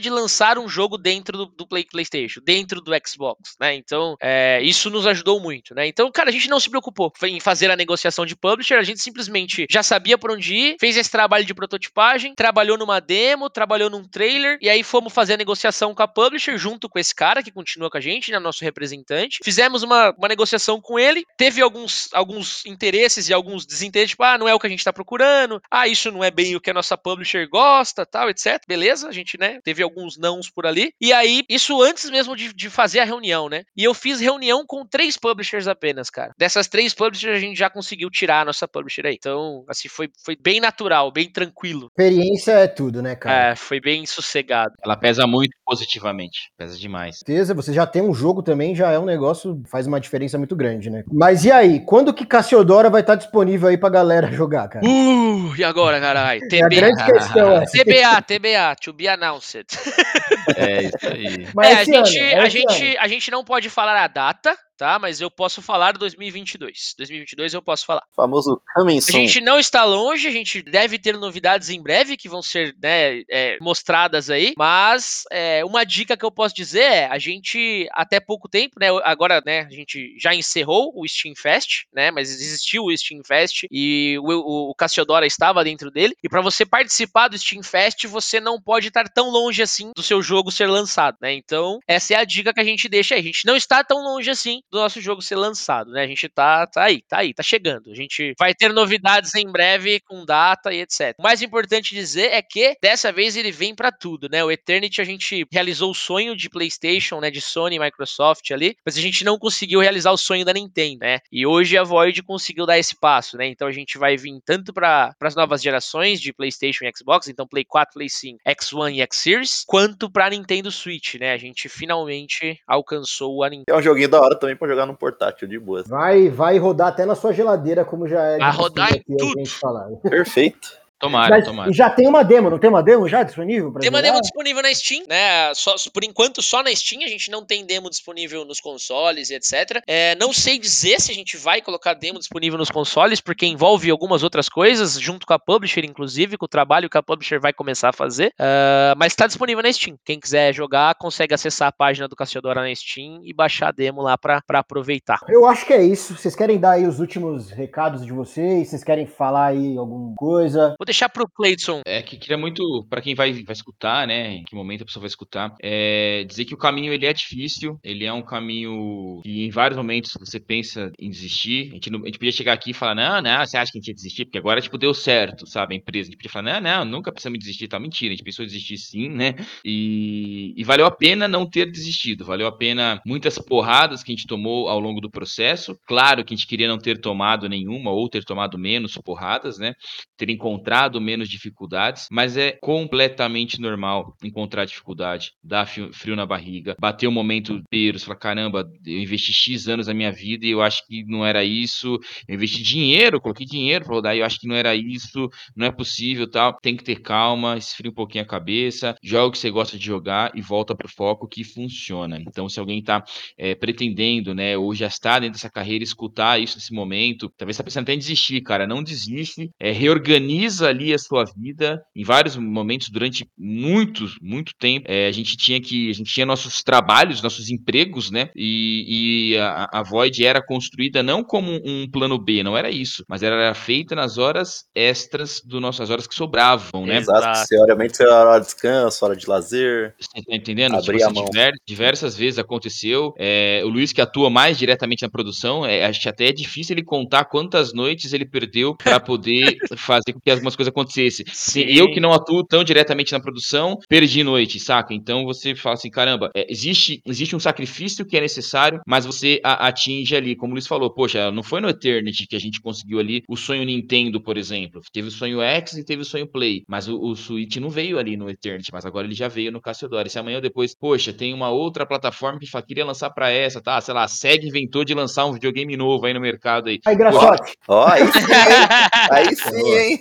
[0.00, 3.74] de lançar um jogo dentro do, do Play- PlayStation, dentro do Xbox, né?
[3.74, 5.86] Então, é, isso nos ajudou muito, né?
[5.86, 9.00] Então, cara, a gente não se preocupou em fazer a negociação de publisher, a gente
[9.00, 13.88] simplesmente já sabia por onde ir, fez esse trabalho de prototipagem, trabalhou numa demo, trabalhou
[13.90, 17.42] num trailer, e aí fomos fazer a negociação com a publisher junto com esse cara
[17.42, 18.38] que continua com a gente, né?
[18.38, 19.38] Nosso representante.
[19.42, 24.38] Fizemos uma, uma negociação com ele, teve alguns, alguns interesses e alguns desinteresses, tipo, ah,
[24.38, 26.70] não é o que a gente tá procurando, ah, isso não é bem o que
[26.70, 28.62] a nossa publisher gosta, tal, etc.
[28.66, 29.60] Beleza, a gente, né, né?
[29.62, 30.92] Teve alguns nãos por ali.
[31.00, 33.62] E aí, isso antes mesmo de, de fazer a reunião, né?
[33.76, 36.32] E eu fiz reunião com três publishers apenas, cara.
[36.38, 39.14] Dessas três publishers, a gente já conseguiu tirar a nossa publisher aí.
[39.14, 41.88] Então, assim, foi, foi bem natural, bem tranquilo.
[41.98, 43.52] Experiência é tudo, né, cara?
[43.52, 44.74] É, foi bem sossegado.
[44.84, 46.52] Ela pesa muito positivamente.
[46.56, 47.18] Pesa demais.
[47.18, 50.54] certeza, você já tem um jogo também, já é um negócio, faz uma diferença muito
[50.54, 51.04] grande, né?
[51.12, 54.84] Mas e aí, quando que Cassiodora vai estar disponível aí pra galera jogar, cara?
[54.84, 56.40] Uh, e agora, caralho?
[56.52, 57.72] É a grande questão essa.
[57.72, 59.66] TBA, TBA, to be announced.
[60.56, 61.48] É isso aí.
[61.54, 64.56] Mas é, a gente, ano, é a, gente, a gente não pode falar a data,
[64.76, 64.98] tá?
[64.98, 66.94] Mas eu posso falar 2022.
[66.98, 68.02] 2022 eu posso falar.
[68.14, 69.12] famoso coming A soon.
[69.12, 73.22] gente não está longe, a gente deve ter novidades em breve que vão ser né,
[73.30, 74.54] é, mostradas aí.
[74.56, 78.88] Mas é, uma dica que eu posso dizer é: a gente, até pouco tempo, né?
[79.04, 82.10] Agora, né, a gente já encerrou o Steam Fest, né?
[82.10, 86.14] Mas existiu o Steam Fest e o, o, o Cassiodora estava dentro dele.
[86.22, 90.02] E para você participar do Steam Fest, você não pode estar tão longe assim do
[90.02, 91.32] seu jogo ser lançado, né?
[91.32, 93.20] Então, essa é a dica que a gente deixa aí.
[93.20, 96.02] A gente não está tão longe assim do nosso jogo ser lançado, né?
[96.02, 97.90] A gente tá, tá aí, tá aí, tá chegando.
[97.90, 101.14] A gente vai ter novidades em breve com data e etc.
[101.18, 104.44] O mais importante dizer é que dessa vez ele vem pra tudo, né?
[104.44, 108.76] O Eternity a gente realizou o sonho de PlayStation, né, de Sony e Microsoft ali,
[108.84, 111.18] mas a gente não conseguiu realizar o sonho da Nintendo, né?
[111.30, 113.46] E hoje a Void conseguiu dar esse passo, né?
[113.46, 117.46] Então a gente vai vir tanto para as novas gerações de PlayStation e Xbox, então
[117.46, 121.32] Play 4, Play 5, X1 e X Series, quanto pra Nintendo Switch, né?
[121.32, 123.64] A gente finalmente alcançou a Nintendo.
[123.68, 125.86] É um joguinho da hora também pra jogar no portátil, de boas.
[125.86, 128.38] Vai, vai rodar até na sua geladeira, como já é.
[128.38, 129.34] Vai rodar em tudo.
[130.02, 130.83] Perfeito.
[130.98, 131.72] Tomara, Mas tomara.
[131.72, 133.72] já tem uma demo, não tem uma demo já disponível?
[133.72, 134.10] Pra Tem uma jogar?
[134.10, 135.52] demo disponível na Steam, né?
[135.54, 137.02] Só, por enquanto, só na Steam.
[137.04, 139.82] A gente não tem demo disponível nos consoles e etc.
[139.86, 143.90] É, não sei dizer se a gente vai colocar demo disponível nos consoles, porque envolve
[143.90, 147.52] algumas outras coisas, junto com a publisher, inclusive, com o trabalho que a publisher vai
[147.52, 148.32] começar a fazer.
[148.38, 149.96] Ah, mas está disponível na Steam.
[150.04, 154.00] Quem quiser jogar, consegue acessar a página do Cassiodora na Steam e baixar a demo
[154.02, 155.20] lá pra pra aproveitar.
[155.28, 156.16] Eu acho que é isso.
[156.16, 158.68] Vocês querem dar aí os últimos recados de vocês?
[158.68, 160.74] Vocês querem falar aí alguma coisa?
[160.78, 161.82] Vou deixar pro Cleiton.
[161.84, 165.02] É que queria muito, pra quem vai, vai escutar, né, em que momento a pessoa
[165.02, 169.44] vai escutar, é dizer que o caminho ele é difícil, ele é um caminho que
[169.44, 171.70] em vários momentos você pensa em desistir.
[171.70, 173.78] A gente, não, a gente podia chegar aqui e falar, não, não, você acha que
[173.78, 174.24] a gente ia desistir?
[174.24, 176.08] Porque agora, tipo, deu certo, sabe, a empresa.
[176.08, 178.12] A gente podia falar, não, não, nunca precisamos desistir, tá mentira.
[178.12, 182.24] A gente pensou em desistir sim, né, e, e valeu a pena não ter desistido,
[182.24, 185.76] valeu a pena muitas porradas que a gente tomou ao longo do processo.
[185.86, 189.72] Claro que a gente queria não ter tomado nenhuma ou ter tomado menos porradas, né,
[190.16, 197.08] ter encontrado menos dificuldades, mas é completamente normal encontrar dificuldade, dar frio na barriga, bater
[197.08, 200.62] um momento inteiro, você fala, caramba, eu investi X anos da minha vida e eu
[200.62, 201.98] acho que não era isso,
[202.28, 205.66] eu investi dinheiro, coloquei dinheiro pra rodar e eu acho que não era isso, não
[205.66, 209.38] é possível tal, tem que ter calma, esfria um pouquinho a cabeça, joga o que
[209.38, 212.20] você gosta de jogar e volta pro foco que funciona.
[212.20, 213.02] Então, se alguém tá
[213.38, 217.64] é, pretendendo, né, ou já está dentro dessa carreira, escutar isso nesse momento, talvez tá
[217.64, 221.82] pensando até em desistir, cara, não desiste, é, reorganiza ali a sua vida.
[221.94, 226.26] Em vários momentos, durante muitos, muito tempo, é, a gente tinha que, a gente tinha
[226.26, 231.88] nossos trabalhos, nossos empregos, né, e, e a, a Void era construída não como um
[231.90, 236.06] plano B, não era isso, mas ela era feita nas horas extras do nossas horas
[236.06, 236.98] que sobravam, né?
[236.98, 237.54] Exato.
[237.60, 239.94] Obviamente, você hora de descanso, hora de lazer.
[239.98, 240.74] Você tá entendendo?
[240.76, 241.30] Abrir Tipo a assim, mão.
[241.30, 243.12] diver- diversas vezes aconteceu.
[243.18, 246.74] É, o Luiz, que atua mais diretamente na produção, é, acho que até é difícil
[246.74, 251.24] ele contar quantas noites ele perdeu para poder fazer com que algumas coisas acontecessem.
[251.30, 254.94] Assim, eu que não atuo tão diretamente na produção, perdi noite, saca?
[254.94, 259.40] Então você fala assim, caramba, é, existe, existe um sacrifício que é necessário, mas você
[259.44, 262.60] a- atinge ali, como o Luiz falou, poxa, não foi no Eternity que a gente
[262.60, 264.80] conseguiu ali o sonho Nintendo, por exemplo.
[264.92, 267.98] Teve o sonho X e teve o sonho Play, mas o, o Switch não veio
[267.98, 270.06] ali no Eternity, mas agora ele já veio no Cassiodoro.
[270.06, 273.30] E se amanhã ou depois, poxa, tem uma outra plataforma que fala, queria lançar pra
[273.30, 273.80] essa, tá?
[273.80, 276.78] Sei lá, a SEG inventou de lançar um videogame novo aí no mercado aí.
[276.86, 278.68] Aí, Graçote, Ó, aí sim, hein?
[279.10, 279.98] Aí sim, hein?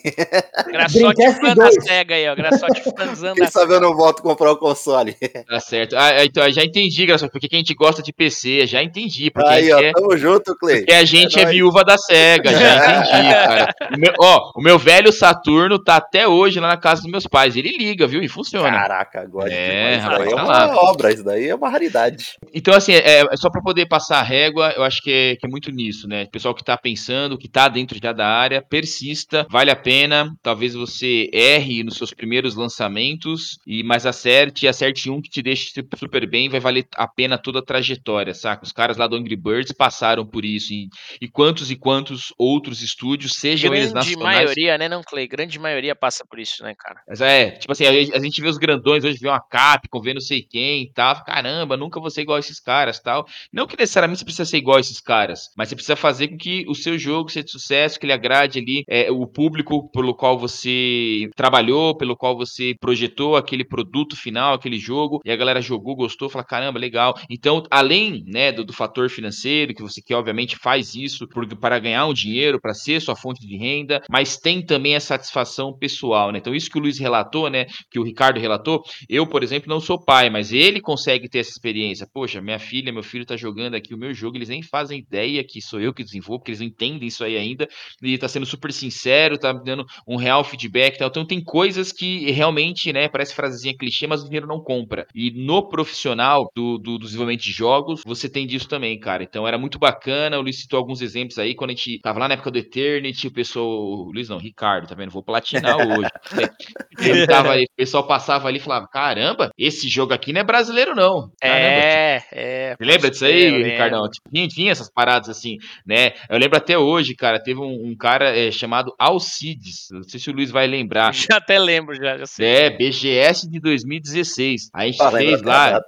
[0.68, 1.84] Graçote fã da 2.
[1.84, 2.36] SEGA aí, ó.
[2.36, 5.16] Graçote fãzão Quem sabe eu não volto a comprar o console.
[5.48, 5.96] Tá certo.
[5.98, 9.30] Ah, então, já entendi, Graçote, porque que a gente gosta de PC, já entendi.
[9.30, 10.78] Porque Aí, ó, é- tamo junto, Clay.
[10.80, 11.56] Porque a gente é, nóis.
[11.56, 12.58] viúva da SEGA, já
[13.02, 13.74] entendi, cara.
[13.96, 17.28] O meu, ó, o meu velho Saturno tá até hoje lá na casa dos meus
[17.28, 17.56] pais.
[17.56, 18.22] Ele liga, viu?
[18.24, 18.70] E funciona.
[18.72, 20.76] Caraca, agora É, isso daí rapaz, é tá uma lá.
[20.90, 22.26] obra, isso daí é uma raridade.
[22.54, 25.46] Então, assim, é, é só pra poder passar a régua, eu acho que é, que
[25.46, 26.26] é muito nisso, né?
[26.32, 30.33] Pessoal que tá pensando, que tá dentro já da área, persista, vale a pena.
[30.42, 35.72] Talvez você erre nos seus primeiros lançamentos, e mas acerte, acerte um que te deixe
[35.98, 38.64] super bem, vai valer a pena toda a trajetória, saca?
[38.64, 40.90] Os caras lá do Angry Birds passaram por isso, e,
[41.22, 44.38] e quantos e quantos outros estúdios, sejam Grande eles nacionais...
[44.38, 45.28] maioria, né, não, Clay?
[45.28, 47.02] Grande maioria passa por isso, né, cara?
[47.08, 50.14] Mas é, tipo assim, a, a gente vê os grandões hoje, vê uma Capcom, vê
[50.14, 53.28] não sei quem e tal, caramba, nunca vou ser igual a esses caras tal.
[53.52, 56.38] Não que necessariamente você precisa ser igual a esses caras, mas você precisa fazer com
[56.38, 60.16] que o seu jogo seja de sucesso, que ele agrade ali é, o público pelo
[60.24, 65.60] qual você trabalhou, pelo qual você projetou aquele produto final, aquele jogo, e a galera
[65.60, 67.14] jogou, gostou, fala, caramba, legal.
[67.30, 71.28] Então, além, né, do, do fator financeiro, que você que obviamente faz isso
[71.60, 75.78] para ganhar um dinheiro, para ser sua fonte de renda, mas tem também a satisfação
[75.78, 76.38] pessoal, né?
[76.38, 79.82] Então, isso que o Luiz relatou, né, que o Ricardo relatou, eu, por exemplo, não
[79.82, 82.08] sou pai, mas ele consegue ter essa experiência.
[82.14, 85.44] Poxa, minha filha, meu filho tá jogando aqui o meu jogo, eles nem fazem ideia
[85.44, 87.68] que sou eu que desenvolvo, porque eles não entendem isso aí ainda,
[88.02, 91.08] e tá sendo super sincero, tá dando um real feedback, tal.
[91.08, 95.06] então tem coisas que realmente, né, parece frasezinha clichê, mas o dinheiro não compra.
[95.14, 99.24] E no profissional do, do, do desenvolvimento de jogos, você tem disso também, cara.
[99.24, 102.28] Então era muito bacana, o Luiz citou alguns exemplos aí, quando a gente tava lá
[102.28, 105.12] na época do Eternity, o pessoal, o Luiz não, Ricardo, tá vendo?
[105.12, 106.10] Vou platinar hoje.
[107.00, 110.44] Ele tava aí, o pessoal passava ali e falava, caramba, esse jogo aqui não é
[110.44, 111.32] brasileiro não.
[111.42, 112.76] Caramba, é, é.
[112.78, 114.10] você lembra disso aí, Ricardão?
[114.10, 116.14] Tipo, tinha, tinha essas paradas assim, né?
[116.30, 119.88] Eu lembro até hoje, cara, teve um, um cara é, chamado Alcides.
[120.04, 121.14] Não sei se o Luiz vai lembrar.
[121.34, 122.46] Já até lembro, já, já sei.
[122.46, 124.70] É, BGS de 2016.
[124.74, 125.82] A gente ah, fez lá.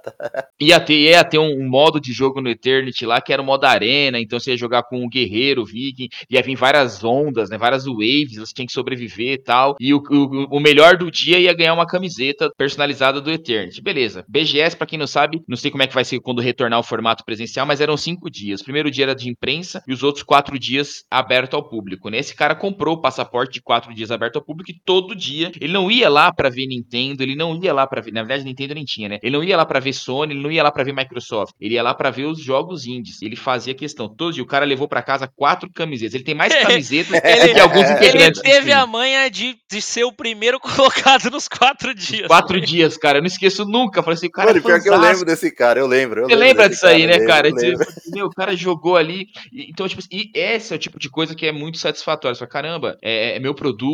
[0.60, 3.44] Ia ter, ia ter um, um, modo de jogo no Eternity lá que era o
[3.44, 4.18] modo arena.
[4.18, 6.08] Então você ia jogar com um guerreiro, viking.
[6.30, 7.58] Ia vir várias ondas, né?
[7.58, 8.36] Várias waves.
[8.36, 9.76] Você tinha que sobreviver e tal.
[9.78, 13.82] E o, o, o melhor do dia ia ganhar uma camiseta personalizada do Eternity.
[13.82, 14.24] Beleza.
[14.28, 16.82] BGS, para quem não sabe, não sei como é que vai ser quando retornar o
[16.82, 18.60] formato presencial, mas eram cinco dias.
[18.60, 22.08] O primeiro dia era de imprensa e os outros quatro dias aberto ao público.
[22.08, 22.18] Né?
[22.18, 25.72] Esse cara comprou o passaporte de quatro dias aberto ao público e todo dia ele
[25.72, 28.74] não ia lá para ver Nintendo, ele não ia lá para ver, na verdade Nintendo
[28.74, 29.18] nem tinha, né?
[29.22, 31.74] Ele não ia lá para ver Sony, ele não ia lá para ver Microsoft, ele
[31.74, 33.22] ia lá para ver os jogos indies.
[33.22, 34.08] Ele fazia questão.
[34.08, 36.14] Todo dia o cara levou para casa quatro camisetas.
[36.14, 38.40] Ele tem mais camisetas ele, que alguns integrantes.
[38.44, 42.26] Ele teve a manha de, de ser o primeiro colocado nos quatro dias.
[42.26, 42.64] Quatro né?
[42.64, 43.18] dias, cara.
[43.18, 44.00] Eu não esqueço nunca.
[44.00, 46.20] Eu falei assim, o cara Mano, é pior que eu lembro desse cara, eu lembro.
[46.20, 47.48] Eu Você lembro lembra disso cara, aí, né, lembro, cara?
[47.48, 47.86] Lembro.
[48.12, 49.26] Meu, o cara jogou ali.
[49.52, 52.34] Então, tipo, e esse é o tipo de coisa que é muito satisfatório.
[52.34, 53.85] Você fala, caramba, é, é, meu produto